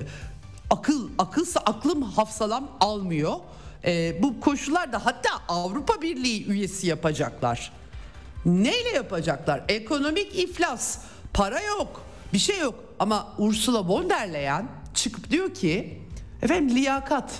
akıl 0.70 1.10
akılsa 1.18 1.60
aklım 1.60 2.02
hafsalam 2.02 2.68
almıyor. 2.80 3.36
Ee, 3.86 4.24
bu 4.24 4.40
koşullarda 4.40 5.06
hatta 5.06 5.30
Avrupa 5.48 6.02
Birliği 6.02 6.48
üyesi 6.48 6.88
yapacaklar. 6.88 7.72
Neyle 8.46 8.90
yapacaklar? 8.90 9.64
Ekonomik 9.68 10.40
iflas, 10.40 10.98
para 11.34 11.62
yok, 11.62 12.02
bir 12.34 12.40
şey 12.40 12.60
yok. 12.60 12.76
Ama 13.00 13.34
Ursula 13.38 13.88
von 13.88 14.10
der 14.10 14.34
Leyen 14.34 14.68
çıkıp 14.94 15.30
diyor 15.30 15.54
ki 15.54 16.02
efendim 16.42 16.76
liyakat. 16.76 17.40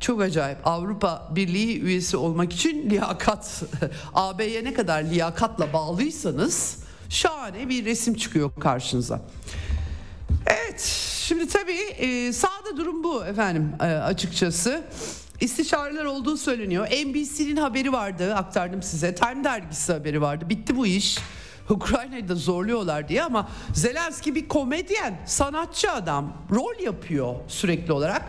Çok 0.00 0.22
acayip. 0.22 0.66
Avrupa 0.66 1.28
Birliği 1.36 1.80
üyesi 1.80 2.16
olmak 2.16 2.52
için 2.52 2.90
liyakat. 2.90 3.62
AB'ye 4.14 4.64
ne 4.64 4.74
kadar 4.74 5.02
liyakatla 5.02 5.72
bağlıysanız 5.72 6.78
şahane 7.08 7.68
bir 7.68 7.84
resim 7.84 8.14
çıkıyor 8.14 8.50
karşınıza. 8.60 9.20
Evet, 10.46 10.80
şimdi 11.20 11.48
tabii 11.48 11.80
e, 11.98 12.32
sağda 12.32 12.76
durum 12.76 13.04
bu 13.04 13.24
efendim 13.24 13.72
e, 13.80 13.84
açıkçası. 13.84 14.84
İstişareler 15.40 16.04
olduğu 16.04 16.36
söyleniyor. 16.36 16.86
NBC'nin 16.86 17.56
haberi 17.56 17.92
vardı 17.92 18.34
aktardım 18.34 18.82
size. 18.82 19.14
Time 19.14 19.44
dergisi 19.44 19.92
haberi 19.92 20.20
vardı. 20.20 20.44
Bitti 20.48 20.76
bu 20.76 20.86
iş. 20.86 21.18
Ukrayna'yı 21.70 22.28
da 22.28 22.34
zorluyorlar 22.34 23.08
diye 23.08 23.22
ama 23.22 23.48
Zelenski 23.74 24.34
bir 24.34 24.48
komedyen, 24.48 25.20
sanatçı 25.26 25.90
adam. 25.92 26.32
Rol 26.50 26.84
yapıyor 26.84 27.34
sürekli 27.48 27.92
olarak. 27.92 28.22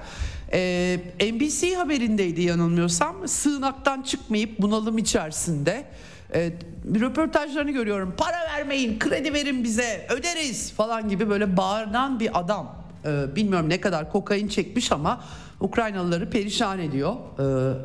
Ee, 0.53 0.99
NBC 1.19 1.75
haberindeydi 1.75 2.41
yanılmıyorsam. 2.41 3.27
Sığınaktan 3.27 4.01
çıkmayıp 4.01 4.59
bunalım 4.59 4.97
içerisinde. 4.97 5.85
Ee, 6.33 6.51
röportajlarını 6.99 7.71
görüyorum. 7.71 8.13
Para 8.17 8.37
vermeyin, 8.53 8.99
kredi 8.99 9.33
verin 9.33 9.63
bize, 9.63 10.07
öderiz 10.09 10.71
falan 10.71 11.09
gibi 11.09 11.29
böyle 11.29 11.57
bağıran 11.57 12.19
bir 12.19 12.39
adam. 12.39 12.85
Ee, 13.05 13.35
bilmiyorum 13.35 13.69
ne 13.69 13.81
kadar 13.81 14.11
kokain 14.11 14.47
çekmiş 14.47 14.91
ama 14.91 15.23
Ukraynalıları 15.59 16.29
perişan 16.29 16.79
ediyor. 16.79 17.15
Ee, 17.39 17.77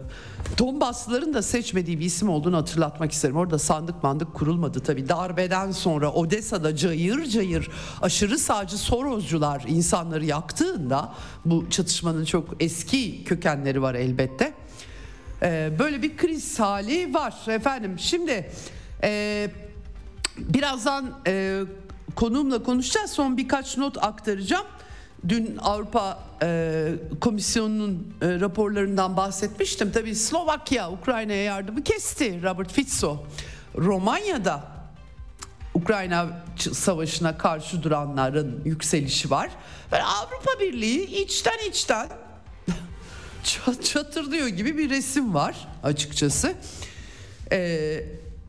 Donbaslıların 0.59 1.35
da 1.35 1.43
seçmediği 1.43 2.01
bir 2.01 2.05
isim 2.05 2.29
olduğunu 2.29 2.57
hatırlatmak 2.57 3.13
isterim. 3.13 3.37
Orada 3.37 3.59
sandık 3.59 4.03
mandık 4.03 4.35
kurulmadı 4.35 4.81
tabii. 4.81 5.09
Darbeden 5.09 5.71
sonra 5.71 6.13
Odessa'da 6.13 6.77
cayır 6.77 7.25
cayır 7.25 7.71
aşırı 8.03 8.39
sağcı 8.39 8.79
Soroscular 8.79 9.65
insanları 9.69 10.25
yaktığında 10.25 11.13
bu 11.45 11.71
çatışmanın 11.71 12.25
çok 12.25 12.49
eski 12.61 13.25
kökenleri 13.25 13.83
var 13.83 13.95
elbette. 13.95 14.55
Ee, 15.43 15.73
böyle 15.79 16.03
bir 16.03 16.17
kriz 16.17 16.61
hali 16.61 17.15
var 17.15 17.35
efendim. 17.49 17.99
Şimdi 17.99 18.51
e, 19.03 19.51
birazdan 20.39 21.11
e, 21.27 21.61
konuğumla 22.15 22.63
konuşacağız. 22.63 23.11
Son 23.11 23.37
birkaç 23.37 23.77
not 23.77 24.05
aktaracağım. 24.05 24.67
Dün 25.29 25.57
Avrupa 25.57 26.19
e, 26.43 26.93
Komisyonu'nun 27.21 28.15
e, 28.23 28.41
raporlarından 28.41 29.17
bahsetmiştim. 29.17 29.93
Tabii 29.93 30.15
Slovakya 30.15 30.93
Ukrayna'ya 30.93 31.43
yardımı 31.43 31.83
kesti 31.83 32.43
Robert 32.43 32.73
Fico. 32.73 33.27
Romanya'da 33.79 34.65
Ukrayna 35.75 36.45
savaşına 36.73 37.39
karşı 37.39 37.83
duranların 37.83 38.63
yükselişi 38.65 39.31
var. 39.31 39.51
Ve 39.93 40.03
Avrupa 40.03 40.61
Birliği 40.61 41.23
içten 41.23 41.69
içten 41.69 42.09
çatırdıyor 43.83 44.47
gibi 44.47 44.79
bir 44.79 44.91
resim 44.91 45.35
var 45.35 45.69
açıkçası. 45.83 46.55
Ee, 47.53 48.05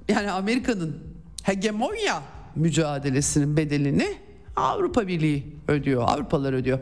yani 0.08 0.32
Amerika'nın 0.32 1.04
hegemonya 1.44 2.24
mücadelesinin 2.56 3.58
bedelini 3.58 4.18
Avrupa 4.62 5.08
Birliği 5.08 5.56
ödüyor, 5.68 6.04
Avrupalılar 6.08 6.54
ödüyor. 6.54 6.80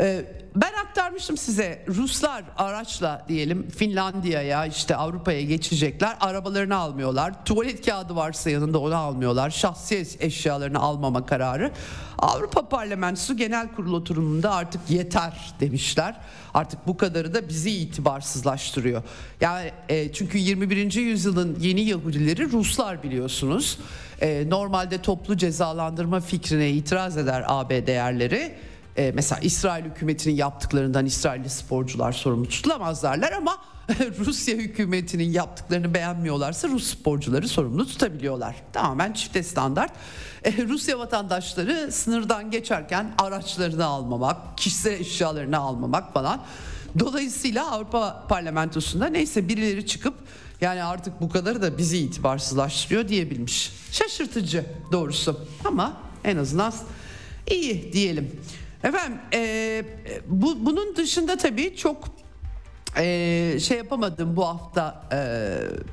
Ee, 0.00 0.24
ben 0.56 0.72
aktarmıştım 0.86 1.36
size 1.36 1.84
Ruslar 1.88 2.44
araçla 2.56 3.24
diyelim 3.28 3.70
Finlandiya'ya 3.70 4.66
işte 4.66 4.96
Avrupa'ya 4.96 5.42
geçecekler 5.42 6.16
arabalarını 6.20 6.76
almıyorlar. 6.76 7.44
Tuvalet 7.44 7.86
kağıdı 7.86 8.16
varsa 8.16 8.50
yanında 8.50 8.78
onu 8.78 8.96
almıyorlar. 8.96 9.50
Şahsi 9.50 10.06
eşyalarını 10.20 10.78
almama 10.78 11.26
kararı. 11.26 11.70
Avrupa 12.18 12.68
Parlamentosu 12.68 13.36
Genel 13.36 13.68
Kurulu 13.72 13.96
oturumunda 13.96 14.54
artık 14.54 14.90
yeter 14.90 15.54
demişler. 15.60 16.16
Artık 16.54 16.86
bu 16.86 16.96
kadarı 16.96 17.34
da 17.34 17.48
bizi 17.48 17.70
itibarsızlaştırıyor. 17.70 19.02
Yani 19.40 19.72
e, 19.88 20.12
çünkü 20.12 20.38
21. 20.38 20.92
yüzyılın 20.92 21.56
yeni 21.60 21.80
Yahudileri 21.80 22.52
Ruslar 22.52 23.02
biliyorsunuz. 23.02 23.78
E, 24.20 24.50
normalde 24.50 25.02
toplu 25.02 25.36
cezalandırma 25.36 26.20
fikrine 26.20 26.70
itiraz 26.70 27.16
eder 27.16 27.44
AB 27.48 27.86
değerleri 27.86 28.54
e, 28.96 29.12
mesela 29.14 29.40
İsrail 29.40 29.84
hükümetinin 29.84 30.34
yaptıklarından 30.34 31.06
İsrailli 31.06 31.50
sporcular 31.50 32.12
sorumlu 32.12 32.48
tutulamazlarlar 32.48 33.32
ama 33.32 33.58
Rusya 34.18 34.56
hükümetinin 34.56 35.32
yaptıklarını 35.32 35.94
beğenmiyorlarsa 35.94 36.68
Rus 36.68 36.86
sporcuları 36.86 37.48
sorumlu 37.48 37.86
tutabiliyorlar. 37.86 38.56
Tamamen 38.72 39.12
çifte 39.12 39.42
standart. 39.42 39.92
E, 40.44 40.52
Rusya 40.68 40.98
vatandaşları 40.98 41.92
sınırdan 41.92 42.50
geçerken 42.50 43.14
araçlarını 43.18 43.84
almamak, 43.84 44.58
kişisel 44.58 44.92
eşyalarını 44.92 45.58
almamak 45.58 46.12
falan. 46.12 46.40
Dolayısıyla 46.98 47.70
Avrupa 47.70 48.26
Parlamentosu'nda 48.28 49.06
neyse 49.06 49.48
birileri 49.48 49.86
çıkıp 49.86 50.14
yani 50.60 50.82
artık 50.82 51.20
bu 51.20 51.28
kadarı 51.28 51.62
da 51.62 51.78
bizi 51.78 51.98
itibarsızlaştırıyor 51.98 53.08
diyebilmiş. 53.08 53.72
Şaşırtıcı 53.90 54.64
doğrusu 54.92 55.40
ama 55.64 55.96
en 56.24 56.36
azından 56.36 56.72
iyi 57.50 57.92
diyelim. 57.92 58.40
Efendim 58.84 59.18
e, 59.34 59.84
bu, 60.26 60.66
bunun 60.66 60.96
dışında 60.96 61.36
tabii 61.36 61.76
çok 61.76 62.04
e, 62.96 63.56
şey 63.60 63.78
yapamadım 63.78 64.36
bu 64.36 64.46
hafta 64.46 65.08
e, 65.12 65.18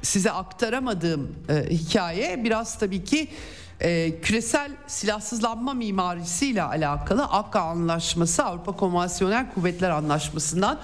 size 0.02 0.32
aktaramadığım 0.32 1.36
e, 1.50 1.70
hikaye 1.70 2.44
biraz 2.44 2.80
tabii 2.80 3.04
ki 3.04 3.28
e, 3.80 4.22
küresel 4.22 4.72
silahsızlanma 4.88 5.74
mimarisiyle 5.74 6.64
alakalı 6.64 7.24
akka 7.24 7.60
anlaşması 7.60 8.46
Avrupa 8.46 8.72
Konvansiyonel 8.72 9.54
Kuvvetler 9.54 9.90
Anlaşması'ndan 9.90 10.80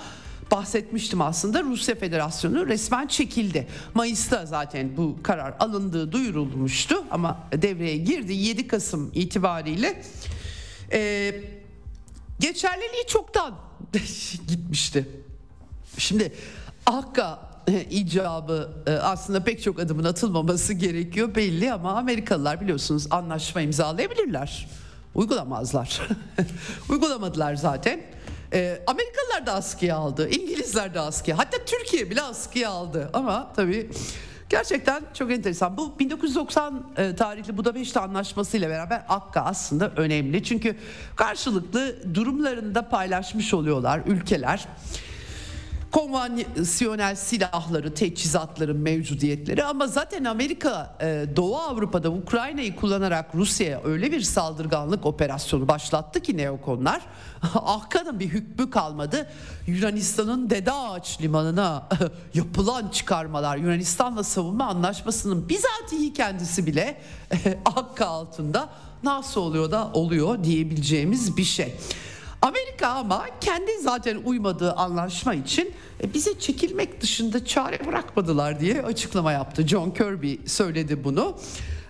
bahsetmiştim 0.51 1.21
aslında 1.21 1.63
Rusya 1.63 1.95
Federasyonu 1.95 2.67
resmen 2.67 3.07
çekildi. 3.07 3.67
Mayıs'ta 3.93 4.45
zaten 4.45 4.97
bu 4.97 5.17
karar 5.23 5.53
alındığı 5.59 6.11
duyurulmuştu 6.11 7.03
ama 7.11 7.47
devreye 7.51 7.97
girdi 7.97 8.33
7 8.33 8.67
Kasım 8.67 9.11
itibariyle. 9.13 10.03
E, 10.91 11.33
geçerliliği 12.39 13.07
çoktan 13.07 13.55
gitmişti. 14.47 15.07
Şimdi 15.97 16.33
Akka 16.85 17.39
icabı 17.89 18.69
e, 18.87 18.91
aslında 18.91 19.43
pek 19.43 19.63
çok 19.63 19.79
adımın 19.79 20.03
atılmaması 20.03 20.73
gerekiyor 20.73 21.35
belli 21.35 21.73
ama 21.73 21.93
Amerikalılar 21.93 22.61
biliyorsunuz 22.61 23.07
anlaşma 23.11 23.61
imzalayabilirler. 23.61 24.67
Uygulamazlar. 25.15 26.01
Uygulamadılar 26.89 27.55
zaten. 27.55 28.01
E, 28.53 28.81
Amerikalılar 28.87 29.45
da 29.45 29.53
askıya 29.53 29.95
aldı, 29.95 30.29
İngilizler 30.29 30.93
de 30.93 30.99
askıya, 30.99 31.37
hatta 31.37 31.57
Türkiye 31.65 32.09
bile 32.09 32.21
askıya 32.21 32.69
aldı. 32.69 33.09
Ama 33.13 33.53
tabii 33.55 33.89
gerçekten 34.49 35.03
çok 35.13 35.31
enteresan. 35.31 35.77
Bu 35.77 35.99
1990 35.99 36.83
e, 36.97 37.15
tarihli 37.15 37.57
Budapeşte 37.57 37.99
Anlaşması 37.99 38.57
ile 38.57 38.69
beraber 38.69 39.03
Akka 39.09 39.41
aslında 39.41 39.89
önemli. 39.89 40.43
Çünkü 40.43 40.75
karşılıklı 41.15 41.95
durumlarında 42.15 42.89
paylaşmış 42.89 43.53
oluyorlar 43.53 44.01
ülkeler 44.05 44.67
konvansiyonel 45.91 47.15
silahları, 47.15 47.93
teçhizatların 47.93 48.77
mevcudiyetleri 48.77 49.63
ama 49.63 49.87
zaten 49.87 50.23
Amerika 50.23 50.97
e, 51.01 51.25
Doğu 51.35 51.57
Avrupa'da 51.57 52.09
Ukrayna'yı 52.09 52.75
kullanarak 52.75 53.35
Rusya'ya 53.35 53.81
öyle 53.83 54.11
bir 54.11 54.21
saldırganlık 54.21 55.05
operasyonu 55.05 55.67
başlattı 55.67 56.19
ki 56.19 56.37
neokonlar. 56.37 57.01
Ahkan'ın 57.55 58.19
bir 58.19 58.27
hükmü 58.27 58.69
kalmadı. 58.69 59.29
Yunanistan'ın 59.67 60.49
Dede 60.49 60.71
Ağaç 60.71 61.21
limanına 61.21 61.89
yapılan 62.33 62.87
çıkarmalar 62.87 63.57
Yunanistan'la 63.57 64.23
savunma 64.23 64.65
anlaşmasının 64.65 65.49
bizatihi 65.49 66.13
kendisi 66.13 66.65
bile 66.65 67.01
Akka 67.65 68.05
altında 68.05 68.69
nasıl 69.03 69.41
oluyor 69.41 69.71
da 69.71 69.91
oluyor 69.93 70.43
diyebileceğimiz 70.43 71.37
bir 71.37 71.43
şey. 71.43 71.75
Amerika 72.41 72.87
ama 72.87 73.25
kendi 73.41 73.71
zaten 73.81 74.17
uymadığı 74.25 74.73
anlaşma 74.73 75.33
için 75.33 75.73
e, 76.03 76.13
bize 76.13 76.39
çekilmek 76.39 77.01
dışında 77.01 77.45
çare 77.45 77.85
bırakmadılar 77.87 78.59
diye 78.59 78.81
açıklama 78.81 79.31
yaptı. 79.31 79.67
John 79.67 79.91
Kirby 79.91 80.35
söyledi 80.45 81.03
bunu. 81.03 81.37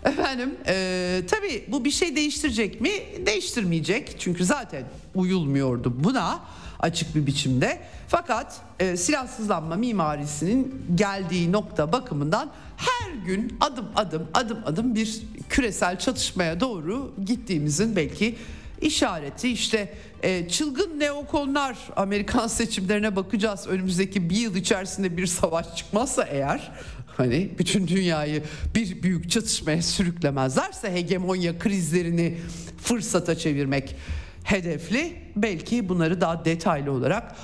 Efendim 0.04 0.56
e, 0.68 1.22
tabii 1.30 1.66
bu 1.68 1.86
bir 1.86 1.92
şey 1.92 2.16
değiştirecek 2.16 2.82
mi? 2.82 2.92
Değiştirmeyecek 3.26 4.16
çünkü 4.20 4.46
zaten 4.46 4.84
uyulmuyordu 5.16 6.04
buna 6.04 6.40
açık 6.80 7.16
bir 7.16 7.26
biçimde. 7.28 7.80
Fakat 8.08 8.62
e, 8.80 8.98
silahsızlanma 8.98 9.76
mimarisinin 9.76 10.86
geldiği 10.96 11.52
nokta 11.52 11.92
bakımından 11.92 12.52
her 12.78 13.26
gün 13.26 13.58
adım 13.62 13.86
adım 13.96 14.28
adım 14.34 14.60
adım 14.66 14.96
bir 14.96 15.22
küresel 15.50 16.00
çatışmaya 16.00 16.60
doğru 16.60 17.14
gittiğimizin 17.26 17.96
belki 17.96 18.36
işareti 18.82 19.50
işte 19.50 19.94
e, 20.24 20.50
çılgın 20.50 21.00
neokonlar 21.00 21.78
Amerikan 21.96 22.48
seçimlerine 22.48 23.16
bakacağız. 23.16 23.68
Önümüzdeki 23.68 24.30
bir 24.30 24.36
yıl 24.36 24.56
içerisinde 24.56 25.18
bir 25.18 25.28
savaş 25.28 25.76
çıkmazsa 25.76 26.24
eğer 26.24 26.72
hani 27.18 27.52
bütün 27.60 27.88
dünyayı 27.88 28.44
bir 28.76 29.04
büyük 29.04 29.32
çatışmaya 29.32 29.82
sürüklemezlerse 29.82 30.94
hegemonya 30.94 31.60
krizlerini 31.60 32.38
fırsata 32.82 33.38
çevirmek 33.38 33.96
hedefli. 34.44 35.16
Belki 35.36 35.90
bunları 35.90 36.22
daha 36.22 36.46
detaylı 36.46 36.92
olarak 36.92 37.36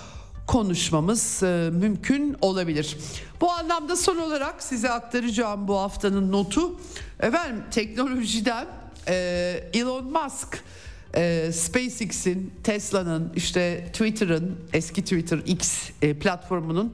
konuşmamız 0.47 1.43
e, 1.43 1.69
mümkün 1.74 2.36
olabilir. 2.41 2.97
Bu 3.41 3.51
anlamda 3.51 3.95
son 3.95 4.17
olarak 4.17 4.63
size 4.63 4.89
aktaracağım 4.89 5.67
bu 5.67 5.78
haftanın 5.78 6.32
notu. 6.32 6.80
Efendim 7.19 7.63
teknolojiden 7.71 8.67
e, 9.07 9.13
Elon 9.74 10.05
Musk 10.05 10.63
e, 11.16 11.51
SpaceX'in, 11.51 12.53
Tesla'nın, 12.64 13.34
işte 13.36 13.86
Twitter'ın, 13.93 14.57
eski 14.74 15.01
Twitter 15.01 15.38
X 15.45 15.89
e, 16.01 16.14
platformunun 16.14 16.93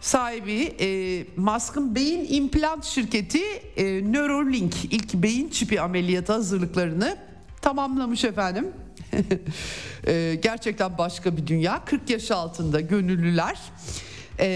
sahibi 0.00 0.74
e, 0.80 1.26
Musk'ın 1.36 1.94
beyin 1.94 2.26
implant 2.34 2.84
şirketi 2.84 3.42
e, 3.76 4.12
Neuralink 4.12 4.74
ilk 4.84 5.14
beyin 5.14 5.48
çipi 5.48 5.80
ameliyatı 5.80 6.32
hazırlıklarını 6.32 7.16
tamamlamış 7.62 8.24
efendim. 8.24 8.66
e, 10.06 10.38
gerçekten 10.42 10.98
başka 10.98 11.36
bir 11.36 11.46
dünya. 11.46 11.84
40 11.84 12.10
yaş 12.10 12.30
altında 12.30 12.80
gönüllüler. 12.80 13.58
E, 14.38 14.46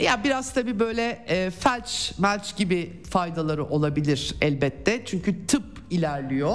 ya 0.00 0.24
biraz 0.24 0.54
tabii 0.54 0.78
böyle 0.78 1.24
e, 1.28 1.50
felç, 1.50 2.12
melç 2.18 2.56
gibi 2.56 3.02
faydaları 3.10 3.64
olabilir 3.64 4.34
elbette. 4.40 5.02
Çünkü 5.06 5.46
tıp 5.46 5.64
ilerliyor. 5.90 6.54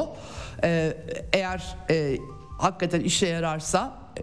Ee, 0.63 0.97
eğer 1.33 1.75
e, 1.89 2.17
hakikaten 2.57 2.99
işe 3.01 3.27
yararsa 3.27 3.99
e, 4.19 4.21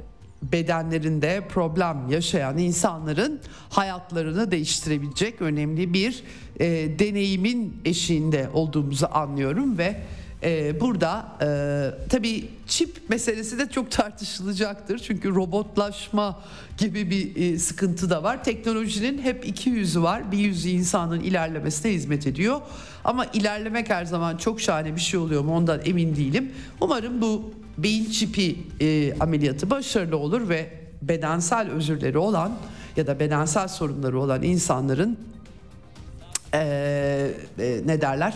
bedenlerinde 0.53 1.43
problem 1.49 2.09
yaşayan 2.11 2.59
insanların 2.59 3.41
hayatlarını 3.70 4.51
değiştirebilecek 4.51 5.43
önemli 5.43 5.95
bir 5.95 6.24
e, 6.61 6.66
deneyimin 6.99 7.80
eşiğinde 7.85 8.49
olduğumuzu 8.53 9.07
anlıyorum 9.12 9.78
ve 9.78 9.97
e, 10.43 10.80
burada 10.80 11.26
e, 11.43 12.09
tabii 12.09 12.49
çip 12.66 13.09
meselesi 13.09 13.59
de 13.59 13.68
çok 13.70 13.90
tartışılacaktır 13.90 14.99
çünkü 14.99 15.34
robotlaşma 15.34 16.40
gibi 16.78 17.11
bir 17.11 17.36
e, 17.36 17.59
sıkıntı 17.59 18.11
da 18.11 18.22
var. 18.22 18.45
Teknolojinin 18.45 19.22
hep 19.22 19.49
iki 19.49 19.70
yüzü 19.70 20.03
var. 20.03 20.32
Bir 20.32 20.38
yüzü 20.38 20.68
insanın 20.68 21.20
ilerlemesine 21.20 21.93
hizmet 21.93 22.26
ediyor. 22.26 22.61
Ama 23.05 23.24
ilerlemek 23.24 23.90
her 23.90 24.05
zaman 24.05 24.36
çok 24.36 24.61
şahane 24.61 24.97
bir 24.97 25.01
şey 25.01 25.20
oluyor 25.20 25.43
mu 25.43 25.57
ondan 25.57 25.80
emin 25.84 26.16
değilim. 26.16 26.53
Umarım 26.80 27.22
bu 27.22 27.55
beyin 27.78 28.11
çipi 28.11 28.59
e, 28.80 29.14
ameliyatı 29.20 29.70
başarılı 29.70 30.16
olur 30.16 30.49
ve 30.49 30.70
bedensel 31.03 31.70
özürleri 31.70 32.18
olan 32.18 32.53
ya 32.97 33.07
da 33.07 33.20
bedensel 33.20 33.68
sorunları 33.68 34.20
olan 34.20 34.43
insanların 34.43 35.18
e, 36.55 37.31
e, 37.59 37.81
ne 37.87 38.01
derler 38.01 38.35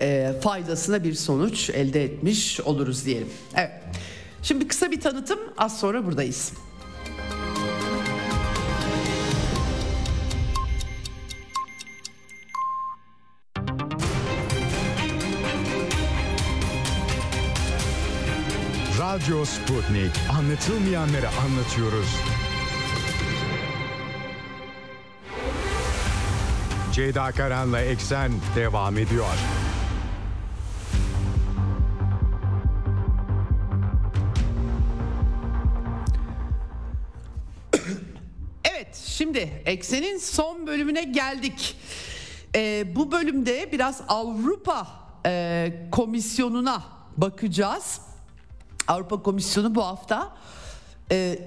e, 0.00 0.32
faydasına 0.40 1.04
bir 1.04 1.14
sonuç 1.14 1.70
elde 1.70 2.04
etmiş 2.04 2.60
oluruz 2.60 3.06
diyelim. 3.06 3.28
Evet. 3.54 3.70
Şimdi 4.42 4.68
kısa 4.68 4.90
bir 4.90 5.00
tanıtım 5.00 5.38
az 5.58 5.80
sonra 5.80 6.06
buradayız. 6.06 6.52
Radyo 18.98 19.44
Sputnik. 19.44 20.10
Anlatılmayanları 20.38 21.28
anlatıyoruz. 21.28 22.16
Ceyda 26.92 27.32
Karan'la 27.32 27.80
Eksen 27.80 28.32
devam 28.56 28.98
ediyor. 28.98 29.34
Evet 38.64 38.96
şimdi 38.96 39.62
Eksen'in 39.66 40.18
son 40.18 40.66
bölümüne 40.66 41.02
geldik. 41.02 41.76
Ee, 42.54 42.84
bu 42.94 43.12
bölümde 43.12 43.72
biraz 43.72 44.02
Avrupa 44.08 44.86
e, 45.26 45.72
Komisyonu'na 45.92 46.82
bakacağız. 47.16 48.00
Avrupa 48.88 49.22
Komisyonu 49.22 49.74
bu 49.74 49.86
hafta 49.86 50.36
e, 51.12 51.38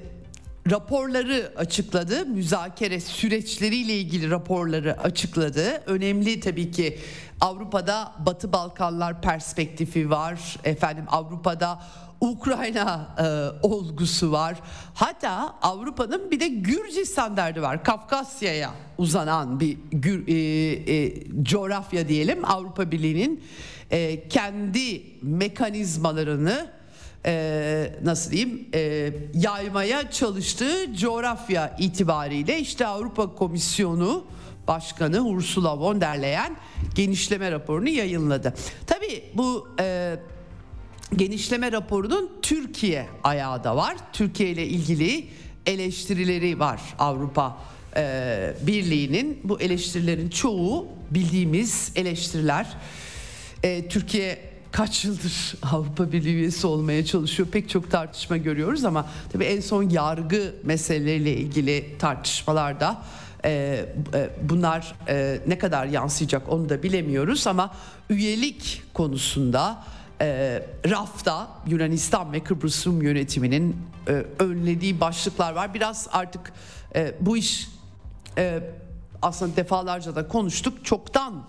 raporları 0.71 1.53
açıkladı. 1.55 2.25
Müzakere 2.25 2.99
süreçleriyle 2.99 3.93
ilgili 3.93 4.31
raporları 4.31 5.01
açıkladı. 5.01 5.83
Önemli 5.85 6.39
tabii 6.39 6.71
ki 6.71 6.99
Avrupa'da 7.41 8.11
Batı 8.25 8.53
Balkanlar 8.53 9.21
perspektifi 9.21 10.09
var. 10.09 10.57
Efendim 10.63 11.05
Avrupa'da 11.07 11.79
Ukrayna 12.21 13.15
e, 13.19 13.25
olgusu 13.67 14.31
var. 14.31 14.55
Hatta 14.93 15.55
Avrupa'nın 15.61 16.31
bir 16.31 16.39
de 16.39 16.47
Gürcistan 16.47 17.37
derdi 17.37 17.61
var. 17.61 17.83
Kafkasya'ya 17.83 18.71
uzanan 18.97 19.59
bir 19.59 19.77
gür, 19.91 20.27
e, 20.27 20.33
e, 20.95 21.13
coğrafya 21.43 22.07
diyelim. 22.07 22.45
Avrupa 22.45 22.91
Birliği'nin 22.91 23.43
e, 23.91 24.27
kendi 24.29 25.03
mekanizmalarını 25.21 26.71
e, 27.25 27.93
nasıl 28.03 28.31
diyeyim 28.31 28.67
e, 28.73 29.11
yaymaya 29.33 30.11
çalıştığı 30.11 30.95
coğrafya 30.95 31.75
itibariyle 31.79 32.59
işte 32.59 32.87
Avrupa 32.87 33.35
Komisyonu 33.35 34.25
Başkanı 34.67 35.21
Ursula 35.21 35.79
von 35.79 36.01
der 36.01 36.21
Leyen 36.21 36.55
genişleme 36.95 37.51
raporunu 37.51 37.89
yayınladı. 37.89 38.53
Tabii 38.87 39.23
bu 39.33 39.67
e, 39.79 40.15
genişleme 41.15 41.71
raporunun 41.71 42.31
Türkiye 42.41 43.07
ayağı 43.23 43.63
da 43.63 43.75
var. 43.75 43.95
Türkiye 44.13 44.49
ile 44.49 44.67
ilgili 44.67 45.27
eleştirileri 45.65 46.59
var 46.59 46.81
Avrupa 46.99 47.57
e, 47.97 48.53
Birliği'nin. 48.61 49.39
Bu 49.43 49.61
eleştirilerin 49.61 50.29
çoğu 50.29 50.87
bildiğimiz 51.11 51.91
eleştiriler. 51.95 52.67
E, 53.63 53.87
Türkiye 53.87 54.54
kaç 54.75 55.05
yıldır 55.05 55.55
Avrupa 55.71 56.11
Birliği 56.11 56.35
üyesi 56.35 56.67
olmaya 56.67 57.05
çalışıyor. 57.05 57.49
Pek 57.49 57.69
çok 57.69 57.91
tartışma 57.91 58.37
görüyoruz 58.37 58.85
ama 58.85 59.05
tabii 59.33 59.43
en 59.45 59.59
son 59.59 59.89
yargı 59.89 60.55
meseleleriyle 60.63 61.37
ilgili 61.37 61.97
tartışmalarda 61.99 63.01
e, 63.45 63.49
e, 64.13 64.29
bunlar 64.41 64.95
e, 65.07 65.39
ne 65.47 65.57
kadar 65.57 65.85
yansıyacak 65.85 66.49
onu 66.49 66.69
da 66.69 66.83
bilemiyoruz 66.83 67.47
ama 67.47 67.73
üyelik 68.09 68.83
konusunda 68.93 69.83
e, 70.21 70.61
rafta 70.89 71.47
Yunanistan 71.67 72.33
ve 72.33 72.39
Kıbrıs 72.39 72.87
Rum 72.87 73.01
yönetiminin 73.01 73.75
e, 74.07 74.25
önlediği 74.39 74.99
başlıklar 74.99 75.53
var. 75.53 75.73
Biraz 75.73 76.07
artık 76.11 76.53
e, 76.95 77.15
bu 77.21 77.37
iş 77.37 77.67
e, 78.37 78.59
aslında 79.21 79.55
defalarca 79.55 80.15
da 80.15 80.27
konuştuk. 80.27 80.85
Çoktan 80.85 81.43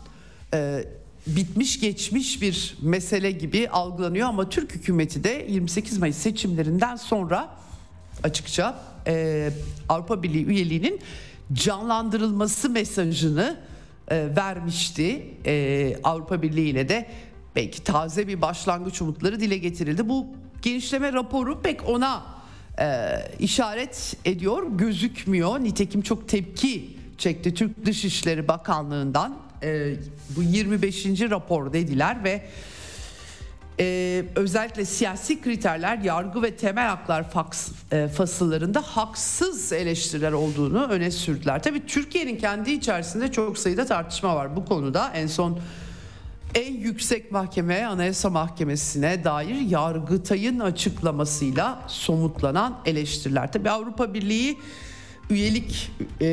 e, 0.55 0.85
bitmiş 1.27 1.81
geçmiş 1.81 2.43
bir 2.43 2.77
mesele 2.83 3.31
gibi 3.31 3.69
algılanıyor 3.69 4.29
ama 4.29 4.49
Türk 4.49 4.75
hükümeti 4.75 5.25
de 5.25 5.47
28 5.49 5.99
Mayıs 5.99 6.17
seçimlerinden 6.17 6.97
sonra 6.97 7.49
açıkça 8.23 8.79
e, 9.07 9.51
Avrupa 9.89 10.23
Birliği 10.23 10.47
üyeliğinin 10.47 11.01
canlandırılması 11.53 12.71
mesajını 12.71 13.57
e, 14.09 14.37
vermişti. 14.37 15.35
E, 15.47 15.97
Avrupa 16.05 16.43
Birliği 16.43 16.69
ile 16.69 16.89
de 16.89 17.09
belki 17.57 17.85
taze 17.85 18.29
bir 18.29 18.41
başlangıç 18.41 19.03
umutları 19.03 19.41
dile 19.41 19.59
getirildi. 19.59 20.09
Bu 20.09 20.27
genişleme 20.63 21.13
raporu 21.13 21.63
pek 21.63 21.89
ona 21.89 22.23
e, 22.81 23.17
işaret 23.39 24.17
ediyor, 24.25 24.63
gözükmüyor. 24.79 25.61
Nitekim 25.61 26.03
çok 26.03 26.29
tepki 26.29 26.97
çekti 27.19 27.55
Türk 27.55 27.87
Dışişleri 27.87 28.49
Bakanlığı'ndan 28.49 29.46
e, 29.67 29.95
bu 30.37 30.43
25. 30.43 31.07
rapor 31.07 31.73
dediler 31.73 32.25
ve 32.25 32.43
e, 33.81 34.25
özellikle 34.37 34.85
siyasi 34.85 35.41
kriterler, 35.41 35.99
yargı 35.99 36.43
ve 36.43 36.57
temel 36.57 36.89
haklar 36.89 37.31
faks, 37.31 37.69
e, 37.93 38.09
fasıllarında 38.09 38.81
haksız 38.81 39.73
eleştiriler 39.73 40.33
olduğunu 40.33 40.87
öne 40.87 41.11
sürdüler. 41.11 41.63
Tabii 41.63 41.87
Türkiye'nin 41.87 42.37
kendi 42.37 42.71
içerisinde 42.71 43.33
çok 43.33 43.59
sayıda 43.59 43.87
tartışma 43.87 44.37
var 44.37 44.57
bu 44.57 44.65
konuda. 44.65 45.11
En 45.15 45.27
son 45.27 45.59
en 46.55 46.75
yüksek 46.75 47.33
mahkeme 47.33 47.85
Anayasa 47.85 48.31
Mahkemesi'ne 48.31 49.25
dair 49.25 49.61
Yargıtay'ın 49.61 50.61
açıklamasıyla 50.61 51.83
somutlanan 51.89 52.79
eleştiriler. 52.85 53.53
Tabii 53.53 53.71
Avrupa 53.71 54.15
Birliği 54.15 54.59
üyelik 55.31 55.93
e, 56.21 56.27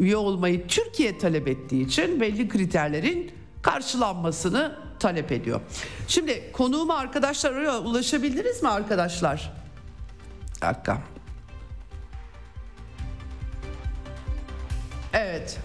üye 0.00 0.16
olmayı 0.16 0.66
Türkiye 0.66 1.18
talep 1.18 1.48
ettiği 1.48 1.86
için 1.86 2.20
belli 2.20 2.48
kriterlerin 2.48 3.32
karşılanmasını 3.62 4.76
talep 4.98 5.32
ediyor. 5.32 5.60
Şimdi 6.08 6.52
konuğuma 6.52 6.96
arkadaşlar 6.96 7.52
oraya 7.52 7.78
ulaşabildiniz 7.78 8.62
mi 8.62 8.68
arkadaşlar? 8.68 9.52
Bir 10.56 10.60
dakika. 10.60 10.98
Evet. 15.12 15.58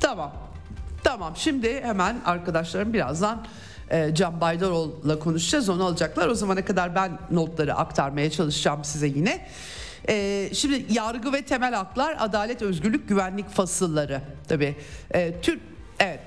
Tamam. 0.00 0.32
Tamam 1.04 1.32
şimdi 1.36 1.80
hemen 1.80 2.20
arkadaşlarım 2.24 2.92
birazdan 2.92 3.46
e, 3.90 4.14
Can 4.14 4.40
Baydaroğlu'la 4.40 5.18
konuşacağız 5.18 5.68
onu 5.68 5.84
alacaklar. 5.84 6.28
O 6.28 6.34
zamana 6.34 6.64
kadar 6.64 6.94
ben 6.94 7.18
notları 7.30 7.74
aktarmaya 7.74 8.30
çalışacağım 8.30 8.84
size 8.84 9.06
yine. 9.06 9.48
E, 10.08 10.48
şimdi 10.52 10.84
yargı 10.90 11.32
ve 11.32 11.42
temel 11.42 11.74
haklar, 11.74 12.16
adalet, 12.18 12.62
özgürlük, 12.62 13.08
güvenlik 13.08 13.48
fasılları. 13.48 14.20
Tabii. 14.48 14.76
E, 15.14 15.40
Türk 15.42 15.60
evet. 16.00 16.20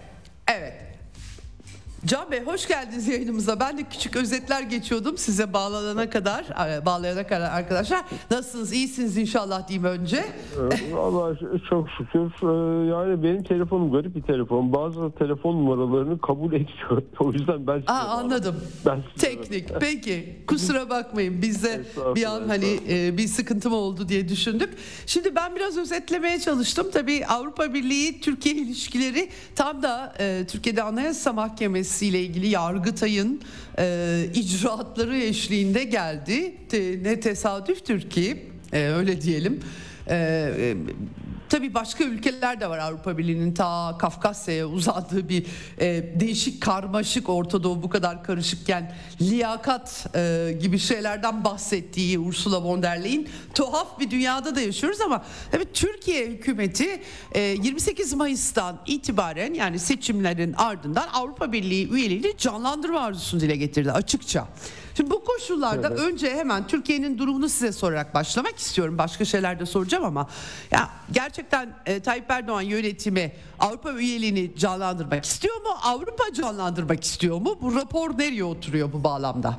Can 2.12 2.32
Bey 2.32 2.44
hoş 2.46 2.68
geldiniz 2.68 3.08
yayınımıza. 3.08 3.60
Ben 3.60 3.78
de 3.78 3.84
küçük 3.84 4.16
özetler 4.16 4.62
geçiyordum 4.62 5.18
size 5.18 5.54
bağlanana 5.54 6.10
kadar, 6.10 6.46
bağlayana 6.86 7.28
kadar 7.28 7.52
arkadaşlar. 7.52 8.02
Nasılsınız? 8.32 8.74
İyisiniz 8.74 9.18
inşallah 9.18 9.68
diyeyim 9.68 9.86
önce. 9.88 10.18
Ee, 10.18 10.96
Vallahi 10.96 11.38
çok 11.70 11.88
şükür. 11.98 12.20
Ee, 12.20 12.90
Yani 12.90 13.24
benim 13.24 13.44
telefonum 13.44 13.92
garip 13.92 14.16
bir 14.16 14.22
telefon. 14.22 14.74
Bazı 14.74 15.12
telefon 15.20 15.54
numaralarını 15.56 16.22
kabul 16.22 16.54
etmiyor. 16.54 17.04
O 17.20 17.32
yüzden 17.32 17.68
ben 17.68 17.80
size 17.80 17.92
Aa, 17.92 18.08
anladım. 18.08 18.56
Ben 18.86 19.04
size- 19.16 19.28
Teknik. 19.36 19.70
Peki. 19.80 20.44
Kusura 20.48 20.90
bakmayın. 20.90 21.42
Biz 21.42 21.64
de 21.64 21.82
bir 22.16 22.24
an 22.24 22.42
hani 22.48 22.80
e, 22.90 23.18
bir 23.18 23.28
sıkıntı 23.28 23.70
mı 23.70 23.76
oldu 23.76 24.10
diye 24.10 24.30
düşündük. 24.30 24.70
Şimdi 25.06 25.36
ben 25.36 25.56
biraz 25.56 25.78
özetlemeye 25.78 26.40
çalıştım. 26.40 26.88
Tabii 26.94 27.26
Avrupa 27.26 27.74
Birliği 27.74 28.22
Türkiye 28.22 28.56
ilişkileri 28.56 29.30
tam 29.56 29.84
da 29.84 30.14
e, 30.20 30.46
Türkiye'de 30.48 30.84
Anayasa 30.84 31.34
Mahkemesi 31.34 32.01
ile 32.06 32.22
ilgili 32.22 32.48
Yargıtay'ın 32.48 33.42
e, 33.80 34.26
icraatları 34.34 35.18
eşliğinde 35.18 35.84
geldi. 35.84 36.54
Ne 37.04 37.20
tesadüftür 37.20 38.02
ki 38.10 38.38
e, 38.74 38.88
öyle 38.88 39.22
diyelim. 39.22 39.60
E, 40.08 40.16
e, 40.16 40.76
Tabii 41.52 41.74
başka 41.74 42.04
ülkeler 42.04 42.62
de 42.62 42.70
var 42.70 42.78
Avrupa 42.78 43.18
Birliği'nin 43.18 43.54
ta 43.54 43.98
Kafkasya'ya 43.98 44.68
uzandığı 44.68 45.30
bir 45.30 45.46
e, 45.80 46.20
değişik 46.20 46.62
karmaşık 46.62 47.30
Orta 47.30 47.64
Doğu 47.64 47.84
bu 47.84 47.90
kadar 47.90 48.24
karışıkken 48.24 48.96
liyakat 49.22 50.08
e, 50.16 50.58
gibi 50.62 50.80
şeylerden 50.80 51.44
bahsettiği 51.44 52.20
Ursula 52.20 52.64
von 52.64 52.84
der 52.84 53.04
Leyen 53.04 53.28
tuhaf 53.54 54.00
bir 54.00 54.12
dünyada 54.12 54.56
da 54.56 54.62
yaşıyoruz 54.62 55.02
ama 55.02 55.26
tabii 55.52 55.66
Türkiye 55.74 56.28
hükümeti 56.28 57.02
e, 57.32 57.42
28 57.42 58.14
Mayıs'tan 58.14 58.80
itibaren 58.86 59.54
yani 59.54 59.80
seçimlerin 59.80 60.54
ardından 60.54 61.08
Avrupa 61.14 61.52
Birliği 61.52 61.92
üyeliğini 61.92 62.38
canlandırma 62.38 63.00
arzusunu 63.00 63.40
dile 63.40 63.56
getirdi 63.56 63.92
açıkça. 63.92 64.48
Şimdi 64.98 65.12
bu 65.12 65.24
koşullarda 65.24 65.88
Evet. 65.88 66.00
önce 66.00 66.30
hemen 66.36 66.68
Türkiye'nin 66.68 67.18
durumunu 67.18 67.50
size 67.50 67.72
sorarak 67.72 68.14
başlamak 68.16 68.58
istiyorum. 68.58 68.98
Başka 68.98 69.26
şeyler 69.26 69.60
de 69.60 69.66
soracağım 69.66 70.06
ama 70.06 70.28
ya 70.72 70.90
gerçekten 71.12 71.70
e, 71.86 72.00
Tayyip 72.00 72.32
Erdoğan 72.32 72.62
yönetimi 72.62 73.32
Avrupa 73.60 73.94
üyeliğini 73.94 74.56
canlandırmak 74.56 75.24
istiyor 75.26 75.56
mu? 75.56 75.70
Avrupa 75.84 76.24
canlandırmak 76.34 77.04
istiyor 77.04 77.38
mu? 77.42 77.56
Bu 77.62 77.76
rapor 77.76 78.18
nereye 78.18 78.44
oturuyor 78.44 78.94
bu 78.94 79.04
bağlamda? 79.04 79.54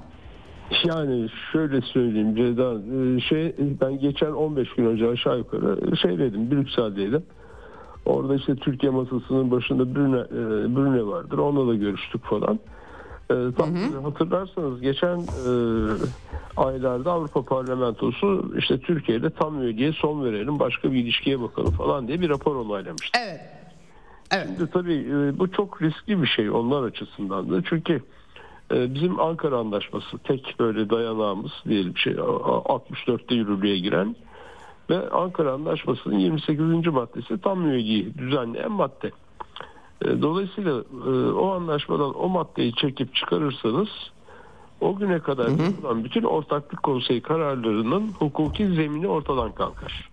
Yani 0.85 1.29
şöyle 1.53 1.81
söyleyeyim 1.81 2.37
Ceyda, 2.37 2.75
e, 2.75 3.21
şey 3.21 3.55
ben 3.81 3.99
geçen 4.01 4.33
15 4.33 4.69
gün 4.77 4.87
önce 4.87 5.09
aşağı 5.09 5.39
yukarı 5.39 5.97
şey 5.97 6.19
dedim 6.19 6.51
Brüksel'deydim. 6.51 7.23
Orada 8.07 8.35
işte 8.35 8.57
Türkiye 8.57 8.93
masasının 8.93 9.51
başında 9.51 9.95
Brüne, 9.95 10.19
e, 10.21 10.77
Brüne 10.77 11.07
vardır. 11.07 11.39
Onunla 11.39 11.73
da 11.73 11.77
görüştük 11.77 12.25
falan. 12.25 12.59
E, 13.31 13.35
tam 13.57 13.75
hatırlarsanız 14.05 14.81
geçen 14.81 15.19
e, 15.19 15.51
aylarda 16.57 17.13
Avrupa 17.13 17.45
Parlamentosu 17.45 18.53
işte 18.59 18.79
Türkiye'de 18.81 19.31
tam 19.31 19.63
üyeliğe 19.63 19.93
son 19.93 20.25
verelim 20.25 20.59
başka 20.59 20.93
bir 20.93 20.99
ilişkiye 20.99 21.41
bakalım 21.41 21.71
falan 21.71 22.09
diye 22.09 22.21
bir 22.21 22.29
rapor 22.29 22.57
onaylamıştı. 22.57 23.19
Evet. 23.25 23.41
Evet. 24.35 24.47
Şimdi 24.47 24.71
tabii 24.71 24.95
e, 25.11 25.39
bu 25.39 25.51
çok 25.51 25.83
riskli 25.83 26.23
bir 26.23 26.27
şey 26.27 26.51
onlar 26.51 26.83
açısından 26.83 27.51
da. 27.51 27.63
Çünkü 27.69 28.03
e, 28.75 28.95
bizim 28.95 29.21
Ankara 29.21 29.57
Anlaşması 29.59 30.19
tek 30.19 30.55
böyle 30.61 30.91
dayanağımız 30.91 31.53
diyelim 31.69 31.97
şey 31.97 32.13
a- 32.13 32.23
a- 32.23 32.77
64'te 32.79 33.35
yürürlüğe 33.35 33.79
giren 33.79 34.17
ve 34.91 35.11
Ankara 35.11 35.53
Anlaşması'nın 35.53 36.19
28. 36.19 36.61
maddesi 36.87 37.41
tam 37.41 37.71
üyeliği 37.71 38.19
düzenleyen 38.19 38.73
madde. 38.73 39.11
E, 40.05 40.23
Dolayısıyla 40.23 40.85
e, 41.07 41.33
o 41.33 41.51
anlaşmadan 41.51 42.15
o 42.25 42.29
maddeyi 42.29 42.75
çekip 42.75 43.15
çıkarırsanız 43.15 43.89
o 44.81 44.97
güne 44.97 45.19
kadar 45.19 45.49
yapılan 45.49 46.05
bütün 46.05 46.23
ortaklık 46.23 46.83
konseyi 46.83 47.21
kararlarının 47.21 48.09
hukuki 48.19 48.67
zemini 48.67 49.09
ortadan 49.09 49.53
kalkar. 49.53 50.11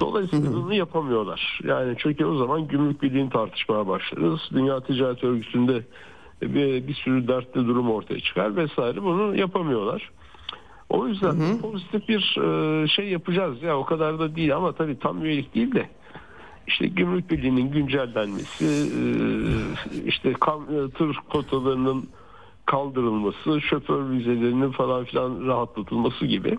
Dolayısıyla 0.00 0.52
bunu 0.52 0.74
yapamıyorlar. 0.74 1.60
Yani 1.64 1.94
çünkü 1.98 2.24
o 2.24 2.36
zaman 2.36 2.68
gümrük 2.68 3.02
birliğini 3.02 3.30
tartışmaya 3.30 3.88
başlarız. 3.88 4.40
Dünya 4.52 4.80
Ticaret 4.80 5.24
Örgütü'nde 5.24 5.82
bir, 6.42 6.88
bir 6.88 6.94
sürü 6.94 7.28
dertli 7.28 7.66
durum 7.66 7.90
ortaya 7.90 8.20
çıkar 8.20 8.56
vesaire. 8.56 9.02
Bunu 9.02 9.36
yapamıyorlar. 9.36 10.10
O 10.88 11.06
yüzden 11.06 11.58
pozitif 11.62 12.08
bir 12.08 12.38
e, 12.42 12.88
şey 12.88 13.08
yapacağız 13.08 13.62
ya 13.62 13.78
o 13.78 13.84
kadar 13.84 14.18
da 14.18 14.36
değil 14.36 14.56
ama 14.56 14.72
tabii 14.72 14.98
tam 14.98 15.24
üyelik 15.24 15.54
değil 15.54 15.74
de 15.74 15.88
işte 16.70 16.86
gümrük 16.86 17.30
birliğinin 17.30 17.70
güncellenmesi, 17.70 18.66
e, 18.66 19.02
işte 20.06 20.28
e, 20.30 20.90
tır 20.90 21.16
kotalarının 21.28 22.08
kaldırılması, 22.66 23.60
şoför 23.60 24.10
vizelerinin 24.10 24.70
falan 24.70 25.04
filan 25.04 25.46
rahatlatılması 25.46 26.26
gibi 26.26 26.58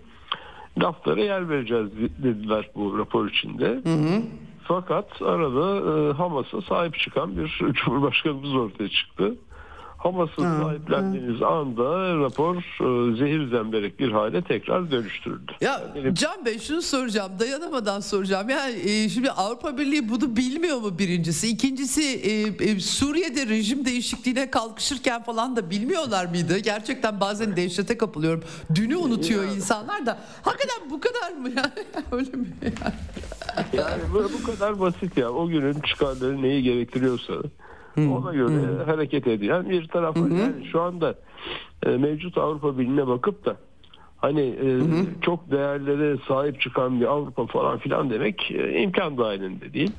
laflara 0.81 1.21
yer 1.21 1.49
vereceğiz 1.49 1.89
dediler 2.23 2.69
bu 2.75 2.97
rapor 2.97 3.29
içinde. 3.29 3.81
Fakat 4.63 5.21
arada 5.21 5.77
e, 5.77 6.13
Hamas'a 6.13 6.61
sahip 6.61 6.99
çıkan 6.99 7.37
bir 7.37 7.47
cumhurbaşkanımız 7.73 8.53
ortaya 8.53 8.89
çıktı. 8.89 9.35
Hamas'ı 10.03 10.41
sahiplendiğiniz 10.41 11.41
anda 11.41 12.17
rapor 12.19 12.55
e, 12.55 13.15
zehir 13.17 13.49
zemberek 13.51 13.99
bir 13.99 14.11
hale 14.11 14.41
tekrar 14.41 14.91
dönüştürüldü. 14.91 15.51
Ya 15.61 15.81
Benim- 15.95 16.13
Can 16.13 16.45
Bey 16.45 16.59
şunu 16.59 16.81
soracağım 16.81 17.31
dayanamadan 17.39 17.99
soracağım. 17.99 18.49
Yani 18.49 18.89
e, 18.89 19.09
şimdi 19.09 19.31
Avrupa 19.31 19.77
Birliği 19.77 20.09
bunu 20.09 20.35
bilmiyor 20.35 20.77
mu 20.77 20.99
birincisi? 20.99 21.47
İkincisi 21.47 22.03
e, 22.03 22.41
e, 22.69 22.79
Suriye'de 22.79 23.47
rejim 23.47 23.85
değişikliğine 23.85 24.51
kalkışırken 24.51 25.23
falan 25.23 25.55
da 25.55 25.69
bilmiyorlar 25.69 26.25
mıydı? 26.25 26.57
Gerçekten 26.57 27.19
bazen 27.19 27.55
dehşete 27.55 27.97
kapılıyorum. 27.97 28.43
Dünü 28.75 28.95
unutuyor 28.95 29.43
insanlar 29.43 30.05
da. 30.05 30.17
Hakikaten 30.41 30.89
bu 30.89 30.99
kadar 30.99 31.31
mı 31.31 31.49
ya? 31.49 31.71
Öyle 32.11 32.31
mi? 32.31 32.47
Yani 33.73 34.01
bu, 34.13 34.23
bu 34.39 34.45
kadar 34.51 34.79
basit 34.79 35.17
ya. 35.17 35.29
O 35.29 35.47
günün 35.47 35.79
çıkarları 35.81 36.41
neyi 36.41 36.63
gerektiriyorsa 36.63 37.33
ona 37.97 38.33
göre 38.33 38.83
hareket 38.85 39.27
edilen 39.27 39.69
bir 39.69 39.87
taraf 39.87 40.17
var. 40.17 40.29
Yani 40.29 40.65
şu 40.71 40.81
anda 40.81 41.15
e, 41.85 41.89
mevcut 41.89 42.37
Avrupa 42.37 42.77
Birliği'ne 42.77 43.07
bakıp 43.07 43.45
da 43.45 43.55
hani 44.17 44.41
e, 44.41 44.79
çok 45.21 45.51
değerlere 45.51 46.17
sahip 46.27 46.61
çıkan 46.61 47.01
bir 47.01 47.05
Avrupa 47.05 47.45
falan 47.45 47.77
filan 47.77 48.09
demek 48.09 48.51
e, 48.51 48.81
imkan 48.81 49.17
dahilinde 49.17 49.73
değil. 49.73 49.91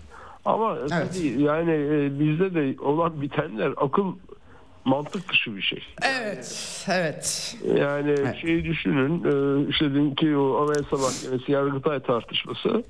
Ama 0.45 0.77
Evet. 0.79 0.91
tabii 0.91 1.43
yani 1.43 1.71
e, 1.73 2.21
bizde 2.21 2.55
de 2.55 2.81
olan 2.83 3.23
bitenler 3.23 3.73
akıl 3.77 4.13
mantık 4.85 5.33
dışı 5.33 5.57
bir 5.57 5.63
şey. 5.63 5.85
Evet, 6.03 6.85
evet. 6.91 7.57
Yani 7.77 8.17
şeyi 8.41 8.65
düşünün 8.65 9.25
e, 9.25 9.69
işte 9.71 9.95
dünkü 9.95 10.37
o 10.37 10.57
Anayasa 10.57 10.97
Mahkemesi 10.97 11.53
Yargıtay 11.53 12.01
tartışması 12.01 12.83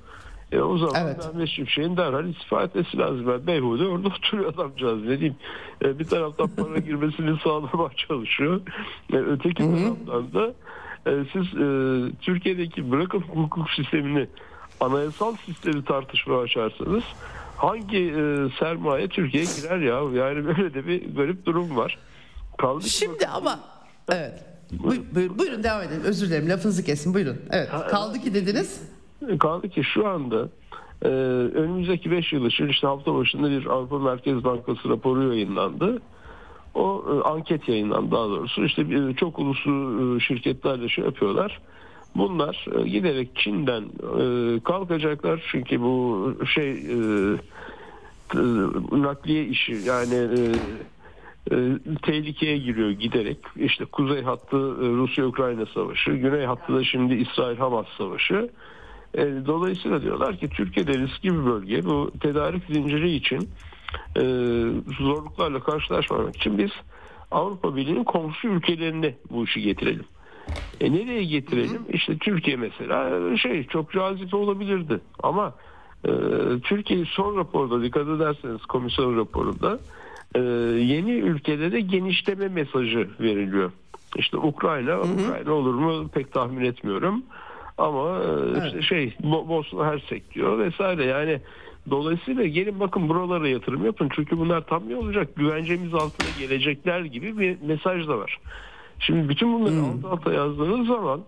e, 0.52 0.60
o 0.60 0.78
zaman 0.78 0.94
Evet. 1.04 1.26
Mehmet 1.26 1.48
Şimşek'in 1.48 1.96
derhal 1.96 2.28
istifa 2.28 2.62
etmesi 2.62 2.98
lazım. 2.98 3.26
Ben 3.26 3.46
beyhude 3.46 3.86
orada 3.86 4.08
oturuyor 4.18 4.54
adamcağız 4.54 5.02
ne 5.02 5.18
diyeyim. 5.20 5.36
E, 5.84 5.98
bir 5.98 6.04
taraftan 6.04 6.48
para 6.48 6.78
girmesini 6.78 7.38
sağlamaya 7.44 7.90
çalışıyor. 8.08 8.60
E, 9.12 9.16
öteki 9.16 9.62
taraftan 9.62 10.32
da 10.34 10.54
e, 11.06 11.12
siz 11.32 11.46
e, 11.46 11.66
Türkiye'deki 12.20 12.90
bırakın 12.90 13.20
hukuk 13.20 13.70
sistemini 13.70 14.26
anayasal 14.80 15.36
sistemi 15.46 15.84
tartışmaya 15.84 16.40
açarsanız 16.40 17.02
hangi 17.56 17.98
e, 17.98 18.48
sermaye 18.58 19.08
Türkiye'ye 19.08 19.48
girer 19.60 19.78
ya? 19.78 20.24
Yani 20.24 20.46
böyle 20.46 20.74
de 20.74 20.86
bir 20.86 21.14
garip 21.14 21.46
durum 21.46 21.76
var. 21.76 21.98
Kaldı 22.58 22.84
ki 22.84 22.90
Şimdi 22.90 23.26
ama 23.26 23.60
evet. 24.08 24.44
Buyurun, 24.72 25.06
buyurun, 25.14 25.38
buyurun 25.38 25.62
devam 25.64 25.82
edin. 25.82 26.00
Özür 26.04 26.26
dilerim 26.26 26.48
lafınızı 26.48 26.84
kesin. 26.84 27.14
Buyurun. 27.14 27.36
Evet. 27.50 27.68
Kaldı 27.90 28.18
ki 28.18 28.34
dediniz. 28.34 28.82
Kaldı 29.38 29.68
ki 29.68 29.84
şu 29.84 30.08
anda 30.08 30.48
e, 31.02 31.08
önümüzdeki 31.08 32.10
5 32.10 32.32
yıl 32.32 32.46
için 32.46 32.68
işte 32.68 32.86
hafta 32.86 33.14
başında 33.14 33.50
bir 33.50 33.66
Avrupa 33.66 33.98
Merkez 33.98 34.44
Bankası 34.44 34.88
raporu 34.88 35.34
yayınlandı. 35.34 36.02
O 36.74 37.04
e, 37.08 37.28
anket 37.28 37.68
yayınlandı 37.68 38.10
daha 38.10 38.28
doğrusu. 38.28 38.64
İşte 38.64 38.90
bir, 38.90 39.14
çok 39.14 39.38
uluslu 39.38 40.16
e, 40.16 40.20
şirketlerle 40.20 40.88
şey 40.88 41.04
yapıyorlar. 41.04 41.60
Bunlar 42.16 42.66
e, 42.78 42.88
giderek 42.88 43.36
Çin'den 43.36 43.82
e, 43.82 44.60
kalkacaklar 44.60 45.42
çünkü 45.52 45.80
bu 45.80 46.34
şey 46.54 46.70
e, 46.70 46.96
e, 48.34 48.42
nakliye 48.92 49.44
işi 49.44 49.72
yani 49.72 50.14
e, 50.14 50.52
e, 51.50 51.78
tehlikeye 52.02 52.58
giriyor 52.58 52.90
giderek. 52.90 53.38
İşte 53.56 53.84
kuzey 53.84 54.22
hattı 54.22 54.56
e, 54.56 54.86
Rusya-Ukrayna 54.86 55.66
savaşı, 55.66 56.10
güney 56.10 56.44
hattı 56.44 56.74
da 56.74 56.84
şimdi 56.84 57.14
İsrail-Hamas 57.14 57.86
savaşı. 57.98 58.50
E, 59.14 59.46
dolayısıyla 59.46 60.02
diyorlar 60.02 60.36
ki 60.36 60.48
Türkiye'de 60.48 60.98
riskli 60.98 61.32
bir 61.32 61.44
bölge. 61.44 61.84
Bu 61.84 62.10
tedarik 62.20 62.64
zinciri 62.64 63.10
için 63.10 63.48
e, 64.16 64.22
zorluklarla 64.98 65.60
karşılaşmamak 65.60 66.36
için 66.36 66.58
biz 66.58 66.70
Avrupa 67.30 67.76
Birliği'nin 67.76 68.04
komşu 68.04 68.48
ülkelerine 68.48 69.14
bu 69.30 69.44
işi 69.44 69.62
getirelim. 69.62 70.04
E 70.80 70.92
nereye 70.92 71.24
getirelim? 71.24 71.82
İşte 71.92 72.18
Türkiye 72.18 72.56
mesela 72.56 73.30
e, 73.32 73.36
şey 73.36 73.66
çok 73.66 73.92
cazip 73.92 74.34
olabilirdi 74.34 75.00
ama 75.22 75.54
e, 76.04 76.10
Türkiye 76.62 77.04
son 77.04 77.36
raporda 77.36 77.82
dikkat 77.82 78.08
ederseniz 78.08 78.64
komisyon 78.66 79.16
raporunda 79.16 79.78
e, 80.34 80.40
yeni 80.82 81.12
ülkelere 81.12 81.80
genişleme 81.80 82.48
mesajı 82.48 83.08
veriliyor. 83.20 83.72
İşte 84.16 84.36
Ukrayna, 84.36 85.00
Ukrayna 85.00 85.52
olur 85.52 85.74
mu 85.74 86.08
pek 86.08 86.32
tahmin 86.32 86.64
etmiyorum. 86.64 87.22
Ama 87.78 88.20
e, 88.22 88.66
işte 88.66 88.82
şey 88.82 89.14
Bo- 89.22 89.48
Bosna 89.48 89.86
Hersek 89.86 90.34
diyor 90.34 90.58
vesaire. 90.58 91.04
Yani 91.04 91.40
dolayısıyla 91.90 92.46
gelin 92.46 92.80
bakın 92.80 93.08
buralara 93.08 93.48
yatırım 93.48 93.84
yapın. 93.84 94.08
Çünkü 94.14 94.38
bunlar 94.38 94.66
tam 94.66 94.88
ne 94.88 94.96
olacak? 94.96 95.36
Güvencemiz 95.36 95.94
altına 95.94 96.28
gelecekler 96.38 97.00
gibi 97.00 97.38
bir 97.38 97.56
mesaj 97.62 98.08
da 98.08 98.18
var. 98.18 98.38
Şimdi 98.98 99.28
bütün 99.28 99.52
bunları 99.52 99.80
alt 99.80 100.04
alta 100.12 100.32
yazdığınız 100.32 100.86
zaman 100.86 101.20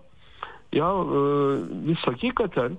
ya 0.73 0.89
e, 0.89 1.17
biz 1.87 1.97
hakikaten 1.97 2.71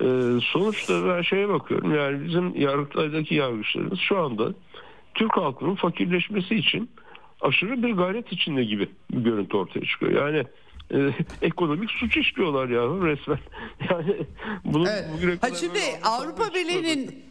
e, 0.00 0.06
sonuçta 0.40 1.08
ben 1.08 1.22
şeye 1.22 1.48
bakıyorum. 1.48 1.94
Yani 1.94 2.24
bizim 2.24 2.56
yargıtlardaki 2.56 3.34
yargıçlarımız 3.34 3.98
şu 3.98 4.18
anda 4.18 4.52
Türk 5.14 5.36
halkının 5.36 5.74
fakirleşmesi 5.74 6.54
için 6.54 6.90
aşırı 7.40 7.82
bir 7.82 7.92
gayret 7.92 8.32
içinde 8.32 8.64
gibi 8.64 8.88
bir 9.12 9.24
görüntü 9.24 9.56
ortaya 9.56 9.84
çıkıyor. 9.84 10.26
Yani 10.26 10.44
e, 10.94 10.98
ekonomik 11.46 11.90
suç 11.90 12.16
işliyorlar 12.16 12.68
ya 12.68 12.80
resmen. 12.82 13.38
Yani 13.90 14.16
bunu 14.64 14.88
Evet. 14.88 15.04
bugüne 15.16 15.34
Ha 15.40 15.48
şimdi 15.60 15.78
Avrupa. 16.04 16.54
Birliği'nin 16.54 17.24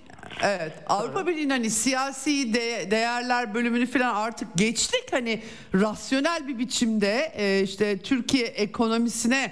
Evet 0.44 0.74
Avrupa 0.88 1.28
Birliği'nin 1.28 1.50
hani 1.50 1.70
siyasi 1.70 2.54
de- 2.54 2.92
değerler 2.92 3.54
bölümünü 3.54 3.86
falan 3.86 4.16
artık 4.16 4.48
geçtik 4.58 5.04
hani 5.12 5.42
rasyonel 5.74 6.48
bir 6.48 6.58
biçimde 6.60 7.32
e, 7.36 7.62
işte 7.64 7.98
Türkiye 7.98 8.46
ekonomisine 8.48 9.52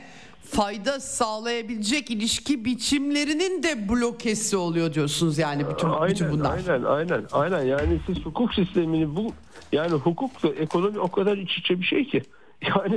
fayda 0.51 0.99
sağlayabilecek 0.99 2.11
ilişki 2.11 2.65
biçimlerinin 2.65 3.63
de 3.63 3.89
blokesi 3.89 4.57
oluyor 4.57 4.93
diyorsunuz 4.93 5.37
yani 5.37 5.59
bütün, 5.63 5.75
bütün 5.75 5.87
Aynen, 5.89 6.31
bunlar. 6.31 6.57
aynen, 6.67 6.83
aynen, 6.83 7.23
aynen. 7.31 7.61
Yani 7.65 7.99
siz 8.07 8.17
hukuk 8.25 8.53
sistemini 8.53 9.15
bu, 9.15 9.33
yani 9.71 9.91
hukuk 9.91 10.43
ve 10.43 10.49
ekonomi 10.49 10.99
o 10.99 11.11
kadar 11.11 11.37
iç 11.37 11.57
içe 11.57 11.79
bir 11.81 11.85
şey 11.85 12.07
ki. 12.07 12.23
Yani 12.67 12.95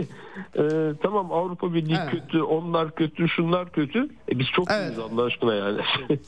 e, 0.57 0.63
tamam 1.03 1.33
Avrupa 1.33 1.75
Birliği 1.75 1.97
Evet. 2.03 2.11
kötü, 2.11 2.43
onlar 2.43 2.95
kötü, 2.95 3.29
şunlar 3.29 3.73
kötü. 3.73 4.09
E, 4.33 4.39
biz 4.39 4.47
çok 4.57 4.71
Evet. 4.71 4.91
iyiyiz 4.93 4.99
Allah 4.99 5.23
aşkına 5.25 5.55
yani. 5.55 5.81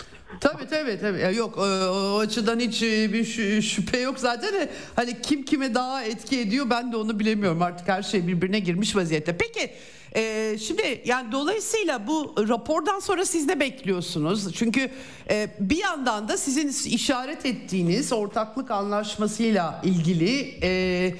Tabii 0.40 0.66
tabii 0.66 0.98
tabii. 1.00 1.36
Yok 1.36 1.58
o, 1.58 1.62
o 1.62 2.18
açıdan 2.18 2.60
hiç 2.60 2.82
e, 2.82 3.12
bir 3.12 3.24
şü- 3.24 3.62
şüphe 3.62 3.98
yok 3.98 4.18
zaten. 4.18 4.52
de 4.52 4.70
Hani 4.96 5.22
kim 5.22 5.42
kime 5.44 5.74
daha 5.74 6.04
etki 6.04 6.40
ediyor 6.40 6.66
ben 6.70 6.92
de 6.92 6.96
onu 6.96 7.18
bilemiyorum. 7.18 7.62
Artık 7.62 7.88
her 7.88 8.02
şey 8.02 8.26
birbirine 8.26 8.58
girmiş 8.58 8.96
vaziyette. 8.96 9.36
Peki 9.36 9.70
e, 10.16 10.58
şimdi 10.58 11.02
yani 11.04 11.32
dolayısıyla 11.32 12.06
bu 12.06 12.34
rapordan 12.48 12.98
sonra 12.98 13.24
siz 13.24 13.46
ne 13.46 13.60
bekliyorsunuz? 13.60 14.52
Çünkü 14.54 14.90
e, 15.30 15.48
bir 15.60 15.78
yandan 15.78 16.28
da 16.28 16.36
sizin 16.36 16.90
işaret 16.90 17.46
ettiğiniz 17.46 18.12
ortaklık 18.12 18.70
anlaşmasıyla 18.70 19.80
ilgili 19.84 20.54
e, 20.62 21.14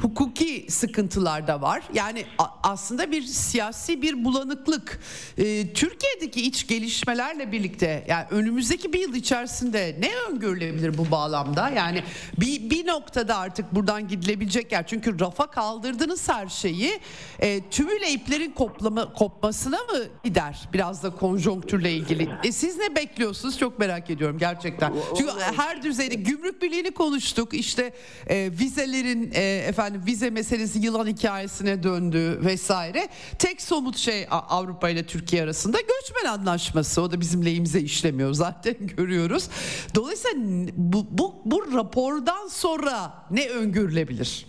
hukuki 0.00 0.66
sıkıntılar 0.68 1.46
da 1.46 1.62
var. 1.62 1.82
Yani 1.94 2.24
aslında 2.62 3.10
bir 3.10 3.22
siyasi 3.22 4.02
bir 4.02 4.24
bulanıklık. 4.24 5.00
Ee, 5.38 5.72
Türkiye'deki 5.72 6.42
iç 6.42 6.66
gelişmelerle 6.66 7.52
birlikte 7.52 8.04
yani 8.08 8.24
önümüzdeki 8.30 8.92
bir 8.92 9.00
yıl 9.00 9.14
içerisinde 9.14 9.96
ne 10.00 10.10
öngörülebilir 10.30 10.98
bu 10.98 11.10
bağlamda? 11.10 11.68
Yani 11.68 12.02
bir, 12.40 12.70
bir 12.70 12.86
noktada 12.86 13.36
artık 13.36 13.74
buradan 13.74 14.08
gidilebilecek 14.08 14.72
yer. 14.72 14.86
Çünkü 14.86 15.20
rafa 15.20 15.46
kaldırdınız 15.46 16.28
her 16.28 16.48
şeyi. 16.48 17.00
E, 17.38 17.60
tümüyle 17.70 18.10
iplerin 18.10 18.50
koplama, 18.50 19.12
kopmasına 19.12 19.76
mı 19.78 19.98
gider? 20.24 20.68
Biraz 20.72 21.02
da 21.02 21.10
konjonktürle 21.10 21.92
ilgili. 21.92 22.28
E, 22.44 22.52
siz 22.52 22.76
ne 22.78 22.96
bekliyorsunuz? 22.96 23.58
Çok 23.58 23.78
merak 23.78 24.10
ediyorum 24.10 24.38
gerçekten. 24.38 24.92
Çünkü 25.18 25.32
her 25.56 25.82
düzeyde 25.82 26.14
gümrük 26.14 26.62
birliğini 26.62 26.90
konuştuk. 26.90 27.54
İşte 27.54 27.92
e, 28.26 28.50
vizelerin 28.60 29.30
e, 29.34 29.56
efendim 29.56 29.85
vize 30.06 30.30
meselesi 30.30 30.78
yılan 30.78 31.06
hikayesine 31.06 31.82
döndü 31.82 32.38
vesaire. 32.44 33.08
Tek 33.38 33.62
somut 33.62 33.96
şey 33.96 34.26
Avrupa 34.30 34.88
ile 34.88 35.06
Türkiye 35.06 35.42
arasında 35.42 35.78
göçmen 35.80 36.32
anlaşması. 36.32 37.02
O 37.02 37.10
da 37.10 37.20
bizim 37.20 37.44
lehimize 37.44 37.80
işlemiyor 37.80 38.32
zaten 38.32 38.74
görüyoruz. 38.96 39.48
Dolayısıyla 39.94 40.36
bu, 40.76 41.06
bu, 41.10 41.34
bu 41.44 41.72
rapordan 41.74 42.46
sonra 42.48 43.12
ne 43.30 43.48
öngörülebilir? 43.48 44.46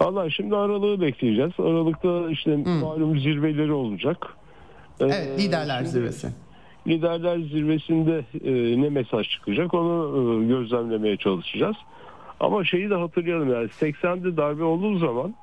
Valla 0.00 0.30
şimdi 0.30 0.56
aralığı 0.56 1.00
bekleyeceğiz. 1.00 1.52
Aralıkta 1.58 2.30
işte 2.30 2.56
malum 2.56 3.20
zirveleri 3.20 3.72
olacak. 3.72 4.26
Ee, 5.00 5.04
Evet 5.04 5.40
liderler 5.40 5.78
şimdi 5.78 5.90
zirvesi. 5.90 6.28
Liderler 6.86 7.38
zirvesinde 7.38 8.24
e, 8.44 8.82
ne 8.82 8.88
mesaj 8.88 9.28
çıkacak 9.28 9.74
onu 9.74 10.42
e, 10.42 10.46
gözlemlemeye 10.46 11.16
çalışacağız. 11.16 11.76
Ama 12.40 12.64
şeyi 12.64 12.90
de 12.90 12.94
hatırlayalım 12.94 13.52
yani 13.52 13.68
80'de 13.68 14.36
darbe 14.36 14.64
olduğu 14.64 14.98
zaman 14.98 15.34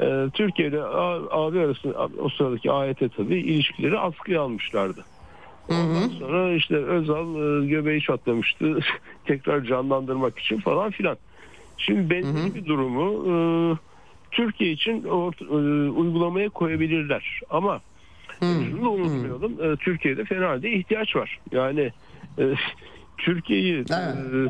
e, 0.00 0.26
Türkiye 0.34 0.68
ile 0.68 0.82
AB 1.30 1.60
arasında 1.60 2.08
o 2.18 2.28
sıradaki 2.28 2.70
AYT 2.72 2.98
tabii 3.16 3.38
ilişkileri 3.38 3.98
askıya 3.98 4.42
almışlardı. 4.42 5.04
Ondan 5.68 6.08
sonra 6.08 6.52
işte 6.52 6.76
Özal 6.76 7.34
e, 7.62 7.66
göbeği 7.66 8.00
çatlamıştı 8.02 8.78
tekrar 9.24 9.64
canlandırmak 9.64 10.38
için 10.38 10.58
falan 10.60 10.90
filan. 10.90 11.16
Şimdi 11.76 12.10
benzer 12.10 12.54
bir 12.54 12.66
durumu 12.66 13.26
e, 13.30 13.34
Türkiye 14.30 14.72
için 14.72 15.02
ort- 15.04 15.42
e, 15.46 15.90
uygulamaya 15.90 16.48
koyabilirler. 16.48 17.40
Ama 17.50 17.80
şunu 18.40 18.84
da 18.84 18.88
unutmayalım. 18.90 19.72
e, 19.72 19.76
Türkiye'de 19.76 20.24
fena 20.24 20.48
halde 20.48 20.70
ihtiyaç 20.72 21.16
var. 21.16 21.38
Yani 21.52 21.92
e, 22.38 22.42
Türkiye'yi 23.18 23.74
Evet. 23.74 23.90
e, 23.90 24.38
e, 24.38 24.48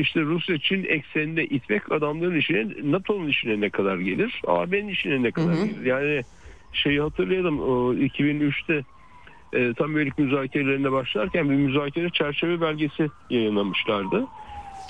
işte 0.00 0.20
Rusya 0.20 0.58
Çin 0.58 0.84
ekseninde 0.84 1.46
itmek 1.46 1.92
adamların 1.92 2.36
işine 2.36 2.68
NATO'nun 2.82 3.28
işine 3.28 3.60
ne 3.60 3.70
kadar 3.70 3.98
gelir? 3.98 4.42
AB'nin 4.46 4.88
işine 4.88 5.22
ne 5.22 5.30
kadar 5.30 5.54
gelir? 5.64 5.86
Yani 5.86 6.24
şeyi 6.72 7.00
hatırlayalım 7.00 7.60
o 7.60 7.94
2003'te 7.94 8.84
e, 9.52 9.74
tam 9.74 9.96
üyelik 9.96 10.18
müzakerelerine 10.18 10.92
başlarken 10.92 11.50
bir 11.50 11.54
müzakere 11.54 12.10
çerçeve 12.10 12.60
belgesi 12.60 13.10
yayınlamışlardı. 13.30 14.26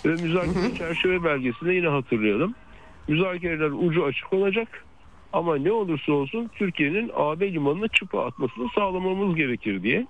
Ve 0.07 0.17
müzakere 0.17 0.79
çerçeve 0.79 1.25
belgesinde 1.25 1.75
yine 1.75 1.89
hatırlayalım. 1.89 2.55
Müzakereler 3.09 3.71
ucu 3.71 4.05
açık 4.05 4.33
olacak 4.33 4.85
ama 5.33 5.57
ne 5.57 5.73
olursa 5.73 6.13
olsun 6.13 6.51
Türkiye'nin 6.55 7.11
AB 7.15 7.53
limanına 7.53 7.89
çıpa 7.89 8.27
atmasını 8.27 8.69
sağlamamız 8.75 9.37
gerekir 9.37 9.83
diye 9.83 10.07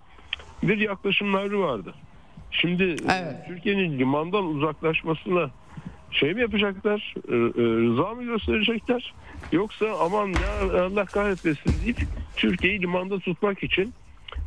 bir 0.62 0.78
yaklaşımları 0.78 1.60
vardı. 1.60 1.94
Şimdi 2.60 2.82
e, 2.82 3.12
Evet. 3.12 3.36
Türkiye'nin 3.48 3.98
limandan 3.98 4.44
uzaklaşmasına 4.44 5.50
şey 6.10 6.34
mi 6.34 6.40
yapacaklar? 6.40 7.14
e, 7.28 7.34
e, 7.34 7.62
Rıza 7.62 8.14
mı 8.14 8.24
gösterecekler? 8.24 9.14
Yoksa 9.52 9.86
aman 10.00 10.26
ya 10.28 10.50
Allah 10.84 11.04
kahretmesin 11.06 11.80
deyip 11.80 11.98
Türkiye'yi 12.36 12.82
limanda 12.82 13.18
tutmak 13.18 13.62
için 13.62 13.94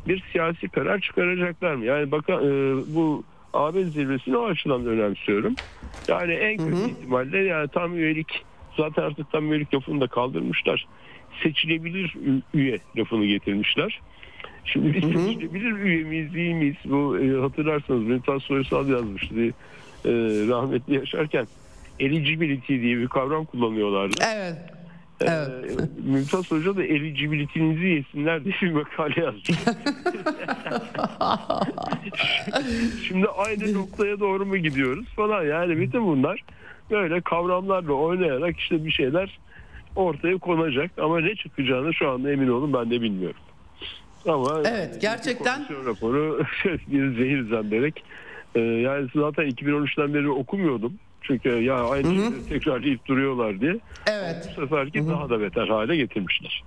bir 0.08 0.22
siyasi 0.32 0.68
karar 0.68 1.00
çıkaracaklar 1.00 1.74
mı? 1.74 1.84
Yani 1.84 2.10
bakın 2.10 2.32
e, 2.34 2.84
bu 2.94 3.24
AB 3.52 3.84
zirvesini 3.84 4.36
o 4.36 4.44
açıdan 4.44 4.86
önemsiyorum. 4.86 5.56
Yani 6.08 6.32
en 6.32 6.56
kötü 6.56 6.90
ihtimalle 6.90 7.38
yani 7.38 7.68
tam 7.68 7.96
üyelik 7.96 8.44
zaten 8.76 9.02
artık 9.02 9.32
tam 9.32 9.52
üyelik 9.52 9.74
lafını 9.74 10.00
da 10.00 10.06
kaldırmışlar. 10.06 10.86
Seçilebilir 11.42 12.14
üye 12.54 12.78
lafını 12.96 13.26
getirmişler. 13.26 14.00
Şimdi 14.72 14.94
biz 14.94 15.02
seçilebilir 15.02 15.72
üye 15.72 16.04
miyiz 16.04 16.34
değil 16.34 16.54
miyiz? 16.54 16.76
Bu 16.84 17.18
e, 17.18 17.40
hatırlarsanız 17.40 18.02
Mümtaz 18.02 18.42
Soysal 18.42 18.88
yazmıştı. 18.88 19.34
E, 20.04 20.12
rahmetli 20.48 20.94
yaşarken 20.94 21.46
eligibility 22.00 22.80
diye 22.80 22.98
bir 22.98 23.08
kavram 23.08 23.44
kullanıyorlardı. 23.44 24.14
Evet. 24.34 24.56
Evet. 25.20 25.48
Ee, 25.50 25.66
Mümtaz 26.10 26.50
Hoca 26.50 26.76
da 26.76 26.84
eligibility'nizi 26.84 27.86
yesinler 27.86 28.44
diye 28.44 28.54
bir 28.62 28.72
makale 28.72 29.20
yazmış. 29.20 29.48
Şimdi 33.08 33.26
aynı 33.28 33.74
noktaya 33.74 34.20
doğru 34.20 34.46
mu 34.46 34.56
gidiyoruz 34.56 35.06
falan 35.16 35.44
yani 35.44 35.78
bütün 35.78 36.06
bunlar 36.06 36.44
böyle 36.90 37.20
kavramlarla 37.20 37.92
oynayarak 37.92 38.58
işte 38.58 38.84
bir 38.84 38.90
şeyler 38.90 39.38
ortaya 39.96 40.38
konacak 40.38 40.90
ama 40.98 41.20
ne 41.20 41.34
çıkacağını 41.34 41.94
şu 41.94 42.10
anda 42.10 42.32
emin 42.32 42.48
olun 42.48 42.72
ben 42.72 42.90
de 42.90 43.02
bilmiyorum. 43.02 43.40
Ama 44.26 44.62
Evet, 44.64 45.00
gerçekten- 45.00 45.66
raporu 45.86 46.44
bir 46.86 47.16
zehir 47.16 47.48
zemberek. 47.50 48.04
Ee, 48.54 48.60
yani 48.60 49.08
zaten 49.14 49.48
2013'ten 49.50 50.14
beri 50.14 50.28
okumuyordum. 50.30 50.92
Çünkü 51.22 51.48
ya 51.48 51.88
aynı 51.88 52.14
şeyleri 52.14 52.48
tekrarlayıp 52.48 53.06
duruyorlar 53.06 53.60
diye. 53.60 53.76
Evet. 54.06 54.48
Bu 54.56 54.60
seferki 54.60 55.08
daha 55.08 55.30
da 55.30 55.40
beter 55.40 55.68
hale 55.68 55.96
getirmişler. 55.96 56.64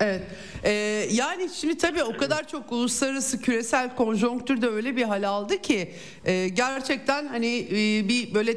Evet. 0.00 0.22
Ee, 0.64 0.70
yani 1.12 1.48
şimdi 1.54 1.78
tabii 1.78 2.02
o 2.02 2.16
kadar 2.16 2.48
çok 2.48 2.72
uluslararası 2.72 3.42
küresel 3.42 3.96
konjonktür 3.96 4.62
de 4.62 4.66
öyle 4.68 4.96
bir 4.96 5.02
hal 5.02 5.22
aldı 5.28 5.62
ki 5.62 5.90
e, 6.24 6.48
gerçekten 6.48 7.26
hani 7.26 7.58
e, 7.70 8.08
bir 8.08 8.34
böyle 8.34 8.52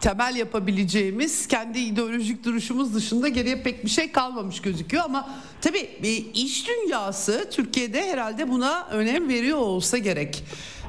temel 0.00 0.36
yapabileceğimiz 0.36 1.48
kendi 1.48 1.78
ideolojik 1.78 2.44
duruşumuz 2.44 2.94
dışında 2.94 3.28
geriye 3.28 3.62
pek 3.62 3.84
bir 3.84 3.90
şey 3.90 4.12
kalmamış 4.12 4.62
gözüküyor 4.62 5.04
ama 5.04 5.30
tabii 5.60 5.88
iş 6.34 6.68
dünyası 6.68 7.48
Türkiye'de 7.50 8.10
herhalde 8.10 8.48
buna 8.48 8.86
önem 8.90 9.28
veriyor 9.28 9.58
olsa 9.58 9.98
gerek. 9.98 10.44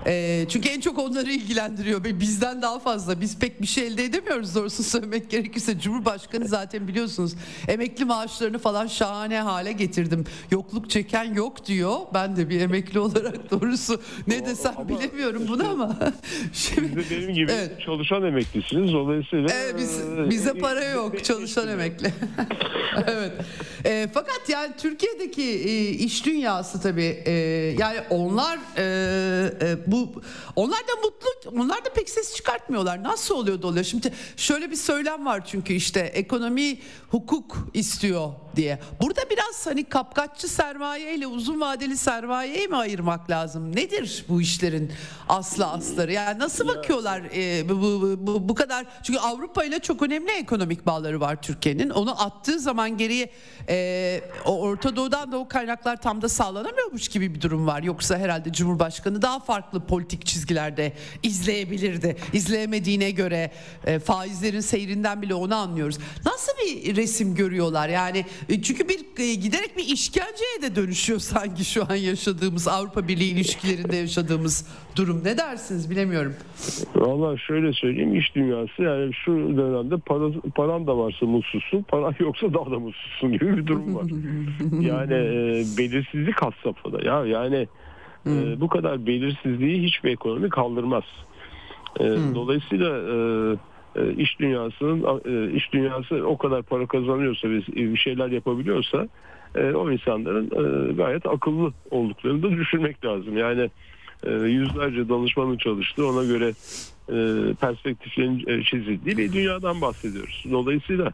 E, 0.05 0.45
çünkü 0.49 0.69
en 0.69 0.81
çok 0.81 0.99
onları 0.99 1.31
ilgilendiriyor 1.31 2.03
ve 2.03 2.19
bizden 2.19 2.61
daha 2.61 2.79
fazla. 2.79 3.21
Biz 3.21 3.39
pek 3.39 3.61
bir 3.61 3.67
şey 3.67 3.87
elde 3.87 4.03
edemiyoruz 4.03 4.55
doğrusu 4.55 4.83
söylemek 4.89 5.29
gerekirse. 5.29 5.79
Cumhurbaşkanı 5.79 6.47
zaten 6.47 6.87
biliyorsunuz 6.87 7.35
emekli 7.67 8.05
maaşlarını 8.05 8.57
falan 8.59 8.87
şahane 8.87 9.39
hale 9.39 9.71
getirdim. 9.71 10.25
Yokluk 10.51 10.89
çeken 10.89 11.33
yok 11.33 11.65
diyor. 11.65 11.97
Ben 12.13 12.35
de 12.35 12.49
bir 12.49 12.61
emekli 12.61 12.99
olarak 12.99 13.51
doğrusu 13.51 14.01
ne 14.27 14.45
desem 14.45 14.73
ama 14.77 14.89
bilemiyorum 14.89 15.43
bunu 15.47 15.69
ama. 15.69 15.97
Şimdi, 16.53 16.87
Siz 16.87 16.95
de 16.95 17.15
benim 17.15 17.33
gibi 17.33 17.51
Evet. 17.51 17.81
çalışan 17.85 18.23
emeklisiniz. 18.23 18.93
Dolayısıyla 18.93 19.49
Evet, 19.53 19.75
biz, 19.77 19.99
e, 19.99 20.29
bize 20.29 20.49
e, 20.49 20.53
para 20.53 20.83
e, 20.83 20.89
yok 20.89 21.23
çalışan 21.23 21.67
emekli. 21.67 22.13
evet. 23.07 23.31
E, 23.85 24.07
fakat 24.13 24.41
yani 24.49 24.71
Türkiye'deki 24.77 25.43
e, 25.43 25.89
iş 25.89 26.25
dünyası 26.25 26.81
tabii 26.81 27.23
e, 27.25 27.31
yani 27.79 27.97
onlar 28.09 28.59
e, 28.77 28.83
e, 29.61 29.88
bu 29.91 30.21
onlar 30.55 30.79
da 30.79 30.95
mutlu 31.03 31.61
onlar 31.61 31.85
da 31.85 31.89
pek 31.89 32.09
ses 32.09 32.35
çıkartmıyorlar. 32.35 33.03
Nasıl 33.03 33.35
oluyor 33.35 33.61
da? 33.61 33.83
Şimdi 33.83 34.13
şöyle 34.37 34.71
bir 34.71 34.75
söylem 34.75 35.25
var 35.25 35.45
çünkü 35.45 35.73
işte 35.73 35.99
ekonomi 35.99 36.79
hukuk 37.09 37.57
istiyor 37.73 38.31
diye. 38.59 38.79
Burada 39.01 39.21
biraz 39.29 39.65
hani 39.65 39.83
kapkaççı 39.83 40.47
sermaye 40.47 41.15
ile 41.15 41.27
uzun 41.27 41.61
vadeli 41.61 41.97
sermayeyi 41.97 42.67
mi 42.67 42.75
ayırmak 42.75 43.29
lazım? 43.29 43.75
Nedir 43.75 44.25
bu 44.29 44.41
işlerin 44.41 44.91
aslı 45.29 45.65
asları? 45.65 46.11
Yani 46.11 46.39
nasıl 46.39 46.67
bakıyorlar 46.67 47.21
e, 47.35 47.69
bu, 47.69 47.81
bu, 47.81 48.27
bu, 48.27 48.49
bu 48.49 48.55
kadar? 48.55 48.85
Çünkü 49.03 49.19
Avrupa 49.19 49.63
ile 49.63 49.79
çok 49.79 50.01
önemli 50.01 50.31
ekonomik 50.31 50.85
bağları 50.85 51.21
var 51.21 51.41
Türkiye'nin. 51.41 51.89
Onu 51.89 52.23
attığı 52.23 52.59
zaman 52.59 52.97
geriye 52.97 53.29
e, 53.69 54.21
o 54.45 54.59
Orta 54.59 54.95
Doğu'dan 54.95 55.31
da 55.31 55.37
o 55.37 55.47
kaynaklar 55.47 56.01
tam 56.01 56.21
da 56.21 56.29
sağlanamıyormuş 56.29 57.07
gibi 57.07 57.35
bir 57.35 57.41
durum 57.41 57.67
var. 57.67 57.83
Yoksa 57.83 58.17
herhalde 58.17 58.53
Cumhurbaşkanı 58.53 59.21
daha 59.21 59.39
farklı 59.39 59.85
politik 59.85 60.25
çizgilerde 60.25 60.93
izleyebilirdi. 61.23 62.17
İzleyemediğine 62.33 63.11
göre 63.11 63.51
e, 63.85 63.99
faizlerin 63.99 64.61
seyrinden 64.61 65.21
bile 65.21 65.33
onu 65.33 65.55
anlıyoruz. 65.55 65.97
Nasıl 66.25 66.51
bir 66.65 66.95
resim 66.95 67.35
görüyorlar? 67.35 67.89
Yani 67.89 68.25
e, 68.49 68.61
çünkü 68.61 68.87
bir 68.89 68.99
e, 69.23 69.33
giderek 69.35 69.77
bir 69.77 69.83
işkenceye 69.83 70.61
de 70.61 70.75
dönüşüyor 70.75 71.19
sanki 71.19 71.65
şu 71.65 71.83
an 71.89 71.95
yaşadığımız 71.95 72.67
Avrupa 72.67 73.07
Birliği 73.07 73.31
ilişkilerinde 73.31 73.95
yaşadığımız 73.95 74.67
durum. 74.95 75.23
Ne 75.23 75.37
dersiniz 75.37 75.89
bilemiyorum. 75.89 76.33
Valla 76.95 77.37
şöyle 77.37 77.73
söyleyeyim 77.73 78.15
iş 78.15 78.35
dünyası 78.35 78.83
yani 78.83 79.13
şu 79.13 79.31
dönemde 79.31 79.97
para, 79.97 80.31
paran 80.55 80.87
da 80.87 80.97
varsa 80.97 81.25
mutsuzsun, 81.25 81.81
paran 81.81 82.15
yoksa 82.19 82.53
daha 82.53 82.71
da 82.71 82.79
mutsuzsun 82.79 83.31
gibi 83.31 83.57
bir 83.57 83.67
durum 83.67 83.95
var. 83.95 84.05
yani 84.81 85.13
e, 85.13 85.63
belirsizlik 85.77 86.41
has 86.41 86.53
safhada 86.63 87.05
ya 87.05 87.25
yani 87.25 87.67
e, 88.27 88.61
bu 88.61 88.67
kadar 88.67 89.05
belirsizliği 89.05 89.83
hiçbir 89.87 90.09
ekonomi 90.09 90.49
kaldırmaz. 90.49 91.03
E, 91.99 92.03
dolayısıyla 92.35 92.97
e, 92.97 93.15
e, 93.53 93.57
iş 94.17 94.39
dünyasının 94.39 95.21
e, 95.25 95.53
iş 95.53 95.73
dünyası 95.73 96.27
o 96.27 96.37
kadar 96.37 96.63
para 96.63 96.85
kazanıyorsa 96.87 97.49
ve 97.49 97.61
bir 97.67 97.97
şeyler 97.97 98.27
yapabiliyorsa 98.27 99.07
e, 99.55 99.71
o 99.71 99.91
insanların 99.91 100.45
e, 100.45 100.93
gayet 100.93 101.25
akıllı 101.25 101.73
olduklarını 101.91 102.43
da 102.43 102.51
düşünmek 102.51 103.05
lazım. 103.05 103.37
Yani 103.37 103.69
e, 104.23 104.31
yüzlerce 104.31 105.09
danışmanın 105.09 105.57
çalıştığı 105.57 106.07
ona 106.07 106.23
göre 106.23 106.53
e, 107.09 107.53
perspektiflerin 107.61 108.43
e, 108.47 108.63
çizildiği 108.63 109.17
bir 109.17 109.33
dünyadan 109.33 109.81
bahsediyoruz. 109.81 110.45
Dolayısıyla 110.51 111.13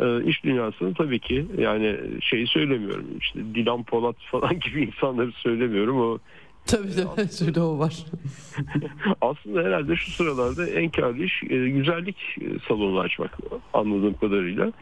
e, 0.00 0.24
iş 0.24 0.44
dünyasını 0.44 0.94
tabii 0.94 1.18
ki 1.18 1.46
yani 1.58 1.96
şeyi 2.20 2.46
söylemiyorum 2.46 3.06
işte 3.20 3.40
Dilan 3.54 3.82
Polat 3.82 4.16
falan 4.30 4.60
gibi 4.64 4.82
insanları 4.82 5.32
söylemiyorum 5.32 6.00
o 6.00 6.18
Tabii 6.66 6.96
de 6.96 7.28
şöyle 7.38 7.60
o 7.60 7.78
var. 7.78 7.96
aslında 9.20 9.62
herhalde 9.62 9.96
şu 9.96 10.10
sıralarda 10.10 10.66
en 10.66 10.90
karlı 10.90 11.24
iş 11.24 11.42
e, 11.42 11.68
güzellik 11.68 12.16
e, 12.40 12.44
salonu 12.68 13.00
açmak 13.00 13.38
anladığım 13.74 14.14
kadarıyla. 14.14 14.64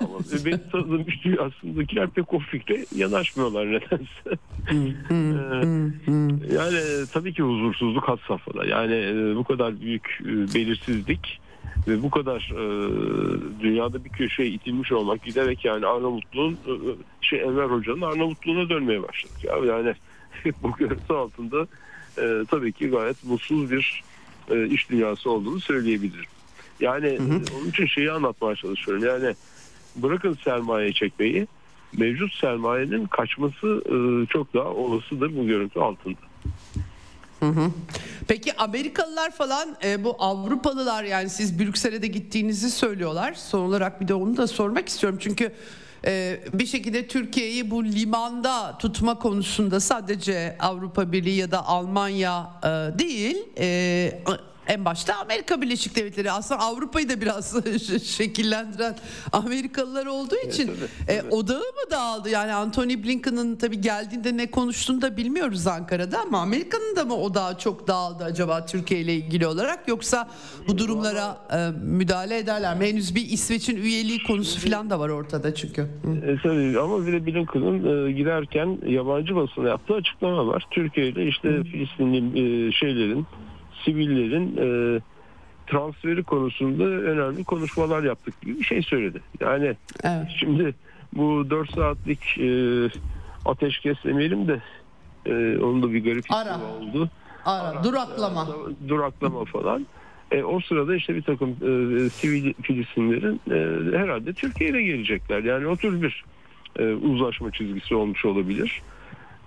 Ama 0.00 0.44
benim 0.44 0.60
tanıdığım 0.72 1.08
iş 1.08 1.24
dünyasındakiler 1.24 2.10
pek 2.10 2.34
o 2.34 2.38
fikre 2.38 2.86
yanaşmıyorlar 2.96 3.66
nedense. 3.66 4.38
Ee, 5.10 6.14
yani 6.54 6.76
e, 6.76 7.06
tabii 7.12 7.34
ki 7.34 7.42
huzursuzluk 7.42 8.08
had 8.08 8.18
safhada. 8.28 8.66
Yani 8.66 8.94
e, 8.94 9.36
bu 9.36 9.44
kadar 9.44 9.80
büyük 9.80 10.20
e, 10.22 10.54
belirsizlik 10.54 11.40
ve 11.88 12.02
bu 12.02 12.10
kadar 12.10 12.52
e, 12.52 12.64
dünyada 13.60 14.04
bir 14.04 14.10
köşeye 14.10 14.48
itilmiş 14.48 14.92
olmak 14.92 15.22
giderek 15.24 15.64
yani 15.64 15.86
Arnavutluğun 15.86 16.52
e, 16.52 16.72
şey 17.20 17.40
Enver 17.40 17.64
Hoca'nın 17.64 18.00
Arnavutluğuna 18.00 18.68
dönmeye 18.68 19.02
başladık. 19.02 19.44
Ya 19.44 19.74
yani 19.74 19.94
bu 20.62 20.72
görüntü 20.72 21.12
altında 21.12 21.66
e, 22.18 22.44
tabii 22.50 22.72
ki 22.72 22.88
gayet 22.88 23.24
mutsuz 23.24 23.70
bir 23.70 24.02
e, 24.50 24.66
iş 24.66 24.90
dünyası 24.90 25.30
olduğunu 25.30 25.60
söyleyebilirim. 25.60 26.24
Yani 26.80 27.06
e, 27.06 27.20
onun 27.58 27.70
için 27.70 27.86
şeyi 27.86 28.12
anlatmaya 28.12 28.56
çalışıyorum. 28.56 29.04
Yani 29.04 29.34
bırakın 29.96 30.38
sermaye 30.44 30.92
çekmeyi 30.92 31.46
mevcut 31.98 32.34
sermayenin 32.34 33.06
kaçması 33.06 33.82
e, 33.86 34.26
çok 34.26 34.54
daha 34.54 34.68
olasıdır 34.68 35.36
bu 35.36 35.46
görüntü 35.46 35.80
altında. 35.80 36.16
Peki 38.28 38.56
Amerikalılar 38.56 39.30
falan 39.30 39.76
e, 39.84 40.04
bu 40.04 40.16
Avrupalılar 40.18 41.04
yani 41.04 41.30
siz 41.30 41.58
Brüksel'e 41.58 42.02
de 42.02 42.06
gittiğinizi 42.06 42.70
söylüyorlar. 42.70 43.34
Son 43.34 43.60
olarak 43.60 44.00
bir 44.00 44.08
de 44.08 44.14
onu 44.14 44.36
da 44.36 44.46
sormak 44.46 44.88
istiyorum. 44.88 45.18
Çünkü 45.22 45.52
e, 46.06 46.40
bir 46.52 46.66
şekilde 46.66 47.06
Türkiye'yi 47.06 47.70
bu 47.70 47.84
limanda 47.84 48.78
tutma 48.78 49.18
konusunda 49.18 49.80
sadece 49.80 50.56
Avrupa 50.60 51.12
Birliği 51.12 51.36
ya 51.36 51.50
da 51.50 51.66
Almanya 51.66 52.50
e, 52.62 52.68
değil 52.98 53.36
e, 53.58 54.22
en 54.68 54.84
başta 54.84 55.14
Amerika 55.14 55.62
Birleşik 55.62 55.96
Devletleri 55.96 56.30
aslında 56.30 56.60
Avrupa'yı 56.60 57.08
da 57.08 57.20
biraz 57.20 57.64
şekillendiren 58.04 58.96
Amerikalılar 59.32 60.06
olduğu 60.06 60.36
için 60.36 60.66
tabii, 60.66 61.18
e, 61.18 61.22
odağı 61.30 61.58
mı 61.58 61.90
dağıldı? 61.90 62.30
Yani 62.30 62.52
Anthony 62.52 63.04
Blinken'ın 63.04 63.56
tabii 63.56 63.80
geldiğinde 63.80 64.36
ne 64.36 64.50
konuştuğunu 64.50 65.02
da 65.02 65.16
bilmiyoruz 65.16 65.66
Ankara'da 65.66 66.20
ama 66.20 66.40
Amerika'nın 66.40 66.96
da 66.96 67.04
mı 67.04 67.16
odağı 67.16 67.58
çok 67.58 67.88
dağıldı 67.88 68.24
acaba 68.24 68.66
Türkiye 68.66 69.00
ile 69.00 69.14
ilgili 69.14 69.46
olarak 69.46 69.88
yoksa 69.88 70.28
bu 70.68 70.78
durumlara 70.78 71.38
e, 71.52 71.70
müdahale 71.82 72.38
ederler 72.38 72.78
mi? 72.78 72.86
Henüz 72.86 73.14
bir 73.14 73.26
İsveç'in 73.30 73.76
üyeliği 73.76 74.22
konusu 74.22 74.68
falan 74.68 74.90
da 74.90 75.00
var 75.00 75.08
ortada 75.08 75.54
çünkü. 75.54 75.82
Hı. 75.82 76.30
E, 76.30 76.36
tabii 76.42 76.80
ama 76.80 77.06
bir 77.06 77.12
de 77.12 77.26
Blinken'ın 77.26 78.08
e, 78.08 78.12
girerken 78.12 78.78
yabancı 78.86 79.36
basına 79.36 79.68
yaptığı 79.68 79.94
açıklama 79.94 80.46
var. 80.46 80.66
Türkiye 80.70 81.08
ile 81.08 81.26
işte 81.26 81.62
Filistinli 81.64 82.18
e, 82.18 82.72
şeylerin, 82.72 83.26
sivillerin 83.84 84.56
e, 84.56 85.00
transferi 85.66 86.22
konusunda 86.22 86.84
önemli 86.84 87.44
konuşmalar 87.44 88.02
yaptık 88.02 88.40
gibi 88.40 88.60
bir 88.60 88.64
şey 88.64 88.82
söyledi. 88.82 89.20
Yani 89.40 89.76
Evet. 90.04 90.26
şimdi 90.40 90.74
bu 91.12 91.50
4 91.50 91.74
saatlik 91.74 92.38
e, 92.38 92.48
ateşkes 93.44 93.96
demeyelim 94.04 94.48
de 94.48 94.60
e, 95.26 95.58
onun 95.58 95.82
da 95.82 95.92
bir 95.92 96.04
garip 96.04 96.24
Ara. 96.30 96.58
oldu. 96.80 97.10
Ara, 97.44 97.84
duraklama. 97.84 98.48
Duraklama 98.88 99.44
falan. 99.44 99.86
E, 100.30 100.42
o 100.42 100.60
sırada 100.60 100.96
işte 100.96 101.14
bir 101.14 101.22
takım 101.22 101.50
e, 101.50 102.10
sivil 102.10 102.52
Filistinlerin 102.62 103.40
e, 103.50 103.98
herhalde 103.98 104.32
Türkiye'ye 104.32 104.82
gelecekler. 104.82 105.42
Yani 105.44 105.66
o 105.66 105.76
tür 105.76 106.02
bir 106.02 106.24
e, 106.78 106.92
uzlaşma 106.92 107.50
çizgisi 107.50 107.94
olmuş 107.94 108.24
olabilir. 108.24 108.82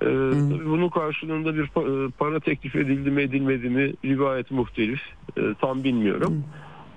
E, 0.02 0.06
tabii 0.50 0.66
bunun 0.66 0.90
karşılığında 0.90 1.56
bir 1.56 1.64
e, 1.64 2.12
para 2.12 2.40
teklif 2.40 2.76
edildi 2.76 3.12
mi 3.12 3.22
edilmedi 3.22 3.70
mi 3.70 3.94
rivayet 4.06 4.52
muhtelif. 4.52 5.02
E, 5.38 5.42
tam 5.62 5.84
bilmiyorum. 5.84 6.44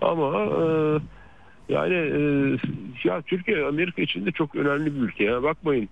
Ama 0.00 0.38
e, 0.38 0.64
yani 1.68 1.94
e, 1.94 2.20
ya 3.04 3.22
Türkiye 3.22 3.64
Amerika 3.64 4.02
için 4.02 4.26
de 4.26 4.32
çok 4.32 4.54
önemli 4.54 4.94
bir 4.94 5.00
ülke. 5.00 5.24
Ya 5.24 5.42
bakmayın 5.42 5.88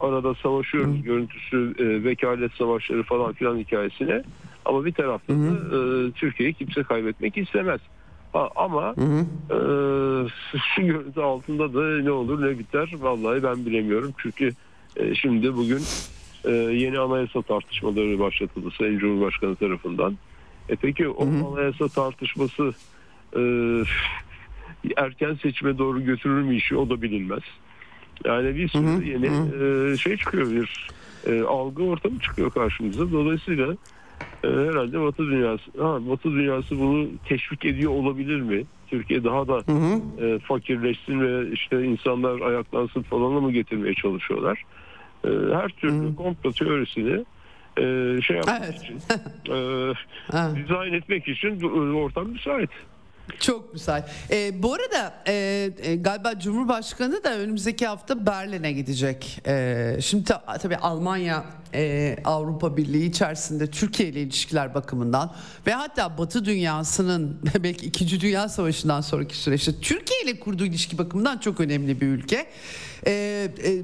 arada 0.00 0.34
savaşıyoruz 0.34 1.02
görüntüsü 1.02 1.74
e, 1.78 2.04
vekalet 2.04 2.52
savaşları 2.52 3.02
falan 3.02 3.32
filan 3.32 3.58
hikayesine. 3.58 4.22
Ama 4.64 4.84
bir 4.84 4.92
taraftan 4.92 5.36
da 5.46 5.76
e, 5.76 6.10
Türkiye'yi 6.12 6.54
kimse 6.54 6.82
kaybetmek 6.82 7.38
istemez. 7.38 7.80
Ha, 8.32 8.48
ama 8.56 8.94
e, 9.50 9.56
şu 10.74 10.82
görüntü 10.82 11.20
altında 11.20 11.74
da 11.74 12.02
ne 12.02 12.10
olur 12.10 12.46
ne 12.46 12.58
biter 12.58 12.92
vallahi 13.00 13.42
ben 13.42 13.66
bilemiyorum. 13.66 14.12
Çünkü 14.18 14.52
e, 14.96 15.14
şimdi 15.14 15.56
bugün 15.56 15.80
e, 16.44 16.50
yeni 16.50 16.98
anayasa 16.98 17.42
tartışmaları 17.42 18.18
başlatıldı 18.18 18.70
Sayın 18.78 18.98
Cumhurbaşkanı 18.98 19.56
tarafından. 19.56 20.18
E 20.68 20.76
peki 20.76 21.08
o 21.08 21.52
anayasa 21.52 21.88
tartışması 21.88 22.74
e, 23.36 23.42
erken 24.96 25.34
seçime 25.34 25.78
doğru 25.78 26.04
götürür 26.04 26.42
mü 26.42 26.56
işi 26.56 26.76
o 26.76 26.90
da 26.90 27.02
bilinmez. 27.02 27.42
Yani 28.24 28.56
bir 28.56 28.68
sürü 28.68 29.08
yeni 29.10 29.26
e, 29.26 29.96
şey 29.96 30.16
çıkıyor 30.16 30.50
bir 30.50 30.90
e, 31.26 31.42
algı 31.42 31.82
ortamı 31.82 32.18
çıkıyor 32.18 32.50
karşımıza. 32.50 33.12
Dolayısıyla 33.12 33.76
e, 34.44 34.48
herhalde 34.48 35.00
Batı 35.00 35.26
dünyası 35.26 35.64
ha, 35.78 36.08
Batı 36.08 36.32
dünyası 36.32 36.78
bunu 36.78 37.08
teşvik 37.24 37.64
ediyor 37.64 37.92
olabilir 37.92 38.40
mi? 38.40 38.64
Türkiye 38.86 39.24
daha 39.24 39.48
da 39.48 39.64
e, 40.18 40.38
fakirleşsin 40.38 41.20
ve 41.20 41.52
işte 41.52 41.84
insanlar 41.84 42.40
ayaklansın 42.40 43.02
falan 43.02 43.32
mı 43.32 43.52
getirmeye 43.52 43.94
çalışıyorlar? 43.94 44.64
E, 45.24 45.28
her 45.54 45.68
türlü 45.68 46.16
komplo 46.16 46.52
teorisini 46.52 47.24
e, 47.78 47.82
şey 48.22 48.36
yapmak 48.36 48.62
Evet. 48.64 48.82
için 48.82 48.94
e, 49.52 50.64
dizayn 50.64 50.92
etmek 50.92 51.28
için 51.28 51.60
du- 51.60 51.94
ortam 51.94 52.28
müsait. 52.28 52.70
Çok 53.40 53.72
müsait. 53.72 54.04
Ee, 54.30 54.62
bu 54.62 54.74
arada 54.74 55.14
e, 55.28 55.32
e, 55.82 55.96
galiba 55.96 56.38
Cumhurbaşkanı 56.38 57.24
da 57.24 57.38
önümüzdeki 57.38 57.86
hafta 57.86 58.26
Berlin'e 58.26 58.72
gidecek. 58.72 59.40
Ee, 59.46 59.96
şimdi 60.00 60.24
ta- 60.24 60.58
tabii 60.62 60.76
Almanya 60.76 61.44
e, 61.74 62.16
Avrupa 62.24 62.76
Birliği 62.76 63.06
içerisinde 63.06 63.70
Türkiye 63.70 64.08
ile 64.08 64.20
ilişkiler 64.22 64.74
bakımından 64.74 65.34
ve 65.66 65.72
hatta 65.72 66.18
Batı 66.18 66.44
dünyasının 66.44 67.40
belki 67.62 67.86
2. 67.86 68.20
Dünya 68.20 68.48
Savaşı'ndan 68.48 69.00
sonraki 69.00 69.36
süreçte 69.36 69.72
Türkiye 69.80 70.22
ile 70.24 70.40
kurduğu 70.40 70.64
ilişki 70.64 70.98
bakımından 70.98 71.38
çok 71.38 71.60
önemli 71.60 72.00
bir 72.00 72.06
ülke. 72.06 72.46
E, 73.06 73.12
e, 73.64 73.82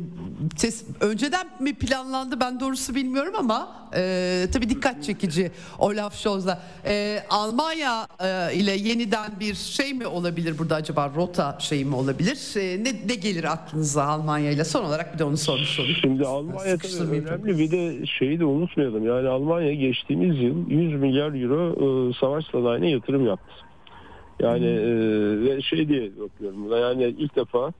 ses, 0.57 0.85
önceden 1.01 1.47
mi 1.61 1.74
planlandı 1.74 2.40
ben 2.40 2.61
doğrusu 2.61 2.95
bilmiyorum 2.95 3.35
ama 3.39 3.89
e, 3.97 4.47
tabii 4.53 4.70
dikkat 4.70 5.05
çekici 5.05 5.51
Olaf 5.78 6.15
Scholz'la. 6.15 6.62
E, 6.85 7.23
Almanya 7.31 8.07
e, 8.20 8.55
ile 8.55 8.73
yeniden 8.73 9.31
bir 9.40 9.55
şey 9.55 9.95
mi 9.95 10.07
olabilir 10.07 10.59
burada 10.59 10.74
acaba 10.74 11.12
rota 11.16 11.57
şey 11.61 11.85
mi 11.85 11.95
olabilir? 11.95 12.57
E, 12.57 12.85
ne, 12.85 12.93
ne 13.09 13.15
gelir 13.15 13.45
aklınıza 13.45 14.05
Almanya 14.05 14.51
ile? 14.51 14.65
Son 14.65 14.85
olarak 14.85 15.15
bir 15.15 15.19
de 15.19 15.24
onu 15.24 15.36
sormuş 15.36 15.81
olayım. 15.81 15.97
Şimdi 16.01 16.24
Almanya 16.24 16.77
tabii 16.77 17.20
önemli 17.20 17.59
bir 17.59 17.70
de 17.70 18.07
şeyi 18.07 18.40
de 18.40 18.45
unutmayalım. 18.45 19.07
Yani 19.07 19.28
Almanya 19.28 19.74
geçtiğimiz 19.74 20.43
yıl 20.43 20.70
100 20.70 21.01
milyar 21.01 21.43
euro 21.43 21.73
e, 22.11 22.15
savaş 22.20 22.45
sanayine 22.47 22.90
yatırım 22.90 23.27
yaptı. 23.27 23.55
Yani 24.40 24.66
e, 24.66 24.90
ve 25.40 25.62
şey 25.62 25.89
diye 25.89 26.11
bakıyorum 26.20 26.65
buna 26.65 26.78
yani 26.78 27.05
ilk 27.05 27.36
defa 27.36 27.73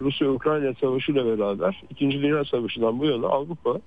Rusya-Ukrayna 0.00 0.74
savaşıyla 0.80 1.26
beraber 1.26 1.82
2. 1.90 2.10
Dünya 2.10 2.44
Savaşı'ndan 2.44 2.98
bu 2.98 3.06
yana 3.06 3.26
Avrupa 3.26 3.80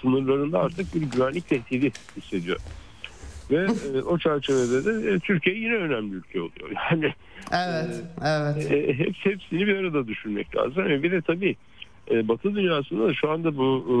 sınırlarında 0.00 0.58
artık 0.60 0.94
bir 0.94 1.02
güvenlik 1.02 1.48
tehdidi 1.48 1.92
hissediyor. 2.16 2.58
Ve 3.50 3.66
e, 3.94 4.02
o 4.02 4.18
çerçevede 4.18 4.84
de 4.84 5.10
e, 5.10 5.18
Türkiye 5.18 5.56
yine 5.56 5.74
önemli 5.74 6.14
ülke 6.14 6.40
oluyor. 6.40 6.70
Yani 6.90 7.12
Evet, 7.52 8.04
evet. 8.24 8.72
e, 8.72 8.98
hep, 8.98 9.14
hepsini 9.18 9.66
bir 9.66 9.76
arada 9.76 10.06
düşünmek 10.06 10.56
lazım. 10.56 10.90
E, 10.90 11.02
bir 11.02 11.12
de 11.12 11.20
tabii 11.20 11.56
e, 12.10 12.28
Batı 12.28 12.54
dünyasında 12.54 13.08
da 13.08 13.14
şu 13.14 13.30
anda 13.30 13.56
bu 13.56 13.84
e, 13.88 13.96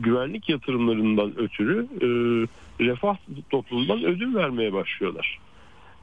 güvenlik 0.00 0.48
yatırımlarından 0.48 1.38
ötürü 1.38 1.86
e, 2.00 2.06
refah 2.84 3.16
toplumundan 3.50 4.04
ödül 4.04 4.34
vermeye 4.34 4.72
başlıyorlar. 4.72 5.38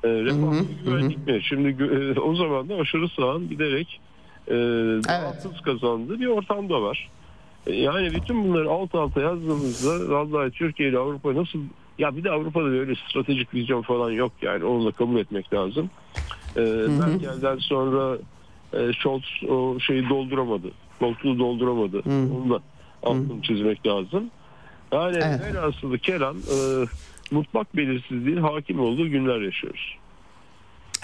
E, 0.04 0.08
refah 0.08 0.38
mı, 0.38 0.66
güvenlik 0.86 1.28
mi? 1.28 1.40
Şimdi 1.44 1.84
e, 1.84 2.20
o 2.20 2.36
zaman 2.36 2.70
da 2.70 2.76
aşırı 2.76 3.10
sağın 3.10 3.50
giderek 3.50 4.00
e, 4.48 4.54
daha 5.08 5.34
Evet. 5.46 5.62
kazandığı 5.66 6.20
bir 6.20 6.28
ortamda 6.28 6.82
var. 6.82 7.10
E, 7.68 7.76
Yani 7.76 8.14
bütün 8.16 8.44
bunları 8.44 8.70
alt 8.70 8.96
alta 8.96 9.22
yazdığımızda 9.22 10.10
vallahi 10.16 10.52
Türkiye 10.52 10.90
ile 10.90 10.98
Avrupa 10.98 11.36
nasıl 11.36 11.60
ya 12.00 12.16
bir 12.18 12.24
de 12.24 12.32
Avrupa'da 12.32 12.66
böyle 12.66 12.96
stratejik 12.96 13.54
vizyon 13.54 13.82
falan 13.82 14.12
yok 14.12 14.32
yani 14.42 14.64
onu 14.66 14.86
da 14.86 14.92
kabul 14.92 15.18
etmek 15.20 15.54
lazım. 15.54 15.90
E, 16.58 16.62
Merkel'den 17.00 17.58
sonra 17.58 18.18
e, 18.74 18.94
Scholz 18.94 19.24
o 19.50 19.80
şeyi 19.80 20.10
dolduramadı. 20.10 20.68
Koltuğu 21.00 21.40
dolduramadı. 21.40 22.02
Onu 22.10 22.50
da 22.50 22.60
altını 23.04 23.42
çizmek 23.42 23.88
lazım. 23.88 24.30
Yani 24.94 25.18
Evet. 25.24 25.42
velhasılı 25.42 26.00
Kenan 26.00 26.36
e, 26.36 26.58
mutlak 27.32 27.76
belirsizliğin 27.78 28.38
hakim 28.38 28.80
olduğu 28.80 29.10
günler 29.10 29.42
yaşıyoruz. 29.42 29.96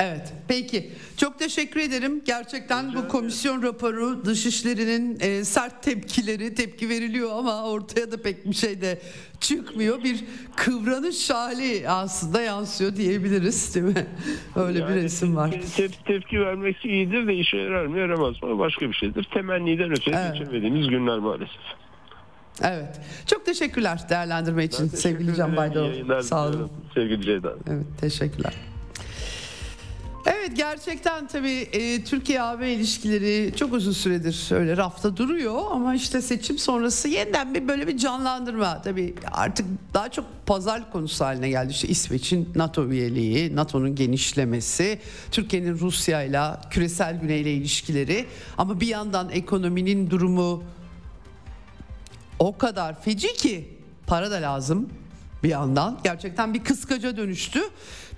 Evet. 0.01 0.33
Peki. 0.47 0.91
Çok 1.17 1.39
teşekkür 1.39 1.79
ederim. 1.79 2.21
Gerçekten 2.25 2.95
bu 2.95 3.07
komisyon 3.07 3.63
raporu 3.63 4.25
dışişlerinin 4.25 5.17
e, 5.19 5.43
sert 5.45 5.83
tepkileri 5.83 6.55
tepki 6.55 6.89
veriliyor 6.89 7.29
ama 7.39 7.63
ortaya 7.63 8.11
da 8.11 8.21
pek 8.21 8.45
bir 8.45 8.53
şey 8.55 8.81
de 8.81 9.01
çıkmıyor. 9.39 10.03
Bir 10.03 10.23
kıvranış 10.55 11.29
hali 11.29 11.89
aslında 11.89 12.41
yansıyor 12.41 12.95
diyebiliriz 12.95 13.75
değil 13.75 13.85
mi? 13.85 14.07
Öyle 14.55 14.75
bir 14.77 14.83
Yani 14.83 15.03
resim 15.03 15.35
var. 15.35 15.51
te- 15.51 15.59
te- 15.87 16.03
tepki 16.05 16.39
vermek 16.41 16.85
iyidir 16.85 17.27
de 17.27 17.35
işe 17.35 17.57
yarar 17.57 17.85
mı 17.85 17.99
yaramaz 17.99 18.43
mı 18.43 18.59
başka 18.59 18.89
bir 18.89 18.93
şeydir. 18.93 19.27
Temenniden 19.33 19.91
öteye 19.91 20.17
Evet. 20.17 20.33
geçemediğimiz 20.33 20.87
günler 20.87 21.19
maalesef. 21.19 21.61
Evet. 22.61 22.99
Çok 23.27 23.45
teşekkürler 23.45 23.99
değerlendirme 24.09 24.63
için 24.65 24.89
Ben 24.91 24.97
sevgili 24.97 25.35
Can 25.35 25.53
ederim. 25.53 25.83
Yayınlar 25.83 26.21
Sağ 26.21 26.47
olun. 26.47 26.71
Sevgili 26.93 27.21
Ceyda. 27.21 27.53
Evet 27.69 27.85
teşekkürler. 28.01 28.53
Evet 30.25 30.51
gerçekten 30.55 31.27
tabii 31.27 31.69
e, 31.71 32.03
Türkiye-AB 32.03 32.73
ilişkileri 32.73 33.53
çok 33.55 33.73
uzun 33.73 33.91
süredir 33.91 34.49
öyle 34.51 34.77
rafta 34.77 35.17
duruyor 35.17 35.61
ama 35.71 35.95
işte 35.95 36.21
seçim 36.21 36.57
sonrası 36.57 37.07
yeniden 37.07 37.53
bir 37.53 37.67
böyle 37.67 37.87
bir 37.87 37.97
canlandırma 37.97 38.81
tabii 38.81 39.15
artık 39.31 39.65
daha 39.93 40.09
çok 40.09 40.25
pazarlık 40.45 40.91
konusu 40.91 41.25
haline 41.25 41.49
geldi. 41.49 41.71
İşte 41.71 41.87
İsveç'in 41.87 42.49
NATO 42.55 42.89
üyeliği, 42.89 43.55
NATO'nun 43.55 43.95
genişlemesi, 43.95 44.99
Türkiye'nin 45.31 45.79
Rusya 45.79 46.23
ile 46.23 46.41
küresel 46.69 47.19
güneyle 47.19 47.53
ilişkileri 47.53 48.25
ama 48.57 48.79
bir 48.79 48.87
yandan 48.87 49.29
ekonominin 49.29 50.09
durumu 50.09 50.63
o 52.39 52.57
kadar 52.57 53.01
feci 53.01 53.33
ki 53.33 53.77
para 54.07 54.31
da 54.31 54.35
lazım 54.35 54.89
bir 55.43 55.49
yandan. 55.49 55.99
Gerçekten 56.03 56.53
bir 56.53 56.63
kıskaca 56.63 57.17
dönüştü. 57.17 57.59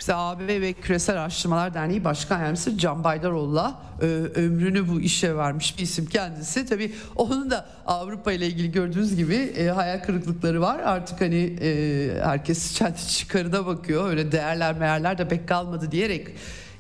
Bize 0.04 0.16
AB 0.16 0.62
ve 0.62 0.74
Küresel 0.74 1.22
Araştırmalar 1.22 1.74
Derneği 1.74 2.04
Başkan 2.04 2.40
Yardımcısı 2.40 2.78
Can 2.78 3.04
Baydaroğlu'la 3.04 3.82
e, 4.02 4.06
ömrünü 4.06 4.90
bu 4.90 5.02
işe 5.02 5.36
vermiş 5.36 5.78
bir 5.78 5.84
isim 5.84 6.06
kendisi. 6.06 6.66
Tabii 6.66 6.92
onun 7.16 7.52
da 7.52 7.66
Avrupa 7.86 8.32
ile 8.32 8.48
ilgili 8.48 8.72
gördüğünüz 8.72 9.16
gibi 9.16 9.36
e, 9.36 9.68
hayal 9.68 10.04
kırıklıkları 10.04 10.62
var. 10.62 10.80
Artık 10.80 11.22
hani 11.22 11.56
e, 11.62 12.10
herkes 12.24 12.74
kendi 12.78 13.08
çıkarına 13.08 13.66
bakıyor. 13.66 14.10
Öyle 14.10 14.32
değerler 14.32 14.78
meğerler 14.78 15.18
de 15.18 15.28
pek 15.28 15.48
kalmadı 15.48 15.92
diyerek 15.92 16.28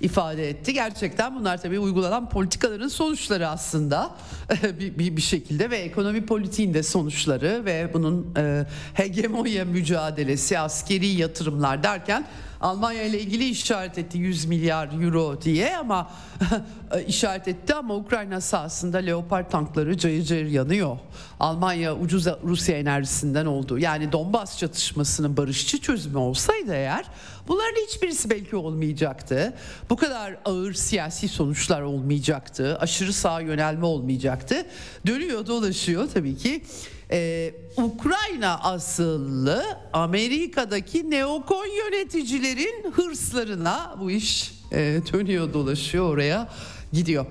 ifade 0.04 0.50
etti. 0.50 0.74
Gerçekten 0.74 1.36
bunlar 1.36 1.62
tabii 1.62 1.80
uygulanan 1.80 2.30
politikaların 2.30 2.88
sonuçları 2.88 3.48
aslında 3.48 4.16
bir, 4.64 4.98
bir, 5.00 5.18
bir 5.18 5.22
şekilde 5.22 5.70
ve 5.70 5.78
ekonomi 5.78 6.26
politiğin 6.26 6.74
de 6.74 6.84
sonuçları 6.84 7.66
ve 7.66 7.90
bunun 7.94 8.34
e, 8.38 8.66
hegemonya 8.94 9.66
mücadelesi, 9.66 10.60
askeri 10.60 11.08
yatırımlar 11.08 11.84
derken 11.84 12.26
Almanya 12.64 13.04
ile 13.04 13.20
ilgili 13.20 13.50
işaret 13.50 13.98
etti 13.98 14.18
100 14.18 14.46
milyar 14.46 15.04
euro 15.04 15.42
diye 15.42 15.78
ama 15.78 16.12
işaret 17.08 17.48
etti 17.48 17.76
ama 17.76 17.96
Ukrayna 17.96 18.42
sahasında 18.42 18.98
Leopard 18.98 19.52
tankları 19.52 19.98
cayır 19.98 20.26
cayır 20.26 20.46
yanıyor. 20.46 20.98
Almanya 21.40 21.96
ucuz 21.96 22.28
Rusya 22.44 22.78
enerjisinden 22.78 23.46
oldu. 23.46 23.80
Yani 23.80 24.12
Donbas 24.12 24.58
çatışmasının 24.58 25.38
barışçı 25.38 25.78
çözümü 25.78 26.18
olsaydı 26.18 26.74
eğer 26.74 27.06
bunların 27.48 27.82
hiçbirisi 27.88 28.30
belki 28.30 28.56
olmayacaktı. 28.56 29.54
Bu 29.90 29.96
kadar 29.96 30.38
ağır 30.46 30.74
siyasi 30.74 31.28
sonuçlar 31.28 31.82
olmayacaktı. 31.82 32.78
Aşırı 32.80 33.14
sağa 33.14 33.42
yönelme 33.42 33.86
olmayacaktı. 33.86 34.66
Dönüyor 35.08 35.48
dolaşıyor 35.48 36.10
tabii 36.14 36.38
ki. 36.38 36.64
Ee, 37.12 37.54
Ukrayna 37.78 38.60
asıllı 38.60 39.64
Amerika'daki 39.94 41.12
neokon 41.12 41.66
yöneticilerin 41.66 42.92
hırslarına 42.92 43.96
bu 44.00 44.12
iş 44.12 44.52
e, 44.72 44.78
dönüyor 45.14 45.54
dolaşıyor 45.54 46.10
oraya 46.10 46.50
gidiyor. 46.94 47.26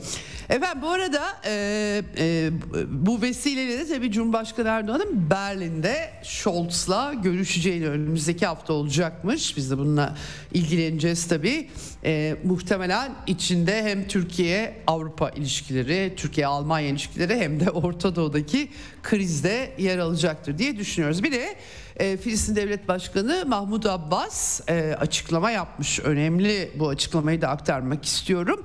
Efendim 0.53 0.83
bu 0.83 0.89
arada 0.89 1.23
e, 1.47 2.03
e, 2.19 2.51
bu 2.89 3.23
vesileyle 3.23 3.79
de 3.79 3.89
tabii 3.89 4.13
Cumhurbaşkanı 4.13 4.69
Erdoğan'ın 4.69 5.31
Berlin'de 5.31 6.11
Scholz'la 6.23 7.15
görüşeceğini 7.15 7.89
önümüzdeki 7.89 8.47
hafta 8.47 8.73
olacakmış. 8.73 9.57
Biz 9.57 9.71
de 9.71 9.79
bununla 9.79 10.17
ilgileneceğiz 10.53 11.29
tabii. 11.29 11.69
E, 12.05 12.37
muhtemelen 12.45 13.13
içinde 13.27 13.83
hem 13.83 14.09
Türkiye-Avrupa 14.09 15.31
ilişkileri, 15.31 16.15
Türkiye-Almanya 16.17 16.89
ilişkileri 16.89 17.37
hem 17.37 17.61
de 17.61 17.71
Orta 17.71 18.17
Doğu'daki 18.17 18.69
krizde 19.03 19.73
yer 19.79 19.99
alacaktır 19.99 20.59
diye 20.59 20.77
düşünüyoruz. 20.77 21.23
Bir 21.23 21.33
de 21.33 21.57
e, 21.97 22.17
Filistin 22.17 22.57
Devlet 22.57 22.89
Başkanı 22.89 23.45
Mahmut 23.47 23.87
Abbas 23.87 24.61
e, 24.69 24.97
açıklama 25.01 25.51
yapmış. 25.51 26.01
Önemli 26.01 26.71
bu 26.75 26.89
açıklamayı 26.89 27.41
da 27.41 27.49
aktarmak 27.49 28.05
istiyorum. 28.05 28.65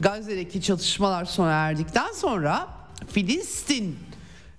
Gazze'deki 0.00 0.62
çatışmalar 0.62 1.24
sona 1.24 1.52
erdikten 1.52 2.12
sonra 2.12 2.68
Filistin 3.08 3.98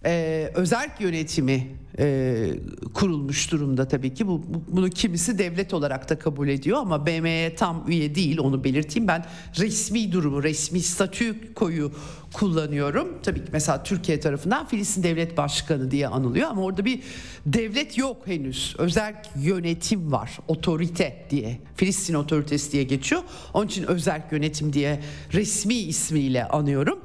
e, 0.05 0.51
özerk 0.55 1.01
yönetimi 1.01 1.75
e, 1.99 2.49
kurulmuş 2.93 3.51
durumda 3.51 3.87
tabii 3.87 4.13
ki. 4.13 4.27
Bu, 4.27 4.41
bu- 4.47 4.63
bunu 4.67 4.89
kimisi 4.89 5.37
devlet 5.39 5.73
olarak 5.73 6.09
da 6.09 6.19
kabul 6.19 6.47
ediyor 6.47 6.77
ama 6.77 7.05
BM'ye 7.05 7.55
tam 7.55 7.83
üye 7.87 8.15
değil 8.15 8.37
onu 8.39 8.63
belirteyim. 8.63 9.07
Ben 9.07 9.25
resmi 9.59 10.11
durumu, 10.11 10.43
resmi 10.43 10.79
statü 10.81 11.53
koyu 11.53 11.91
kullanıyorum. 12.33 13.07
Tabii 13.23 13.39
ki 13.39 13.49
mesela 13.51 13.83
Türkiye 13.83 14.19
tarafından 14.19 14.67
Filistin 14.67 15.03
Devlet 15.03 15.37
Başkanı 15.37 15.91
diye 15.91 16.07
anılıyor 16.07 16.49
ama 16.49 16.61
orada 16.61 16.85
bir 16.85 16.99
devlet 17.45 17.97
yok 17.97 18.17
henüz. 18.27 18.75
Özerk 18.77 19.29
yönetim 19.41 20.11
var, 20.11 20.37
otorite 20.47 21.27
diye. 21.29 21.59
Filistin 21.75 22.13
otoritesi 22.13 22.71
diye 22.71 22.83
geçiyor. 22.83 23.21
Onun 23.53 23.67
için 23.67 23.83
özerk 23.83 24.31
yönetim 24.31 24.73
diye 24.73 24.99
resmi 25.33 25.73
ismiyle 25.73 26.47
anıyorum. 26.47 26.99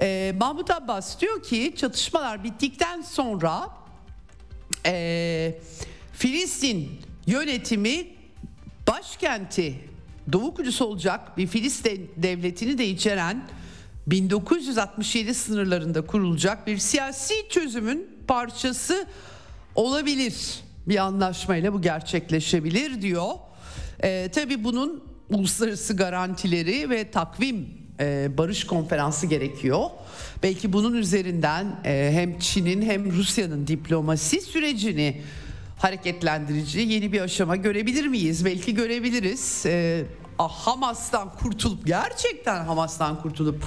Ee, 0.00 0.34
Mahmut 0.40 0.70
Abbas 0.70 1.20
diyor 1.20 1.42
ki 1.42 1.72
çatışmalar 1.76 2.44
bittikten 2.44 3.00
sonra 3.00 3.81
ee, 4.86 5.54
Filistin 6.12 7.00
yönetimi 7.26 8.06
başkenti 8.88 9.74
Doğu 10.32 10.54
Kudüs 10.54 10.82
olacak 10.82 11.38
bir 11.38 11.46
Filistin 11.46 12.10
devletini 12.16 12.78
de 12.78 12.86
içeren 12.86 13.48
1967 14.06 15.34
sınırlarında 15.34 16.06
kurulacak 16.06 16.66
bir 16.66 16.78
siyasi 16.78 17.34
çözümün 17.50 18.08
parçası 18.28 19.06
olabilir. 19.74 20.60
Bir 20.86 20.96
anlaşmayla 20.96 21.72
bu 21.72 21.82
gerçekleşebilir 21.82 23.02
diyor. 23.02 23.30
Ee, 24.04 24.30
tabii 24.34 24.64
bunun 24.64 25.04
uluslararası 25.30 25.96
garantileri 25.96 26.90
ve 26.90 27.10
takvim 27.10 27.68
e, 28.00 28.38
barış 28.38 28.64
konferansı 28.66 29.26
gerekiyor. 29.26 29.90
Belki 30.42 30.72
bunun 30.72 30.94
üzerinden 30.94 31.66
e, 31.84 32.10
hem 32.12 32.38
Çin'in 32.38 32.82
hem 32.82 33.12
Rusya'nın 33.12 33.66
diplomasi 33.66 34.40
sürecini 34.40 35.22
hareketlendirici 35.78 36.80
yeni 36.80 37.12
bir 37.12 37.20
aşama 37.20 37.56
görebilir 37.56 38.06
miyiz? 38.06 38.44
Belki 38.44 38.74
görebiliriz. 38.74 39.66
E, 39.66 40.04
Hamas'tan 40.38 41.32
kurtulup 41.32 41.86
gerçekten 41.86 42.64
Hamas'tan 42.64 43.22
kurtulup 43.22 43.64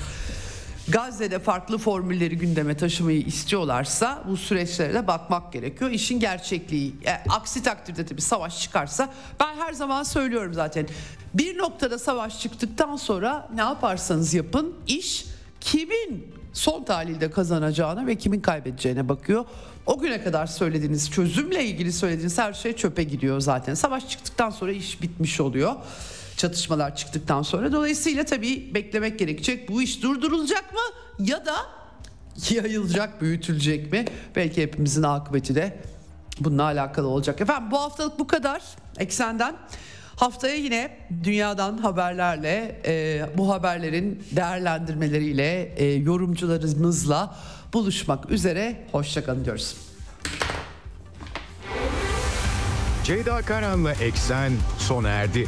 Gazze'de 0.87 1.39
farklı 1.39 1.77
formülleri 1.77 2.37
gündeme 2.37 2.77
taşımayı 2.77 3.21
istiyorlarsa 3.21 4.23
bu 4.27 4.37
süreçlere 4.37 4.93
de 4.93 5.07
bakmak 5.07 5.53
gerekiyor. 5.53 5.91
İşin 5.91 6.19
gerçekliği. 6.19 6.95
E, 7.05 7.11
aksi 7.29 7.63
takdirde 7.63 8.05
tabii 8.05 8.21
savaş 8.21 8.61
çıkarsa 8.61 9.13
ben 9.39 9.55
her 9.55 9.73
zaman 9.73 10.03
söylüyorum 10.03 10.53
zaten. 10.53 10.87
Bir 11.33 11.57
noktada 11.57 11.99
savaş 11.99 12.39
çıktıktan 12.39 12.95
sonra 12.95 13.49
ne 13.55 13.61
yaparsanız 13.61 14.33
yapın 14.33 14.75
iş 14.87 15.25
kimin 15.65 16.33
son 16.53 16.83
tahlilde 16.83 17.31
kazanacağına 17.31 18.07
ve 18.07 18.15
kimin 18.15 18.39
kaybedeceğine 18.39 19.09
bakıyor. 19.09 19.45
O 19.85 19.99
güne 19.99 20.23
kadar 20.23 20.47
söylediğiniz 20.47 21.11
çözümle 21.11 21.65
ilgili 21.65 21.93
söylediğiniz 21.93 22.37
her 22.37 22.53
şey 22.53 22.73
çöpe 22.73 23.03
gidiyor 23.03 23.39
zaten. 23.39 23.73
Savaş 23.73 24.09
çıktıktan 24.09 24.49
sonra 24.49 24.71
iş 24.71 25.01
bitmiş 25.01 25.41
oluyor 25.41 25.75
çatışmalar 26.37 26.95
çıktıktan 26.95 27.41
sonra. 27.41 27.71
Dolayısıyla 27.71 28.25
tabii 28.25 28.71
beklemek 28.73 29.19
gerekecek. 29.19 29.69
Bu 29.69 29.81
iş 29.81 30.03
durdurulacak 30.03 30.73
mı 30.73 30.79
ya 31.25 31.45
da 31.45 31.55
yayılacak, 32.49 33.21
büyütülecek 33.21 33.91
mi? 33.91 34.05
Belki 34.35 34.61
hepimizin 34.61 35.03
akıbeti 35.03 35.55
de 35.55 35.79
bununla 36.39 36.63
alakalı 36.63 37.07
olacak. 37.07 37.41
Efendim 37.41 37.71
bu 37.71 37.79
haftalık 37.79 38.19
bu 38.19 38.27
kadar. 38.27 38.61
Eksenden. 38.97 39.55
Haftaya 40.15 40.55
yine 40.55 40.97
dünyadan 41.23 41.77
haberlerle, 41.77 42.81
e, 42.85 43.25
bu 43.37 43.53
haberlerin 43.53 44.23
değerlendirmeleriyle, 44.31 45.73
e, 45.77 45.85
yorumcularımızla 45.85 47.35
buluşmak 47.73 48.29
üzere. 48.29 48.75
Hoşçakalın 48.91 49.45
diyoruz. 49.45 49.75
Ceyda 53.03 53.41
Karan'la 53.41 53.91
Eksen 53.91 54.51
sona 54.77 55.09
erdi. 55.09 55.47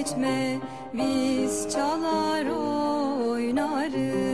etme 0.00 0.58
biz 0.94 1.68
çalar 1.72 2.46
oynarız. 3.30 4.29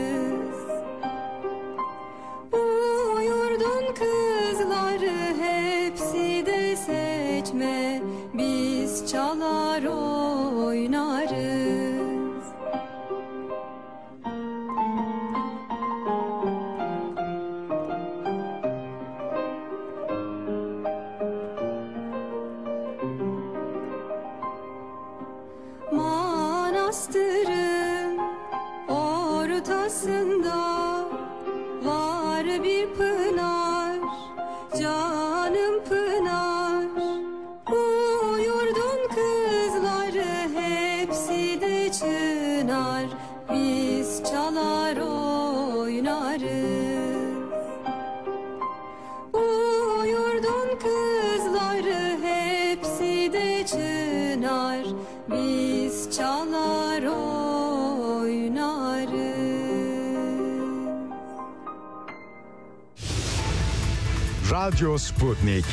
Radyo 64.77 64.97
Sputnik. 64.97 65.65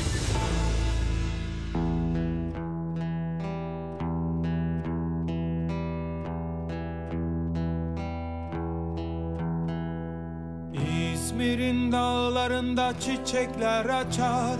İzmir'in 11.13 11.93
dağlarında 11.93 12.93
çiçekler 13.01 13.85
açar. 13.85 14.57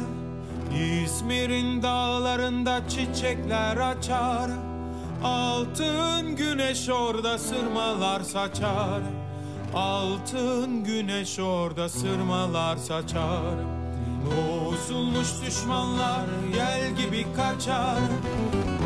İzmir'in 0.75 1.83
dağlarında 1.83 2.89
çiçekler 2.89 3.77
açar. 3.77 4.51
Altın 5.25 6.37
güneş 6.37 6.89
orada 6.89 7.39
sırmalar 7.39 8.21
saçar. 8.21 9.03
Altın 9.75 10.85
güneş 10.85 11.39
orada 11.39 11.89
sırmalar 11.89 12.77
saçar 12.77 13.84
Bozulmuş 14.25 15.29
düşmanlar 15.47 16.27
yel 16.57 16.91
gibi 16.97 17.27
kaçar. 17.37 17.99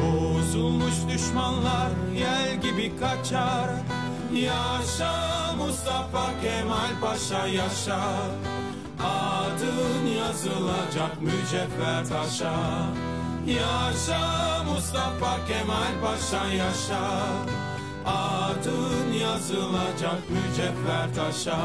Bozulmuş 0.03 0.95
düşmanlar 1.09 1.91
yel 2.15 2.61
gibi 2.61 2.93
kaçar. 3.01 3.71
Yaşa 4.33 5.15
Mustafa 5.59 6.27
Kemal 6.43 7.01
Paşa 7.01 7.47
yaşa. 7.47 8.01
Adın 9.01 10.07
yazılacak 10.19 11.23
mücevher 11.23 12.05
taşa 12.09 12.55
Yaşa 13.47 14.65
Mustafa 14.65 15.47
Kemal 15.49 15.93
Paşa 16.03 16.47
yaşa. 16.47 17.27
Adın 18.07 19.13
yazılacak 19.13 20.31
mücevher 20.31 21.15
taşa 21.15 21.59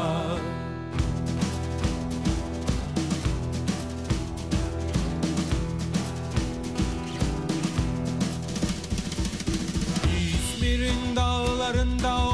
Şehrin 10.84 11.16
dağlarında 11.16 12.33